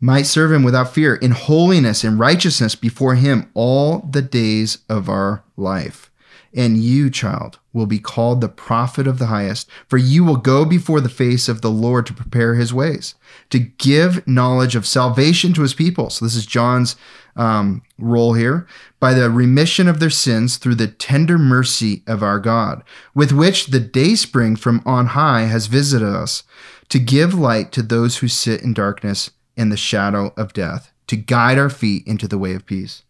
Might 0.00 0.22
serve 0.22 0.52
him 0.52 0.62
without 0.62 0.94
fear 0.94 1.16
in 1.16 1.32
holiness 1.32 2.04
and 2.04 2.18
righteousness 2.18 2.74
before 2.74 3.16
him 3.16 3.50
all 3.52 3.98
the 3.98 4.22
days 4.22 4.78
of 4.88 5.10
our 5.10 5.44
life. 5.56 6.09
And 6.52 6.78
you, 6.78 7.10
child, 7.10 7.60
will 7.72 7.86
be 7.86 8.00
called 8.00 8.40
the 8.40 8.48
prophet 8.48 9.06
of 9.06 9.18
the 9.20 9.26
highest, 9.26 9.70
for 9.86 9.98
you 9.98 10.24
will 10.24 10.36
go 10.36 10.64
before 10.64 11.00
the 11.00 11.08
face 11.08 11.48
of 11.48 11.60
the 11.60 11.70
Lord 11.70 12.06
to 12.06 12.14
prepare 12.14 12.54
his 12.54 12.74
ways, 12.74 13.14
to 13.50 13.60
give 13.60 14.26
knowledge 14.26 14.74
of 14.74 14.86
salvation 14.86 15.52
to 15.54 15.62
his 15.62 15.74
people. 15.74 16.10
So, 16.10 16.24
this 16.24 16.34
is 16.34 16.46
John's 16.46 16.96
um, 17.36 17.82
role 17.98 18.34
here 18.34 18.66
by 18.98 19.14
the 19.14 19.30
remission 19.30 19.86
of 19.86 20.00
their 20.00 20.10
sins 20.10 20.56
through 20.56 20.74
the 20.74 20.88
tender 20.88 21.38
mercy 21.38 22.02
of 22.06 22.22
our 22.22 22.40
God, 22.40 22.82
with 23.14 23.30
which 23.30 23.66
the 23.66 23.80
day 23.80 24.16
spring 24.16 24.56
from 24.56 24.82
on 24.84 25.06
high 25.06 25.42
has 25.42 25.68
visited 25.68 26.08
us, 26.08 26.42
to 26.88 26.98
give 26.98 27.32
light 27.32 27.70
to 27.72 27.82
those 27.82 28.18
who 28.18 28.28
sit 28.28 28.62
in 28.62 28.74
darkness 28.74 29.30
and 29.56 29.70
the 29.70 29.76
shadow 29.76 30.34
of 30.36 30.52
death, 30.52 30.92
to 31.06 31.16
guide 31.16 31.58
our 31.58 31.70
feet 31.70 32.04
into 32.06 32.26
the 32.26 32.38
way 32.38 32.54
of 32.54 32.66
peace. 32.66 33.04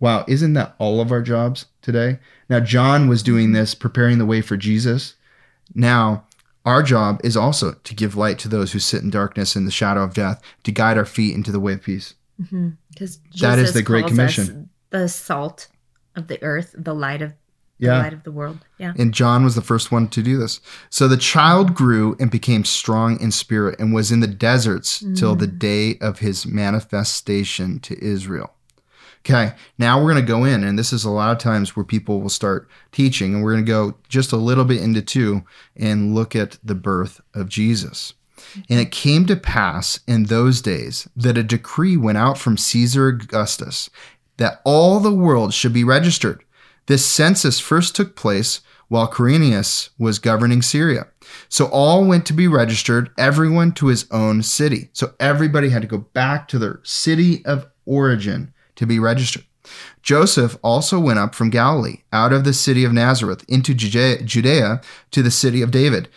Wow, 0.00 0.24
isn't 0.28 0.52
that 0.54 0.74
all 0.78 1.00
of 1.00 1.12
our 1.12 1.22
jobs 1.22 1.66
today? 1.80 2.18
Now, 2.48 2.60
John 2.60 3.08
was 3.08 3.22
doing 3.22 3.52
this, 3.52 3.74
preparing 3.74 4.18
the 4.18 4.26
way 4.26 4.40
for 4.40 4.56
Jesus. 4.56 5.14
Now, 5.74 6.24
our 6.64 6.82
job 6.82 7.20
is 7.24 7.36
also 7.36 7.72
to 7.72 7.94
give 7.94 8.16
light 8.16 8.38
to 8.40 8.48
those 8.48 8.72
who 8.72 8.78
sit 8.78 9.02
in 9.02 9.10
darkness 9.10 9.54
and 9.56 9.66
the 9.66 9.70
shadow 9.72 10.02
of 10.02 10.14
death, 10.14 10.42
to 10.64 10.72
guide 10.72 10.98
our 10.98 11.04
feet 11.04 11.34
into 11.34 11.52
the 11.52 11.60
way 11.60 11.74
of 11.74 11.82
peace. 11.82 12.14
Mm-hmm. 12.40 12.70
Because 12.90 13.20
That 13.40 13.58
is 13.58 13.72
the 13.72 13.82
Great 13.82 14.06
Commission. 14.06 14.68
the 14.90 15.08
salt 15.08 15.68
of 16.16 16.28
the 16.28 16.42
earth, 16.42 16.74
the 16.76 16.94
light 16.94 17.22
of 17.22 17.32
the 17.78 17.86
Yeah. 17.86 17.98
light 17.98 18.12
of 18.12 18.22
the 18.22 18.32
world. 18.32 18.58
Yeah. 18.78 18.94
And 18.96 19.12
John 19.12 19.44
was 19.44 19.56
the 19.56 19.60
first 19.62 19.90
one 19.90 20.08
to 20.08 20.22
do 20.22 20.38
this. 20.38 20.60
So 20.90 21.08
the 21.08 21.16
child 21.16 21.74
grew 21.74 22.16
and 22.20 22.30
became 22.30 22.64
strong 22.64 23.20
in 23.20 23.30
spirit 23.30 23.78
and 23.78 23.92
was 23.92 24.12
in 24.12 24.20
the 24.20 24.26
deserts 24.26 25.00
till 25.16 25.34
mm. 25.34 25.40
the 25.40 25.46
day 25.48 25.98
of 26.00 26.20
his 26.20 26.46
manifestation 26.46 27.80
to 27.80 28.02
Israel. 28.02 28.53
Okay, 29.26 29.54
now 29.78 29.98
we're 29.98 30.12
going 30.12 30.22
to 30.22 30.32
go 30.32 30.44
in, 30.44 30.62
and 30.64 30.78
this 30.78 30.92
is 30.92 31.04
a 31.04 31.10
lot 31.10 31.32
of 31.32 31.38
times 31.38 31.74
where 31.74 31.84
people 31.84 32.20
will 32.20 32.28
start 32.28 32.68
teaching, 32.92 33.32
and 33.32 33.42
we're 33.42 33.54
going 33.54 33.64
to 33.64 33.70
go 33.70 33.94
just 34.06 34.32
a 34.32 34.36
little 34.36 34.66
bit 34.66 34.82
into 34.82 35.00
two 35.00 35.42
and 35.74 36.14
look 36.14 36.36
at 36.36 36.58
the 36.62 36.74
birth 36.74 37.22
of 37.32 37.48
Jesus. 37.48 38.12
And 38.68 38.78
it 38.78 38.90
came 38.90 39.24
to 39.26 39.36
pass 39.36 40.00
in 40.06 40.24
those 40.24 40.60
days 40.60 41.08
that 41.16 41.38
a 41.38 41.42
decree 41.42 41.96
went 41.96 42.18
out 42.18 42.36
from 42.36 42.58
Caesar 42.58 43.08
Augustus 43.08 43.88
that 44.36 44.60
all 44.64 45.00
the 45.00 45.14
world 45.14 45.54
should 45.54 45.72
be 45.72 45.84
registered. 45.84 46.44
This 46.86 47.06
census 47.06 47.58
first 47.58 47.96
took 47.96 48.16
place 48.16 48.60
while 48.88 49.10
Quirinius 49.10 49.88
was 49.98 50.18
governing 50.18 50.60
Syria. 50.60 51.06
So 51.48 51.66
all 51.66 52.04
went 52.04 52.26
to 52.26 52.34
be 52.34 52.46
registered, 52.46 53.10
everyone 53.16 53.72
to 53.72 53.86
his 53.86 54.06
own 54.10 54.42
city. 54.42 54.90
So 54.92 55.14
everybody 55.18 55.70
had 55.70 55.82
to 55.82 55.88
go 55.88 55.98
back 55.98 56.46
to 56.48 56.58
their 56.58 56.80
city 56.82 57.44
of 57.46 57.66
origin 57.86 58.52
to 58.76 58.86
be 58.86 58.98
registered. 58.98 59.44
Joseph 60.02 60.58
also 60.62 61.00
went 61.00 61.18
up 61.18 61.34
from 61.34 61.50
Galilee, 61.50 62.02
out 62.12 62.32
of 62.32 62.44
the 62.44 62.52
city 62.52 62.84
of 62.84 62.92
Nazareth, 62.92 63.44
into 63.48 63.72
Judea, 63.74 64.80
to 65.10 65.22
the 65.22 65.30
city 65.30 65.62
of 65.62 65.70
David, 65.70 66.08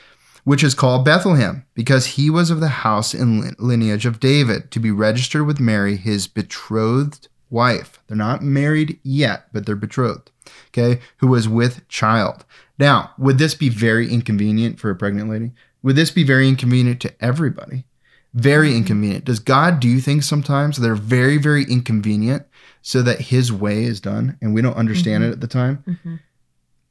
which 0.43 0.63
is 0.63 0.74
called 0.74 1.06
Bethlehem, 1.06 1.65
because 1.74 2.06
he 2.06 2.30
was 2.30 2.50
of 2.50 2.60
the 2.60 2.67
house 2.67 3.13
and 3.13 3.56
lineage 3.60 4.06
of 4.06 4.20
David, 4.20 4.72
to 4.72 4.80
be 4.80 4.91
registered 4.91 5.46
with 5.46 5.60
Mary, 5.60 5.96
his 5.96 6.28
betrothed 6.28 7.30
wife. 7.50 8.02
They're 8.08 8.17
not 8.17 8.41
married 8.41 9.00
yet, 9.04 9.48
but 9.54 9.65
they're 9.65 9.76
betrothed, 9.76 10.32
okay, 10.70 11.02
who 11.17 11.28
was 11.28 11.48
with 11.48 11.88
child. 11.88 12.46
Now, 12.78 13.12
would 13.17 13.38
this 13.38 13.56
be 13.56 13.70
very 13.70 14.12
inconvenient 14.12 14.80
for 14.80 14.89
a 14.89 14.96
pregnant 14.96 15.30
lady? 15.30 15.52
Would 15.84 15.96
this 15.96 16.12
be 16.12 16.24
very 16.24 16.50
inconvenient 16.50 17.00
to 17.02 17.13
everybody? 17.24 17.86
Very 18.34 18.76
inconvenient. 18.76 19.26
Does 19.26 19.39
God 19.39 19.80
do 19.80 20.00
things 20.00 20.28
sometimes 20.28 20.78
that 20.78 20.89
are 20.89 20.96
very, 20.96 21.38
very 21.38 21.63
inconvenient 21.63 22.46
so 22.89 23.02
that 23.02 23.19
his 23.19 23.52
way 23.52 23.84
is 23.84 24.00
done 24.00 24.38
and 24.41 24.54
we 24.54 24.62
don't 24.62 24.78
understand 24.78 25.21
it 25.21 25.32
at 25.34 25.41
the 25.41 25.47
time? 25.47 25.84
Mhm. 25.86 26.19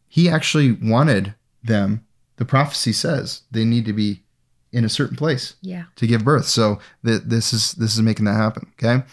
He 0.08 0.28
actually 0.28 0.72
wanted 0.72 1.34
them, 1.64 2.02
the 2.36 2.44
prophecy 2.44 2.92
says 2.92 3.42
they 3.50 3.64
need 3.64 3.86
to 3.86 3.94
be 3.94 4.22
in 4.72 4.84
a 4.84 4.90
certain 4.90 5.16
place 5.16 5.54
Yeah. 5.62 5.84
to 5.94 6.06
give 6.06 6.22
birth. 6.22 6.44
So 6.46 6.80
th- 7.02 7.22
this 7.24 7.54
is 7.54 7.72
this 7.72 7.94
is 7.94 8.02
making 8.02 8.26
that 8.26 8.34
happen. 8.34 8.66
Okay. 8.74 9.04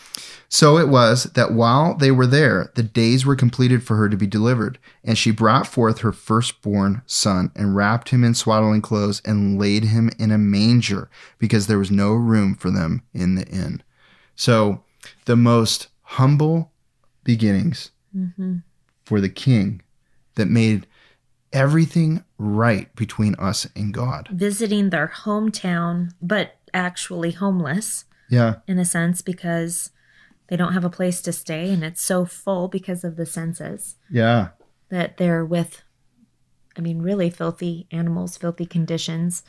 So 0.49 0.77
it 0.77 0.89
was 0.89 1.23
that 1.35 1.53
while 1.53 1.95
they 1.95 2.11
were 2.11 2.27
there, 2.27 2.69
the 2.75 2.83
days 2.83 3.25
were 3.25 3.37
completed 3.37 3.81
for 3.81 3.95
her 3.95 4.09
to 4.09 4.17
be 4.17 4.27
delivered, 4.27 4.77
and 5.05 5.17
she 5.17 5.31
brought 5.31 5.65
forth 5.65 5.99
her 5.99 6.11
firstborn 6.11 7.01
son 7.05 7.49
and 7.55 7.77
wrapped 7.77 8.09
him 8.09 8.25
in 8.25 8.33
swaddling 8.33 8.81
clothes 8.81 9.21
and 9.23 9.57
laid 9.57 9.85
him 9.85 10.09
in 10.19 10.31
a 10.31 10.37
manger 10.37 11.09
because 11.39 11.67
there 11.67 11.79
was 11.79 11.89
no 11.91 12.11
room 12.13 12.55
for 12.55 12.69
them 12.69 13.03
in 13.13 13.35
the 13.35 13.47
inn. 13.47 13.81
So 14.35 14.83
the 15.23 15.37
most 15.37 15.87
humble 16.17 16.72
beginnings 17.23 17.91
hmm 18.13 18.57
for 19.05 19.19
the 19.19 19.29
king 19.29 19.81
that 20.35 20.47
made 20.47 20.87
everything 21.51 22.23
right 22.37 22.93
between 22.95 23.35
us 23.35 23.67
and 23.75 23.93
God. 23.93 24.29
Visiting 24.31 24.89
their 24.89 25.11
hometown, 25.23 26.11
but 26.21 26.55
actually 26.73 27.31
homeless 27.31 28.05
Yeah. 28.29 28.55
in 28.67 28.79
a 28.79 28.85
sense 28.85 29.21
because 29.21 29.91
they 30.47 30.55
don't 30.55 30.73
have 30.73 30.85
a 30.85 30.89
place 30.89 31.21
to 31.23 31.33
stay 31.33 31.71
and 31.71 31.83
it's 31.83 32.01
so 32.01 32.25
full 32.25 32.67
because 32.69 33.03
of 33.03 33.15
the 33.17 33.25
census 33.25 33.97
Yeah. 34.09 34.49
that 34.89 35.17
they're 35.17 35.45
with 35.45 35.83
I 36.75 36.81
mean, 36.81 37.01
really 37.03 37.29
filthy 37.29 37.87
animals, 37.91 38.35
filthy 38.37 38.65
conditions, 38.65 39.43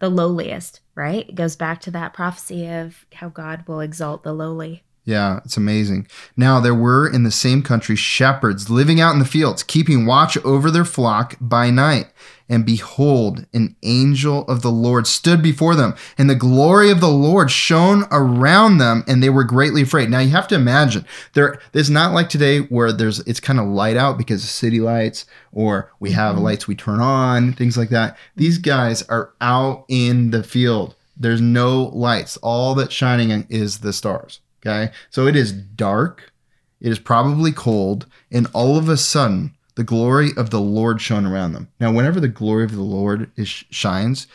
the 0.00 0.10
lowliest, 0.10 0.80
right? 0.94 1.26
It 1.26 1.34
goes 1.34 1.56
back 1.56 1.80
to 1.82 1.90
that 1.92 2.12
prophecy 2.12 2.68
of 2.68 3.06
how 3.14 3.30
God 3.30 3.64
will 3.66 3.80
exalt 3.80 4.22
the 4.22 4.34
lowly. 4.34 4.82
Yeah, 5.08 5.40
it's 5.42 5.56
amazing. 5.56 6.06
Now, 6.36 6.60
there 6.60 6.74
were 6.74 7.08
in 7.08 7.22
the 7.22 7.30
same 7.30 7.62
country 7.62 7.96
shepherds 7.96 8.68
living 8.68 9.00
out 9.00 9.14
in 9.14 9.20
the 9.20 9.24
fields, 9.24 9.62
keeping 9.62 10.04
watch 10.04 10.36
over 10.44 10.70
their 10.70 10.84
flock 10.84 11.34
by 11.40 11.70
night. 11.70 12.08
And 12.46 12.66
behold, 12.66 13.46
an 13.54 13.74
angel 13.82 14.46
of 14.48 14.60
the 14.60 14.70
Lord 14.70 15.06
stood 15.06 15.42
before 15.42 15.74
them, 15.74 15.94
and 16.18 16.28
the 16.28 16.34
glory 16.34 16.90
of 16.90 17.00
the 17.00 17.08
Lord 17.08 17.50
shone 17.50 18.04
around 18.10 18.76
them, 18.78 19.02
and 19.08 19.22
they 19.22 19.30
were 19.30 19.44
greatly 19.44 19.80
afraid. 19.80 20.10
Now, 20.10 20.18
you 20.18 20.28
have 20.28 20.48
to 20.48 20.54
imagine 20.56 21.06
there. 21.32 21.58
It's 21.72 21.88
not 21.88 22.12
like 22.12 22.28
today 22.28 22.58
where 22.58 22.92
there's 22.92 23.20
it's 23.20 23.40
kind 23.40 23.58
of 23.58 23.66
light 23.66 23.96
out 23.96 24.18
because 24.18 24.44
of 24.44 24.50
city 24.50 24.78
lights, 24.78 25.24
or 25.52 25.90
we 26.00 26.10
have 26.10 26.36
Mhm. 26.36 26.42
lights 26.42 26.68
we 26.68 26.74
turn 26.74 27.00
on, 27.00 27.54
things 27.54 27.78
like 27.78 27.88
that. 27.88 28.14
These 28.36 28.58
guys 28.58 29.00
are 29.04 29.30
out 29.40 29.86
in 29.88 30.32
the 30.32 30.42
field. 30.42 30.96
There's 31.18 31.40
no 31.40 31.84
lights. 31.94 32.36
All 32.42 32.74
that's 32.74 32.92
shining 32.92 33.46
is 33.48 33.78
the 33.78 33.94
stars. 33.94 34.40
Okay. 34.64 34.92
So 35.10 35.26
it 35.26 35.36
is 35.36 35.52
dark. 35.52 36.32
It 36.80 36.90
is 36.90 36.98
probably 36.98 37.52
cold. 37.52 38.06
And 38.30 38.46
all 38.52 38.76
of 38.76 38.88
a 38.88 38.96
sudden, 38.96 39.54
the 39.74 39.84
glory 39.84 40.30
of 40.36 40.50
the 40.50 40.60
Lord 40.60 41.00
shone 41.00 41.26
around 41.26 41.52
them. 41.52 41.68
Now, 41.80 41.92
whenever 41.92 42.20
the 42.20 42.28
glory 42.28 42.64
of 42.64 42.72
the 42.72 42.82
Lord 42.82 43.30
is, 43.36 43.48
shines, 43.48 44.26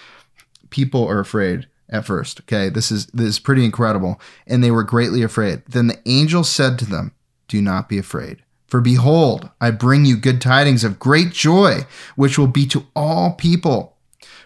people 0.69 1.07
are 1.07 1.19
afraid 1.19 1.67
at 1.89 2.05
first. 2.05 2.41
Okay. 2.41 2.69
This 2.69 2.91
is, 2.91 3.07
this 3.07 3.27
is 3.27 3.39
pretty 3.39 3.65
incredible. 3.65 4.19
And 4.47 4.63
they 4.63 4.71
were 4.71 4.83
greatly 4.83 5.21
afraid. 5.23 5.63
Then 5.67 5.87
the 5.87 5.99
angel 6.05 6.43
said 6.43 6.79
to 6.79 6.85
them, 6.85 7.13
Do 7.47 7.61
not 7.61 7.89
be 7.89 7.97
afraid. 7.97 8.43
For 8.67 8.81
behold, 8.81 9.51
I 9.61 9.69
bring 9.69 10.03
you 10.03 10.17
good 10.17 10.41
tidings 10.41 10.83
of 10.83 10.97
great 10.97 11.31
joy, 11.31 11.81
which 12.15 12.39
will 12.39 12.47
be 12.47 12.65
to 12.67 12.87
all 12.95 13.33
people. 13.33 13.95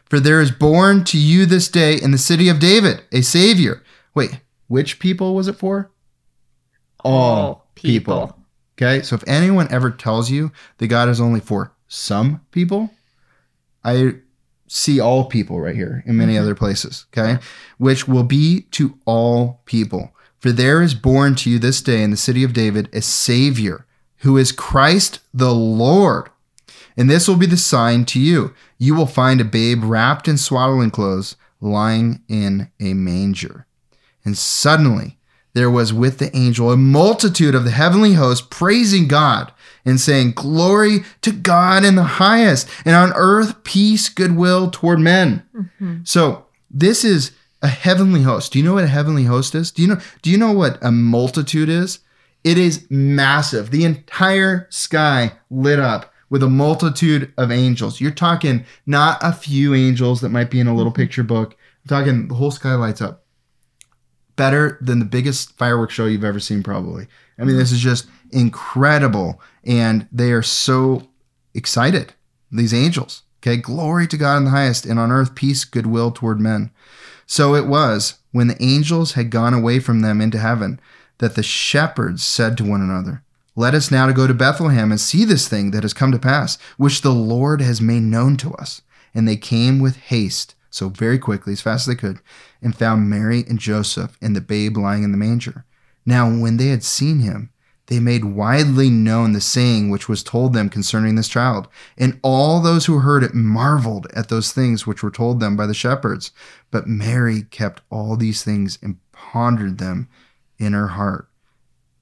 For 0.04 0.20
there 0.20 0.42
is 0.42 0.52
born 0.52 1.06
to 1.06 1.18
you 1.18 1.46
this 1.46 1.70
day 1.70 1.96
in 1.96 2.12
the 2.12 2.18
city 2.18 2.50
of 2.50 2.60
David 2.60 3.04
a 3.12 3.22
Savior. 3.22 3.84
Wait, 4.14 4.42
which 4.68 5.00
people 5.00 5.36
was 5.36 5.48
it 5.48 5.56
for? 5.56 5.92
All 7.04 7.68
people. 7.76 8.38
Okay, 8.78 9.02
so 9.02 9.16
if 9.16 9.24
anyone 9.28 9.68
ever 9.72 9.90
tells 9.90 10.30
you 10.30 10.52
that 10.78 10.88
God 10.88 11.10
is 11.10 11.20
only 11.22 11.40
for 11.40 11.74
some 11.88 12.42
people, 12.52 12.92
I 13.84 14.16
see 14.68 15.00
all 15.00 15.26
people 15.26 15.60
right 15.60 15.76
here 15.76 16.04
in 16.06 16.18
many 16.18 16.34
Mhm. 16.36 16.42
other 16.42 16.56
places. 16.56 17.06
Okay, 17.12 17.40
which 17.78 18.08
will 18.08 18.24
be 18.24 18.62
to 18.72 18.98
all 19.06 19.62
people. 19.66 20.12
For 20.40 20.52
there 20.52 20.82
is 20.82 20.94
born 20.94 21.36
to 21.36 21.50
you 21.50 21.58
this 21.60 21.82
day 21.82 22.04
in 22.04 22.12
the 22.12 22.18
city 22.18 22.44
of 22.44 22.54
David 22.54 22.90
a 22.94 23.02
Savior 23.02 23.86
who 24.18 24.38
is 24.38 24.52
Christ 24.52 25.20
the 25.34 25.54
Lord. 25.54 26.30
And 26.96 27.10
this 27.10 27.28
will 27.28 27.36
be 27.36 27.46
the 27.46 27.58
sign 27.58 28.06
to 28.06 28.20
you. 28.20 28.54
You 28.80 28.96
will 28.96 29.06
find 29.06 29.40
a 29.40 29.46
babe 29.46 29.84
wrapped 29.84 30.28
in 30.28 30.38
swaddling 30.38 30.90
clothes 30.92 31.36
lying 31.62 32.22
in 32.28 32.70
a 32.80 32.94
manger. 32.96 33.67
And 34.28 34.38
suddenly 34.38 35.18
there 35.54 35.72
was 35.72 35.94
with 35.94 36.18
the 36.18 36.36
angel 36.36 36.70
a 36.70 36.76
multitude 36.76 37.56
of 37.56 37.64
the 37.64 37.72
heavenly 37.72 38.14
host 38.14 38.50
praising 38.50 39.08
God 39.08 39.54
and 39.86 40.02
saying, 40.02 40.34
Glory 40.34 41.06
to 41.22 41.32
God 41.32 41.86
in 41.86 41.96
the 41.96 42.04
highest, 42.04 42.68
and 42.84 42.94
on 42.94 43.14
earth 43.16 43.64
peace, 43.64 44.10
goodwill 44.10 44.70
toward 44.70 45.00
men. 45.00 45.44
Mhm. 45.82 46.06
So 46.06 46.44
this 46.70 47.06
is 47.06 47.32
a 47.62 47.70
heavenly 47.70 48.24
host. 48.24 48.52
Do 48.52 48.60
you 48.60 48.66
know 48.66 48.74
what 48.74 48.84
a 48.84 48.88
heavenly 48.88 49.24
host 49.24 49.56
is? 49.56 49.72
Do 49.72 49.82
you 49.82 49.88
know 49.88 50.00
do 50.22 50.30
you 50.30 50.38
know 50.38 50.52
what 50.52 50.78
a 50.82 50.92
multitude 50.92 51.70
is? 51.70 52.00
It 52.44 52.58
is 52.58 52.86
massive. 52.90 53.72
The 53.72 53.86
entire 53.86 54.68
sky 54.70 55.32
lit 55.50 55.80
up 55.80 56.14
with 56.30 56.44
a 56.44 56.50
multitude 56.50 57.32
of 57.38 57.50
angels. 57.50 58.02
You're 58.02 58.12
talking 58.12 58.66
not 58.86 59.20
a 59.22 59.32
few 59.32 59.74
angels 59.74 60.20
that 60.20 60.30
might 60.30 60.52
be 60.52 60.60
in 60.60 60.68
a 60.68 60.76
little 60.76 60.92
picture 60.92 61.24
book. 61.24 61.56
I'm 61.86 61.88
talking 61.88 62.28
the 62.28 62.36
whole 62.36 62.52
sky 62.52 62.76
lights 62.76 63.02
up. 63.02 63.24
Better 64.38 64.78
than 64.80 65.00
the 65.00 65.06
biggest 65.06 65.58
fireworks 65.58 65.94
show 65.94 66.06
you've 66.06 66.24
ever 66.24 66.40
seen, 66.40 66.64
probably. 66.64 67.08
I 67.38 67.44
mean, 67.44 67.58
this 67.58 67.72
is 67.72 67.80
just 67.80 68.08
incredible. 68.32 69.42
And 69.66 70.08
they 70.12 70.32
are 70.32 70.42
so 70.42 71.08
excited, 71.54 72.14
these 72.52 72.74
angels. 72.74 73.24
Okay, 73.42 73.58
glory 73.58 74.08
to 74.08 74.18
God 74.18 74.38
in 74.38 74.46
the 74.46 74.52
highest, 74.52 74.86
and 74.86 75.00
on 75.00 75.12
earth 75.12 75.36
peace, 75.36 75.66
goodwill 75.66 76.12
toward 76.12 76.40
men. 76.40 76.72
So 77.26 77.56
it 77.56 77.68
was 77.68 78.20
when 78.32 78.48
the 78.48 78.62
angels 78.64 79.14
had 79.14 79.30
gone 79.30 79.54
away 79.54 79.80
from 79.80 80.02
them 80.02 80.22
into 80.22 80.40
heaven 80.40 80.80
that 81.20 81.36
the 81.36 81.44
shepherds 81.44 82.26
said 82.26 82.58
to 82.58 82.64
one 82.64 82.82
another, 82.82 83.24
Let 83.56 83.74
us 83.74 83.92
now 83.92 84.08
to 84.08 84.14
go 84.14 84.28
to 84.28 84.34
Bethlehem 84.34 84.92
and 84.92 85.00
see 85.00 85.26
this 85.26 85.48
thing 85.48 85.72
that 85.72 85.84
has 85.84 85.94
come 85.94 86.12
to 86.12 86.20
pass, 86.20 86.58
which 86.78 87.02
the 87.02 87.14
Lord 87.14 87.62
has 87.62 87.82
made 87.82 88.04
known 88.04 88.38
to 88.38 88.54
us. 88.54 88.82
And 89.14 89.28
they 89.28 89.38
came 89.38 89.80
with 89.80 89.98
haste, 89.98 90.56
so 90.70 90.90
very 90.90 91.18
quickly, 91.18 91.54
as 91.54 91.62
fast 91.62 91.88
as 91.88 91.96
they 91.96 92.00
could, 92.00 92.20
and 92.62 92.76
found 92.76 93.10
Mary 93.10 93.44
and 93.48 93.60
Joseph 93.60 94.18
and 94.22 94.36
the 94.36 94.42
babe 94.42 94.78
lying 94.78 95.04
in 95.04 95.12
the 95.12 95.18
manger. 95.18 95.66
Now, 96.06 96.30
when 96.30 96.58
they 96.58 96.68
had 96.68 96.84
seen 96.84 97.20
him, 97.20 97.52
they 97.88 98.00
made 98.00 98.26
widely 98.26 98.90
known 98.90 99.32
the 99.32 99.42
saying 99.42 99.90
which 99.90 100.10
was 100.10 100.24
told 100.24 100.54
them 100.54 100.70
concerning 100.70 101.16
this 101.16 101.30
child. 101.30 101.68
And 101.98 102.20
all 102.22 102.62
those 102.62 102.86
who 102.86 103.00
heard 103.00 103.24
it 103.24 103.34
marveled 103.34 104.08
at 104.14 104.30
those 104.30 104.52
things 104.52 104.86
which 104.86 105.02
were 105.02 105.12
told 105.12 105.40
them 105.40 105.56
by 105.56 105.66
the 105.66 105.74
shepherds. 105.74 106.32
But 106.70 106.88
Mary 106.88 107.44
kept 107.44 107.82
all 107.90 108.18
these 108.18 108.44
things 108.44 108.78
and 108.82 108.98
pondered 109.14 109.78
them 109.78 110.10
in 110.58 110.74
her 110.74 110.90
heart. 110.90 111.30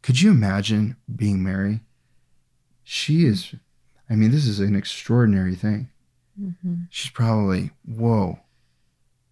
Could 0.01 0.21
you 0.21 0.31
imagine 0.31 0.95
being 1.15 1.43
Mary? 1.43 1.81
She 2.83 3.25
is, 3.25 3.53
I 4.09 4.15
mean, 4.15 4.31
this 4.31 4.45
is 4.45 4.59
an 4.59 4.75
extraordinary 4.75 5.55
thing. 5.55 5.89
Mhm. 6.39 6.87
She's 6.89 7.11
probably, 7.11 7.71
whoa, 7.85 8.39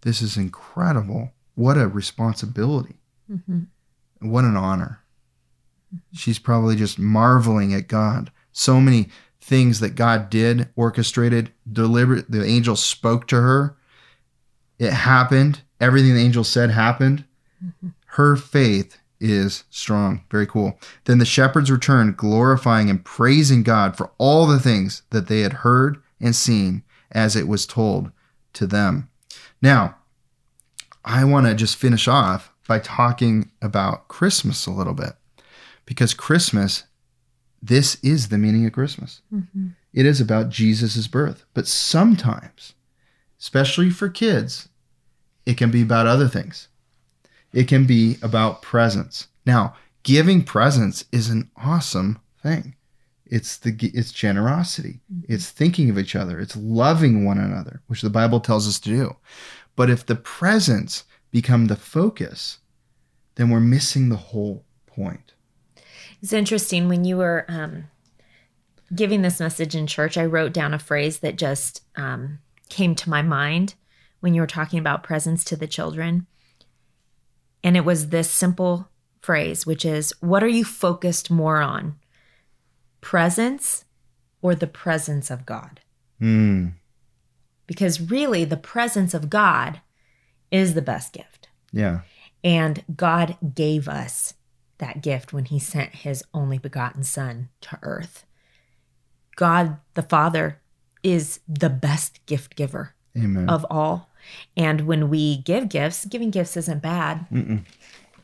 this 0.03 0.21
is 0.21 0.37
incredible. 0.37 1.31
What 1.55 1.77
a 1.77 1.87
responsibility. 1.87 2.95
Mhm. 3.31 3.67
What 4.19 4.45
an 4.45 4.55
honor. 4.55 4.99
She's 6.11 6.39
probably 6.39 6.75
just 6.75 6.97
marveling 6.97 7.73
at 7.73 7.87
God. 7.87 8.31
So 8.51 8.79
many 8.79 9.09
things 9.41 9.79
that 9.79 9.95
God 9.95 10.29
did, 10.29 10.69
orchestrated, 10.75 11.51
deliberate. 11.71 12.31
The 12.31 12.45
angel 12.45 12.75
spoke 12.75 13.27
to 13.27 13.41
her. 13.41 13.75
It 14.79 14.93
happened. 14.93 15.61
Everything 15.79 16.13
the 16.13 16.21
angel 16.21 16.43
said 16.43 16.71
happened. 16.71 17.25
Her 18.07 18.35
faith 18.35 18.97
is 19.19 19.63
strong. 19.69 20.21
Very 20.31 20.47
cool. 20.47 20.79
Then 21.05 21.17
the 21.17 21.25
shepherds 21.25 21.71
returned, 21.71 22.17
glorifying 22.17 22.89
and 22.89 23.03
praising 23.03 23.63
God 23.63 23.95
for 23.95 24.11
all 24.17 24.47
the 24.47 24.59
things 24.59 25.03
that 25.11 25.27
they 25.27 25.41
had 25.41 25.53
heard 25.53 25.97
and 26.19 26.35
seen 26.35 26.83
as 27.11 27.35
it 27.35 27.47
was 27.47 27.65
told 27.65 28.11
to 28.53 28.65
them. 28.67 29.09
Now, 29.64 29.95
I 31.05 31.24
want 31.24 31.47
to 31.47 31.55
just 31.55 31.78
finish 31.78 32.05
off 32.07 32.53
by 32.68 32.80
talking 32.80 33.49
about 33.61 34.09
Christmas 34.09 34.68
a 34.68 34.72
little 34.72 34.93
bit 34.93 35.14
because 35.86 36.14
Christmas, 36.14 36.84
this 37.61 37.95
is 38.03 38.28
the 38.28 38.38
meaning 38.38 38.66
of 38.66 38.74
Christmas. 38.74 39.22
Mhm. 39.34 39.76
It 39.93 40.05
is 40.05 40.20
about 40.20 40.49
Jesus' 40.49 41.07
birth. 41.07 41.45
But 41.53 41.68
sometimes, 41.68 42.74
especially 43.39 43.89
for 43.89 44.09
kids, 44.09 44.68
it 45.45 45.55
can 45.55 45.72
be 45.72 45.82
about 45.82 46.07
other 46.07 46.28
things. 46.28 46.68
It 47.53 47.70
can 47.70 47.86
be 47.86 48.18
about 48.22 48.61
presents. 48.61 49.28
Now, 49.45 49.76
giving 50.03 50.43
presents 50.43 51.05
is 51.14 51.30
an 51.30 51.49
awesome 51.55 52.20
thing. 52.41 52.76
It's 53.34 53.57
the 53.57 53.75
it's 53.95 54.11
generosity. 54.11 54.99
It's 55.27 55.49
thinking 55.49 55.89
of 55.89 55.97
each 55.97 56.15
other. 56.15 56.39
It's 56.39 56.55
loving 56.55 57.25
one 57.25 57.39
another, 57.39 57.81
which 57.88 58.03
the 58.03 58.11
Bible 58.11 58.39
tells 58.39 58.67
us 58.67 58.79
to 58.81 58.89
do. 58.89 59.15
But 59.75 59.89
if 59.89 60.05
the 60.05 60.15
presents 60.15 61.05
become 61.31 61.65
the 61.65 61.75
focus, 61.75 62.59
then 63.34 63.49
we're 63.49 63.59
missing 63.59 64.09
the 64.09 64.17
whole 64.17 64.65
point. 64.86 65.34
It's 66.21 66.31
interesting 66.31 66.88
when 66.88 67.05
you 67.05 67.17
were 67.17 67.45
um, 67.49 67.86
giving 68.93 69.23
this 69.23 69.39
message 69.39 69.73
in 69.73 69.88
church. 69.88 70.15
I 70.15 70.25
wrote 70.25 70.53
down 70.53 70.75
a 70.75 70.77
phrase 70.77 71.17
that 71.21 71.36
just 71.36 71.81
um, 71.95 72.38
came 72.69 72.93
to 72.93 73.09
my 73.09 73.23
mind 73.23 73.73
when 74.19 74.36
you 74.36 74.41
were 74.41 74.47
talking 74.47 74.77
about 74.77 75.01
presents 75.01 75.43
to 75.45 75.55
the 75.55 75.65
children, 75.65 76.27
and 77.63 77.75
it 77.75 77.84
was 77.84 78.09
this 78.09 78.29
simple 78.29 78.89
phrase, 79.21 79.65
which 79.65 79.86
is, 79.86 80.13
"What 80.19 80.43
are 80.43 80.55
you 80.59 80.63
focused 80.63 81.31
more 81.31 81.59
on, 81.59 81.95
presents 83.03 83.85
or 84.41 84.55
the 84.55 84.67
presence 84.67 85.29
of 85.29 85.45
God?" 85.45 85.81
Hmm. 86.19 86.69
Because 87.67 88.01
really, 88.01 88.45
the 88.45 88.57
presence 88.57 89.13
of 89.13 89.29
God 89.29 89.81
is 90.51 90.73
the 90.73 90.81
best 90.81 91.13
gift. 91.13 91.49
Yeah. 91.71 92.01
And 92.43 92.83
God 92.95 93.37
gave 93.55 93.87
us 93.87 94.33
that 94.77 95.01
gift 95.01 95.33
when 95.33 95.45
He 95.45 95.59
sent 95.59 95.95
His 95.95 96.23
only 96.33 96.57
begotten 96.57 97.03
Son 97.03 97.49
to 97.61 97.79
earth. 97.81 98.25
God 99.35 99.77
the 99.93 100.03
Father 100.03 100.59
is 101.01 101.39
the 101.47 101.69
best 101.69 102.25
gift 102.25 102.55
giver 102.55 102.95
Amen. 103.17 103.49
of 103.49 103.65
all. 103.69 104.09
And 104.55 104.81
when 104.81 105.09
we 105.09 105.37
give 105.37 105.69
gifts, 105.69 106.05
giving 106.05 106.31
gifts 106.31 106.55
isn't 106.55 106.81
bad. 106.81 107.25
Mm-mm. 107.31 107.63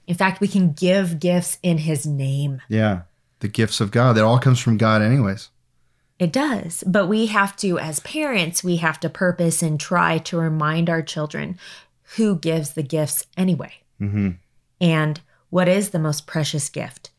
In 0.07 0.15
fact, 0.15 0.39
we 0.39 0.47
can 0.47 0.73
give 0.73 1.19
gifts 1.19 1.57
in 1.61 1.79
His 1.79 2.05
name. 2.05 2.61
Yeah. 2.69 3.01
The 3.39 3.47
gifts 3.47 3.79
of 3.79 3.91
God. 3.91 4.13
That 4.13 4.23
all 4.23 4.39
comes 4.39 4.59
from 4.59 4.77
God, 4.77 5.01
anyways. 5.01 5.49
It 6.19 6.33
does. 6.33 6.83
But 6.85 7.07
we 7.07 7.27
have 7.27 7.55
to, 7.57 7.79
as 7.79 8.01
parents, 8.01 8.63
we 8.63 8.75
have 8.77 8.99
to 8.99 9.09
purpose 9.09 9.61
and 9.61 9.79
try 9.79 10.17
to 10.19 10.37
remind 10.37 10.89
our 10.89 11.01
children 11.01 11.57
who 12.17 12.35
gives 12.37 12.73
the 12.73 12.83
gifts 12.83 13.25
anyway. 13.37 13.73
Mm-hmm. 14.01 14.31
And 14.81 15.21
what 15.49 15.69
is 15.69 15.89
the 15.89 15.99
most 15.99 16.27
precious 16.27 16.69
gift? 16.69 17.11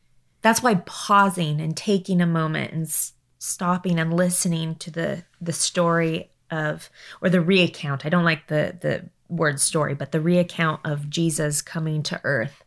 That's 0.42 0.62
why 0.62 0.76
pausing 0.86 1.60
and 1.60 1.76
taking 1.76 2.20
a 2.20 2.26
moment 2.26 2.72
and 2.72 2.82
s- 2.86 3.12
stopping 3.38 3.98
and 3.98 4.14
listening 4.14 4.74
to 4.76 4.90
the 4.90 5.24
the 5.40 5.52
story 5.52 6.30
of 6.50 6.90
or 7.20 7.28
the 7.28 7.38
reaccount. 7.38 8.04
I 8.04 8.08
don't 8.08 8.24
like 8.24 8.48
the 8.48 8.76
the 8.80 9.08
word 9.28 9.60
story, 9.60 9.94
but 9.94 10.12
the 10.12 10.18
reaccount 10.18 10.80
of 10.84 11.10
Jesus 11.10 11.62
coming 11.62 12.02
to 12.04 12.20
earth 12.24 12.64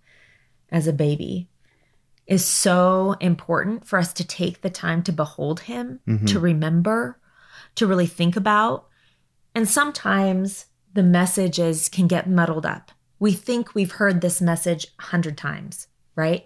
as 0.72 0.88
a 0.88 0.93
baby 0.93 1.49
is 2.28 2.45
so 2.45 3.15
important 3.19 3.86
for 3.86 3.99
us 3.99 4.13
to 4.13 4.24
take 4.26 4.61
the 4.61 4.69
time 4.69 5.03
to 5.03 5.11
behold 5.11 5.61
him, 5.61 5.99
Mhm. 6.07 6.28
to 6.28 6.39
remember, 6.39 7.19
to 7.76 7.86
really 7.88 8.07
think 8.07 8.36
about. 8.36 8.86
And 9.53 9.67
sometimes 9.67 10.65
the 10.93 11.03
messages 11.03 11.89
can 11.89 12.07
get 12.07 12.30
muddled 12.30 12.65
up. 12.65 12.91
We 13.19 13.34
think 13.34 13.74
we've 13.76 13.93
heard 13.93 14.21
this 14.21 14.41
message 14.41 14.88
a 14.99 15.03
hundred 15.03 15.38
times, 15.38 15.88
right? 16.15 16.45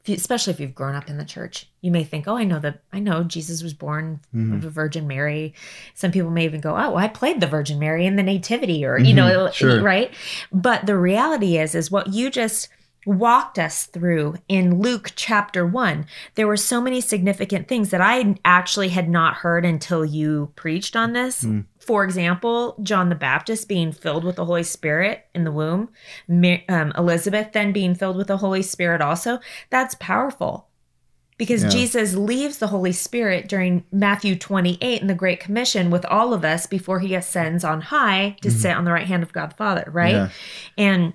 If 0.00 0.08
you, 0.08 0.14
especially 0.16 0.52
if 0.52 0.60
you've 0.60 0.74
grown 0.74 0.94
up 0.94 1.08
in 1.10 1.18
the 1.18 1.24
church, 1.24 1.68
you 1.80 1.90
may 1.90 2.04
think, 2.04 2.26
"Oh, 2.28 2.36
I 2.36 2.44
know 2.44 2.58
that. 2.60 2.82
I 2.92 2.98
know 2.98 3.24
Jesus 3.24 3.62
was 3.62 3.74
born 3.74 4.20
Mhm. 4.34 4.54
of 4.56 4.64
a 4.64 4.70
Virgin 4.70 5.06
Mary." 5.06 5.54
Some 5.94 6.12
people 6.12 6.30
may 6.30 6.44
even 6.44 6.60
go, 6.60 6.70
"Oh, 6.70 6.90
well, 6.90 6.96
I 6.98 7.08
played 7.08 7.40
the 7.40 7.46
Virgin 7.46 7.78
Mary 7.78 8.06
in 8.06 8.16
the 8.16 8.22
Nativity," 8.22 8.84
or 8.86 8.98
you 8.98 9.12
know, 9.14 9.50
sure. 9.50 9.82
right? 9.82 10.12
But 10.52 10.86
the 10.86 10.96
reality 10.96 11.58
is, 11.58 11.74
is 11.74 11.90
what 11.90 12.12
you 12.12 12.30
just 12.30 12.68
walked 13.06 13.58
us 13.58 13.86
through 13.86 14.36
in 14.48 14.80
Luke 14.80 15.12
chapter 15.16 15.66
one. 15.66 16.06
There 16.34 16.46
were 16.46 16.56
so 16.56 16.80
many 16.80 17.00
significant 17.00 17.68
things 17.68 17.90
that 17.90 18.00
I 18.00 18.36
actually 18.44 18.88
had 18.90 19.08
not 19.08 19.36
heard 19.36 19.64
until 19.64 20.04
you 20.04 20.52
preached 20.56 20.96
on 20.96 21.12
this. 21.12 21.44
Mm. 21.44 21.64
For 21.78 22.04
example, 22.04 22.76
John 22.82 23.08
the 23.08 23.14
Baptist 23.14 23.68
being 23.68 23.92
filled 23.92 24.24
with 24.24 24.36
the 24.36 24.44
Holy 24.44 24.62
Spirit 24.62 25.24
in 25.34 25.44
the 25.44 25.52
womb, 25.52 25.88
um, 26.28 26.92
Elizabeth 26.98 27.52
then 27.52 27.72
being 27.72 27.94
filled 27.94 28.16
with 28.16 28.26
the 28.26 28.36
Holy 28.36 28.62
Spirit 28.62 29.00
also. 29.00 29.38
That's 29.70 29.94
powerful 29.94 30.68
because 31.38 31.62
Yeah. 31.62 31.70
Jesus 31.70 32.14
leaves 32.14 32.58
the 32.58 32.66
Holy 32.66 32.92
Spirit 32.92 33.48
during 33.48 33.84
Matthew 33.90 34.36
28 34.36 35.00
in 35.00 35.06
the 35.06 35.14
Great 35.14 35.40
Commission 35.40 35.88
with 35.90 36.04
all 36.06 36.34
of 36.34 36.44
us 36.44 36.66
before 36.66 36.98
he 36.98 37.14
ascends 37.14 37.64
on 37.64 37.80
high 37.80 38.36
to 38.42 38.50
sit 38.50 38.76
on 38.76 38.84
the 38.84 38.92
right 38.92 39.06
hand 39.06 39.22
of 39.22 39.32
God 39.32 39.52
the 39.52 39.56
Father, 39.56 39.88
right? 39.90 40.14
Yeah. 40.14 40.28
And 40.76 41.14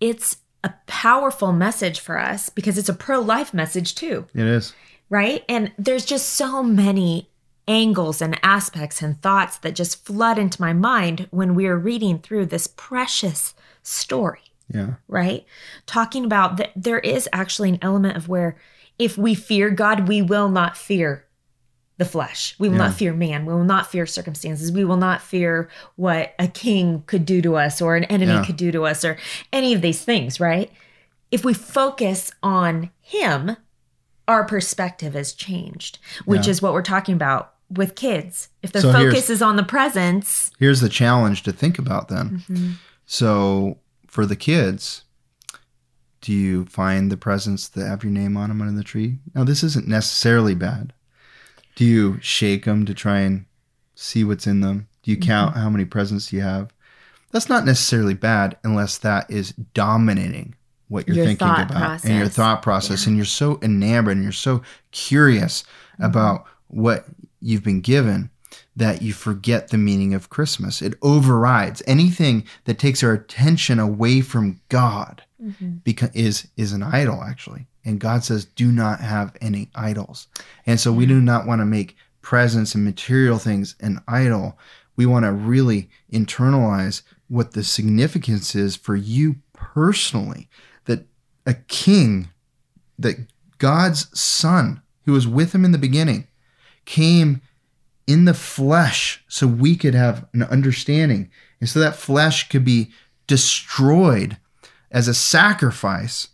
it's 0.00 0.38
a 0.62 0.72
powerful 0.86 1.52
message 1.52 2.00
for 2.00 2.18
us 2.18 2.48
because 2.50 2.76
it's 2.78 2.88
a 2.88 2.94
pro 2.94 3.20
life 3.20 3.54
message 3.54 3.94
too, 3.94 4.26
It 4.34 4.46
is. 4.46 4.74
right? 5.08 5.44
And 5.48 5.72
there's 5.78 6.04
just 6.04 6.28
so 6.30 6.62
many 6.62 7.28
angles 7.68 8.20
and 8.20 8.38
aspects 8.42 9.00
and 9.00 9.20
thoughts 9.22 9.58
that 9.58 9.74
just 9.74 10.04
flood 10.04 10.38
into 10.38 10.60
my 10.60 10.72
mind 10.72 11.28
when 11.30 11.54
we're 11.54 11.76
reading 11.76 12.18
through 12.18 12.46
this 12.46 12.66
precious 12.66 13.54
story 13.82 14.40
Yeah. 14.68 14.94
right? 15.08 15.44
Talking 15.86 16.24
about 16.24 16.56
that 16.58 16.72
there 16.76 16.98
is 16.98 17.28
actually 17.32 17.70
an 17.70 17.78
element 17.80 18.16
of 18.16 18.28
where 18.28 18.56
if 18.98 19.16
we 19.16 19.34
fear 19.34 19.70
God, 19.70 20.08
we 20.08 20.20
will 20.20 20.48
not 20.50 20.76
fear 20.76 21.24
the 22.00 22.04
flesh. 22.06 22.54
We 22.58 22.68
will 22.70 22.78
Yeah. 22.78 22.86
not 22.88 22.94
fear 22.94 23.12
man. 23.12 23.44
We 23.44 23.52
will 23.52 23.62
not 23.62 23.90
fear 23.92 24.06
circumstances. 24.06 24.72
We 24.72 24.86
will 24.86 24.96
not 24.96 25.20
fear 25.20 25.68
what 25.96 26.34
a 26.38 26.48
king 26.48 27.04
could 27.06 27.26
do 27.26 27.42
to 27.42 27.56
us 27.56 27.82
or 27.82 27.94
an 27.94 28.04
enemy 28.04 28.32
Yeah. 28.32 28.44
could 28.44 28.56
do 28.56 28.72
to 28.72 28.84
us 28.86 29.04
or 29.04 29.18
any 29.52 29.74
of 29.74 29.82
these 29.82 30.02
things, 30.02 30.40
right? 30.40 30.72
If 31.30 31.44
we 31.44 31.52
focus 31.52 32.32
on 32.42 32.88
him, 33.02 33.54
our 34.26 34.44
perspective 34.44 35.12
has 35.12 35.34
changed, 35.34 35.98
which 36.24 36.46
Yeah. 36.46 36.52
is 36.52 36.62
what 36.62 36.72
we're 36.72 36.80
talking 36.80 37.14
about 37.14 37.52
with 37.68 37.94
kids. 37.96 38.48
If 38.62 38.72
their 38.72 38.80
So 38.82 38.92
focus 38.92 39.28
is 39.28 39.42
on 39.42 39.56
the 39.56 39.62
presence, 39.62 40.50
Here's 40.58 40.80
the 40.80 40.88
challenge 40.88 41.42
to 41.42 41.52
think 41.52 41.78
about 41.78 42.08
then. 42.08 42.42
Mhm. 42.48 42.72
So 43.04 43.76
for 44.06 44.24
the 44.24 44.36
kids, 44.36 45.02
do 46.22 46.32
you 46.32 46.64
find 46.64 47.12
the 47.12 47.16
presents 47.18 47.68
that 47.68 47.86
have 47.86 48.02
your 48.04 48.12
name 48.12 48.38
on 48.38 48.48
them 48.48 48.62
under 48.62 48.72
the 48.74 48.82
tree? 48.84 49.18
Now, 49.34 49.44
this 49.44 49.62
isn't 49.62 49.86
necessarily 49.86 50.54
bad. 50.54 50.94
Do 51.80 51.86
you 51.86 52.18
shake 52.20 52.66
them 52.66 52.84
to 52.84 52.92
try 52.92 53.20
and 53.20 53.46
see 53.94 54.22
what's 54.22 54.46
in 54.46 54.60
them? 54.60 54.86
Do 55.02 55.10
you 55.10 55.16
count 55.16 55.56
how 55.56 55.70
many 55.70 55.86
presents 55.86 56.30
you 56.30 56.42
have? 56.42 56.74
That's 57.30 57.48
not 57.48 57.64
necessarily 57.64 58.12
bad 58.12 58.58
unless 58.62 58.98
that 58.98 59.30
is 59.30 59.52
dominating 59.72 60.56
what 60.88 61.08
you're 61.08 61.16
Your 61.16 61.24
thinking 61.24 61.48
about 61.48 62.04
and 62.04 62.18
your 62.18 62.28
thought 62.28 62.60
process, 62.60 63.06
and 63.06 63.16
you're 63.16 63.24
so 63.24 63.58
enamored 63.62 64.16
and 64.18 64.22
you're 64.22 64.30
so 64.30 64.60
curious 64.90 65.64
about 65.98 66.44
what 66.66 67.06
you've 67.40 67.64
been 67.64 67.80
given 67.80 68.28
that 68.76 69.00
you 69.00 69.14
forget 69.14 69.68
the 69.68 69.78
meaning 69.78 70.12
of 70.12 70.28
Christmas. 70.28 70.82
It 70.82 70.96
overrides 71.00 71.82
anything 71.86 72.44
that 72.66 72.78
takes 72.78 73.02
our 73.02 73.14
attention 73.14 73.78
away 73.78 74.20
from 74.20 74.60
God 74.68 75.22
Mhm. 75.42 75.82
because 75.82 76.10
is 76.12 76.46
is 76.58 76.74
an 76.74 76.82
idol 76.82 77.22
actually. 77.24 77.68
And 77.84 78.00
God 78.00 78.24
says, 78.24 78.44
"Do 78.44 78.70
not 78.70 79.00
have 79.00 79.36
any 79.40 79.70
idols." 79.74 80.28
And 80.66 80.78
so 80.78 80.92
we 80.92 81.06
do 81.06 81.20
mm. 81.20 81.24
not 81.24 81.46
want 81.46 81.60
to 81.60 81.66
make 81.66 81.96
presents 82.22 82.74
and 82.74 82.84
material 82.84 83.38
things 83.38 83.74
an 83.80 84.00
idol. 84.06 84.58
We 84.96 85.06
want 85.06 85.24
to 85.24 85.32
really 85.32 85.88
internalize 86.12 87.02
what 87.28 87.52
the 87.52 87.64
significance 87.64 88.54
is 88.54 88.76
for 88.76 88.96
you 88.96 89.36
personally. 89.52 90.48
That 90.84 91.06
a 91.46 91.54
king, 91.54 92.28
that 92.98 93.16
God's 93.58 94.18
son, 94.18 94.82
who 95.04 95.12
was 95.12 95.26
with 95.26 95.54
him 95.54 95.64
in 95.64 95.72
the 95.72 95.78
beginning, 95.78 96.26
came 96.84 97.40
in 98.06 98.24
the 98.24 98.34
flesh 98.34 99.24
so 99.28 99.46
we 99.46 99.76
could 99.76 99.94
have 99.94 100.26
an 100.32 100.42
understanding. 100.42 101.30
And 101.60 101.68
so 101.68 101.78
that 101.78 101.96
flesh 101.96 102.48
could 102.48 102.64
be 102.64 102.90
destroyed 103.26 104.36
as 104.90 105.06
a 105.06 105.14
sacrifice 105.14 106.28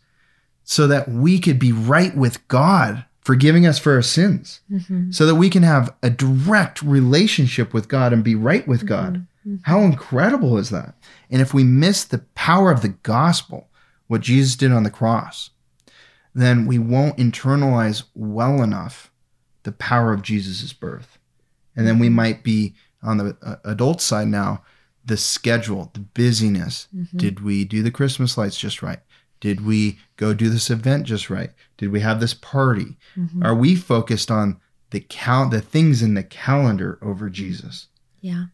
so 0.68 0.86
that 0.88 1.08
we 1.08 1.38
could 1.38 1.58
be 1.58 1.70
right 1.72 2.14
with 2.16 2.46
God, 2.48 3.04
forgiving 3.22 3.66
us 3.66 3.78
for 3.78 3.94
our 3.94 4.02
sins, 4.02 4.60
Mhm. 4.70 5.14
so 5.14 5.24
that 5.24 5.36
we 5.36 5.48
can 5.48 5.62
have 5.62 5.94
a 6.02 6.10
direct 6.10 6.82
relationship 6.82 7.72
with 7.72 7.88
God 7.88 8.12
and 8.12 8.22
be 8.22 8.34
right 8.34 8.66
with 8.68 8.84
God. 8.86 9.26
How 9.62 9.80
incredible 9.82 10.58
is 10.58 10.70
that? 10.70 10.96
And 11.30 11.40
if 11.40 11.54
we 11.54 11.62
miss 11.64 12.02
the 12.04 12.18
power 12.34 12.70
of 12.72 12.82
the 12.82 12.88
gospel, 13.04 13.68
what 14.08 14.20
Jesus 14.20 14.56
did 14.56 14.72
on 14.72 14.82
the 14.82 14.90
cross, 14.90 15.50
then 16.34 16.66
we 16.66 16.78
won't 16.78 17.16
internalize 17.16 18.02
well 18.14 18.60
enough 18.62 19.10
the 19.62 19.72
power 19.72 20.12
of 20.12 20.22
Jesus' 20.22 20.72
birth. 20.72 21.18
And 21.76 21.86
then 21.86 21.98
we 22.00 22.08
might 22.08 22.42
be 22.42 22.74
on 23.02 23.18
the 23.18 23.36
uh, 23.42 23.56
adult 23.64 24.00
side 24.00 24.26
now, 24.28 24.62
the 25.04 25.16
schedule, 25.16 25.90
the 25.94 26.00
busyness. 26.00 26.88
Did 27.14 27.40
we 27.40 27.64
do 27.64 27.82
the 27.84 27.90
Christmas 27.92 28.36
lights 28.36 28.58
just 28.58 28.82
right? 28.82 28.98
Did 29.40 29.64
we 29.64 29.98
go 30.16 30.34
do 30.34 30.48
this 30.48 30.70
event 30.70 31.06
just 31.06 31.30
right? 31.30 31.50
Did 31.76 31.90
we 31.90 32.00
have 32.00 32.20
this 32.20 32.34
party? 32.34 32.96
Mhm. 33.16 33.44
Are 33.44 33.54
we 33.54 33.74
focused 33.74 34.30
on 34.30 34.60
the 34.90 35.04
count 35.08 35.50
the 35.50 35.60
things 35.60 36.02
in 36.02 36.14
the 36.14 36.22
calendar 36.22 36.98
over 37.02 37.28
Jesus? 37.28 37.88
Yeah. 38.20 38.46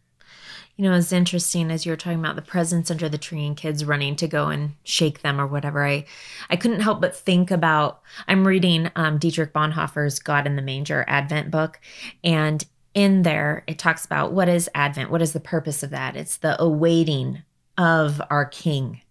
You 0.75 0.89
know, 0.89 0.95
it's 0.95 1.11
interesting 1.11 1.69
as 1.69 1.85
you 1.85 1.91
were 1.91 1.97
talking 1.97 2.19
about 2.19 2.35
the 2.35 2.41
presents 2.41 2.89
under 2.89 3.07
the 3.07 3.17
tree 3.19 3.45
and 3.45 3.55
kids 3.55 3.85
running 3.85 4.15
to 4.15 4.27
go 4.27 4.47
and 4.47 4.71
shake 4.83 5.21
them 5.21 5.39
or 5.39 5.45
whatever. 5.45 5.85
I, 5.85 6.05
I 6.49 6.55
couldn't 6.55 6.79
help 6.79 6.99
but 6.99 7.15
think 7.15 7.51
about. 7.51 8.01
I'm 8.27 8.47
reading 8.47 8.89
um, 8.95 9.19
Dietrich 9.19 9.53
Bonhoeffer's 9.53 10.17
God 10.17 10.47
in 10.47 10.55
the 10.55 10.63
Manger 10.63 11.05
Advent 11.07 11.51
book, 11.51 11.79
and 12.23 12.65
in 12.95 13.21
there 13.21 13.63
it 13.67 13.77
talks 13.77 14.03
about 14.03 14.33
what 14.33 14.49
is 14.49 14.67
Advent, 14.73 15.11
what 15.11 15.21
is 15.21 15.33
the 15.33 15.39
purpose 15.39 15.83
of 15.83 15.91
that? 15.91 16.15
It's 16.15 16.37
the 16.37 16.59
awaiting 16.59 17.43
of 17.77 18.21
our 18.29 18.45
King. 18.45 19.01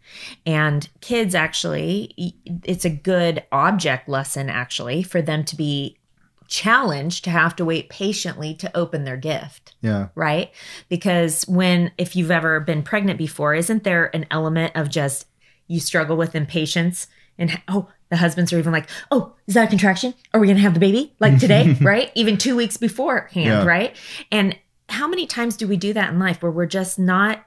And 0.45 0.89
kids 1.01 1.35
actually, 1.35 2.35
it's 2.65 2.85
a 2.85 2.91
good 2.91 3.43
object 3.51 4.09
lesson 4.09 4.51
actually 4.51 5.03
for 5.03 5.23
them 5.23 5.45
to 5.45 5.57
be 5.57 5.97
challenged 6.49 7.25
to 7.25 7.31
have 7.31 7.57
to 7.57 7.65
wait 7.65 7.89
patiently 7.89 8.55
to 8.55 8.77
open 8.77 9.05
their 9.05 9.17
gift 9.17 9.75
Yeah. 9.81 10.09
right? 10.15 10.51
Because 10.91 11.45
when, 11.49 11.93
if 11.97 12.15
you've 12.15 12.31
ever 12.31 12.61
been 12.61 12.83
pregnant 12.83 13.17
before, 13.19 13.55
isn't 13.55 13.85
there 13.85 14.15
an 14.15 14.27
element 14.31 14.73
of 14.75 14.91
just 14.91 15.27
you 15.67 15.81
struggle 15.81 16.17
with 16.17 16.35
impatience? 16.35 17.07
And 17.39 17.59
oh, 17.69 17.89
the 18.11 18.19
husbands 18.19 18.53
are 18.53 18.59
even 18.59 18.73
like, 18.73 18.91
oh, 19.11 19.33
is 19.47 19.55
that 19.55 19.65
a 19.65 19.71
contraction? 19.71 20.13
Are 20.35 20.41
we 20.41 20.47
going 20.47 20.59
to 20.59 20.63
have 20.63 20.75
the 20.75 20.81
baby 20.81 21.15
like 21.21 21.39
today? 21.39 21.73
right? 21.81 22.13
Even 22.15 22.37
two 22.37 22.55
weeks 22.55 22.77
beforehand, 22.77 23.47
Yeah. 23.47 23.65
right? 23.65 23.97
And 24.31 24.59
how 24.91 25.09
many 25.09 25.27
times 25.27 25.57
do 25.57 25.67
we 25.67 25.79
do 25.79 25.95
that 25.95 26.11
in 26.13 26.19
life 26.19 26.43
where 26.43 26.53
we're 26.53 26.67
just 26.67 26.99
not 26.99 27.47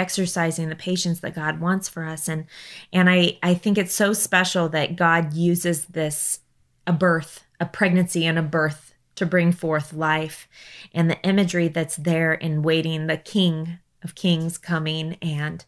exercising 0.00 0.68
the 0.68 0.74
patience 0.74 1.20
that 1.20 1.34
God 1.34 1.60
wants 1.60 1.88
for 1.88 2.04
us? 2.04 2.28
And 2.28 2.46
and 2.92 3.08
I 3.10 3.38
I 3.42 3.54
think 3.54 3.78
it's 3.78 3.94
so 3.94 4.12
special 4.12 4.68
that 4.70 4.96
God 4.96 5.34
uses 5.34 5.84
this 5.86 6.40
a 6.86 6.92
birth, 6.92 7.44
a 7.60 7.66
pregnancy 7.66 8.24
and 8.24 8.38
a 8.38 8.42
birth 8.42 8.94
to 9.16 9.26
bring 9.26 9.52
forth 9.52 9.92
life 9.92 10.48
and 10.94 11.10
the 11.10 11.20
imagery 11.22 11.68
that's 11.68 11.96
there 11.96 12.32
in 12.32 12.62
waiting 12.62 13.06
the 13.06 13.18
king 13.18 13.78
of 14.02 14.14
kings 14.14 14.56
coming 14.56 15.16
and 15.20 15.64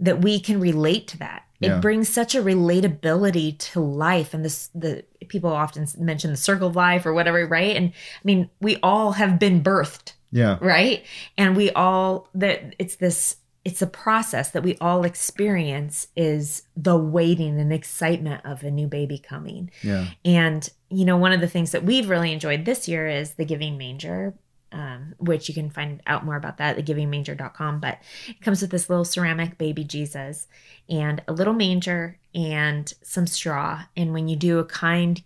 that 0.00 0.20
we 0.20 0.40
can 0.40 0.58
relate 0.58 1.06
to 1.08 1.18
that. 1.18 1.44
Yeah. 1.60 1.76
It 1.76 1.82
brings 1.82 2.08
such 2.08 2.34
a 2.34 2.42
relatability 2.42 3.58
to 3.58 3.80
life, 3.80 4.32
and 4.34 4.42
this 4.44 4.70
the 4.74 5.04
people 5.28 5.50
often 5.52 5.86
mention 5.98 6.30
the 6.30 6.36
circle 6.38 6.68
of 6.68 6.76
life 6.76 7.04
or 7.04 7.12
whatever, 7.12 7.46
right? 7.46 7.76
And 7.76 7.88
I 7.90 8.22
mean, 8.24 8.50
we 8.60 8.78
all 8.82 9.12
have 9.12 9.38
been 9.38 9.62
birthed, 9.62 10.14
Yeah. 10.32 10.56
right? 10.60 11.04
And 11.36 11.54
we 11.56 11.70
all 11.70 12.28
that 12.34 12.74
it's 12.78 12.96
this 12.96 13.36
it's 13.64 13.82
a 13.82 13.86
process 13.86 14.50
that 14.50 14.62
we 14.62 14.76
all 14.80 15.04
experience 15.04 16.06
is 16.16 16.62
the 16.76 16.96
waiting 16.96 17.60
and 17.60 17.72
excitement 17.72 18.44
of 18.44 18.62
a 18.62 18.70
new 18.70 18.86
baby 18.86 19.18
coming. 19.18 19.70
Yeah. 19.82 20.06
And, 20.24 20.68
you 20.88 21.04
know, 21.04 21.18
one 21.18 21.32
of 21.32 21.40
the 21.40 21.48
things 21.48 21.72
that 21.72 21.84
we've 21.84 22.08
really 22.08 22.32
enjoyed 22.32 22.64
this 22.64 22.88
year 22.88 23.06
is 23.06 23.34
the 23.34 23.44
Giving 23.44 23.76
Manger, 23.76 24.34
um, 24.72 25.14
which 25.18 25.48
you 25.48 25.54
can 25.54 25.68
find 25.68 26.00
out 26.06 26.24
more 26.24 26.36
about 26.36 26.56
that 26.56 26.78
at 26.78 26.86
thegivingmanger.com. 26.86 27.80
But 27.80 27.98
it 28.28 28.40
comes 28.40 28.62
with 28.62 28.70
this 28.70 28.88
little 28.88 29.04
ceramic 29.04 29.58
baby 29.58 29.84
Jesus 29.84 30.48
and 30.88 31.22
a 31.28 31.32
little 31.32 31.54
manger 31.54 32.18
and 32.34 32.92
some 33.02 33.26
straw. 33.26 33.82
And 33.94 34.14
when 34.14 34.28
you 34.28 34.36
do 34.36 34.58
a 34.58 34.64
kind 34.64 35.22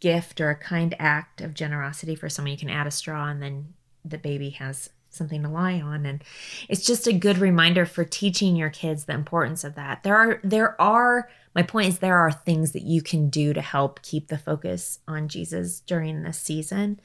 gift 0.00 0.40
or 0.40 0.50
a 0.50 0.56
kind 0.56 0.96
act 0.98 1.40
of 1.40 1.54
generosity 1.54 2.16
for 2.16 2.28
someone, 2.28 2.50
you 2.50 2.58
can 2.58 2.70
add 2.70 2.88
a 2.88 2.90
straw 2.90 3.28
and 3.28 3.40
then 3.40 3.74
the 4.04 4.18
baby 4.18 4.50
has 4.50 4.90
something 5.16 5.42
to 5.42 5.48
lie 5.48 5.80
on 5.80 6.04
and 6.06 6.22
it's 6.68 6.84
just 6.84 7.06
a 7.06 7.12
good 7.12 7.38
reminder 7.38 7.84
for 7.86 8.04
teaching 8.04 8.54
your 8.56 8.70
kids 8.70 9.04
the 9.04 9.14
importance 9.14 9.64
of 9.64 9.74
that 9.74 10.02
there 10.02 10.16
are 10.16 10.40
there 10.44 10.80
are 10.80 11.28
my 11.54 11.62
point 11.62 11.88
is 11.88 11.98
there 11.98 12.18
are 12.18 12.30
things 12.30 12.72
that 12.72 12.82
you 12.82 13.00
can 13.00 13.28
do 13.30 13.52
to 13.54 13.60
help 13.62 14.02
keep 14.02 14.28
the 14.28 14.38
focus 14.38 14.98
on 15.08 15.28
jesus 15.28 15.80
during 15.80 16.22
this 16.22 16.38
season 16.38 17.00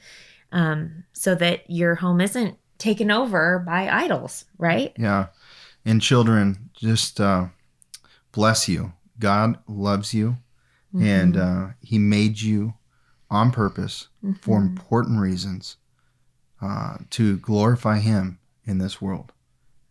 um, 0.52 1.04
so 1.12 1.34
that 1.34 1.62
your 1.70 1.94
home 1.94 2.20
isn't 2.20 2.58
taken 2.78 3.10
over 3.10 3.58
by 3.60 3.88
idols 3.88 4.44
right 4.58 4.92
Yeah. 4.98 5.26
And 5.84 6.00
children, 6.00 6.70
just 6.74 7.20
uh, 7.20 7.46
bless 8.30 8.68
you. 8.68 8.92
God 9.18 9.58
loves 9.66 10.14
you, 10.14 10.36
and 10.96 11.36
uh, 11.36 11.68
He 11.80 11.98
made 11.98 12.40
you 12.40 12.74
on 13.30 13.50
purpose 13.50 14.08
for 14.40 14.60
Mhm. 14.60 14.66
important 14.66 15.18
reasons 15.20 15.76
uh, 16.62 16.98
to 17.10 17.38
glorify 17.38 17.98
Him 17.98 18.38
in 18.64 18.78
this 18.78 19.00
world. 19.02 19.32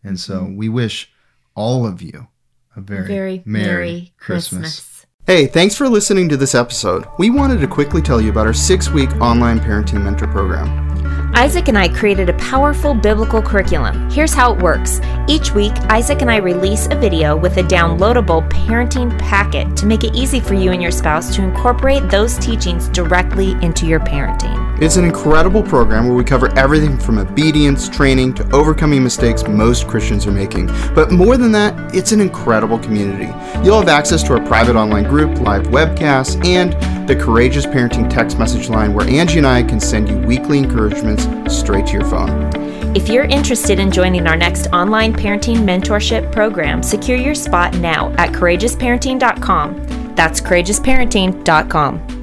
And 0.02 0.18
so 0.18 0.44
we 0.44 0.68
wish 0.68 1.12
all 1.54 1.86
of 1.86 2.02
you 2.02 2.28
a 2.74 2.80
very, 2.80 3.06
very 3.06 3.42
merry 3.44 4.12
christmas. 4.16 5.06
Hey, 5.26 5.46
thanks 5.46 5.76
for 5.76 5.88
listening 5.88 6.28
to 6.30 6.36
this 6.36 6.54
episode. 6.54 7.06
We 7.18 7.30
wanted 7.30 7.60
to 7.60 7.68
quickly 7.68 8.02
tell 8.02 8.20
you 8.20 8.30
about 8.30 8.46
our 8.46 8.52
six 8.52 8.90
week 8.90 9.10
online 9.20 9.60
parenting 9.60 10.02
mentor 10.02 10.26
program. 10.26 10.91
Isaac 11.34 11.68
and 11.68 11.78
I 11.78 11.88
created 11.88 12.28
a 12.28 12.34
powerful 12.34 12.92
biblical 12.92 13.40
curriculum. 13.40 14.10
Here's 14.10 14.34
how 14.34 14.52
it 14.52 14.60
works. 14.60 15.00
Each 15.26 15.52
week, 15.52 15.72
Isaac 15.88 16.20
and 16.20 16.30
I 16.30 16.36
release 16.36 16.88
a 16.90 16.94
video 16.94 17.34
with 17.34 17.56
a 17.56 17.62
downloadable 17.62 18.46
parenting 18.50 19.18
packet 19.18 19.74
to 19.78 19.86
make 19.86 20.04
it 20.04 20.14
easy 20.14 20.40
for 20.40 20.52
you 20.52 20.72
and 20.72 20.82
your 20.82 20.90
spouse 20.90 21.34
to 21.36 21.42
incorporate 21.42 22.10
those 22.10 22.36
teachings 22.36 22.88
directly 22.90 23.52
into 23.62 23.86
your 23.86 24.00
parenting. 24.00 24.62
It's 24.82 24.96
an 24.96 25.04
incredible 25.04 25.62
program 25.62 26.06
where 26.06 26.16
we 26.16 26.24
cover 26.24 26.52
everything 26.58 26.98
from 26.98 27.18
obedience, 27.18 27.88
training, 27.88 28.34
to 28.34 28.50
overcoming 28.54 29.02
mistakes 29.02 29.46
most 29.48 29.88
Christians 29.88 30.26
are 30.26 30.32
making. 30.32 30.66
But 30.94 31.12
more 31.12 31.38
than 31.38 31.52
that, 31.52 31.94
it's 31.94 32.12
an 32.12 32.20
incredible 32.20 32.78
community. 32.78 33.32
You'll 33.64 33.78
have 33.78 33.88
access 33.88 34.22
to 34.24 34.34
our 34.34 34.46
private 34.46 34.76
online 34.76 35.04
group, 35.04 35.40
live 35.40 35.68
webcasts, 35.68 36.44
and 36.44 36.74
the 37.08 37.16
Courageous 37.16 37.66
Parenting 37.66 38.08
text 38.08 38.38
message 38.38 38.68
line 38.68 38.94
where 38.94 39.08
Angie 39.08 39.38
and 39.38 39.46
I 39.46 39.62
can 39.62 39.80
send 39.80 40.08
you 40.08 40.16
weekly 40.18 40.58
encouragements 40.58 41.21
straight 41.50 41.86
to 41.86 41.92
your 41.92 42.04
phone. 42.04 42.50
If 42.94 43.08
you're 43.08 43.24
interested 43.24 43.78
in 43.78 43.90
joining 43.90 44.26
our 44.26 44.36
next 44.36 44.66
online 44.68 45.14
parenting 45.14 45.56
mentorship 45.58 46.30
program, 46.30 46.82
secure 46.82 47.16
your 47.16 47.34
spot 47.34 47.74
now 47.78 48.10
at 48.18 48.30
courageousparenting.com. 48.30 50.14
That's 50.14 50.40
courageousparenting.com. 50.40 52.21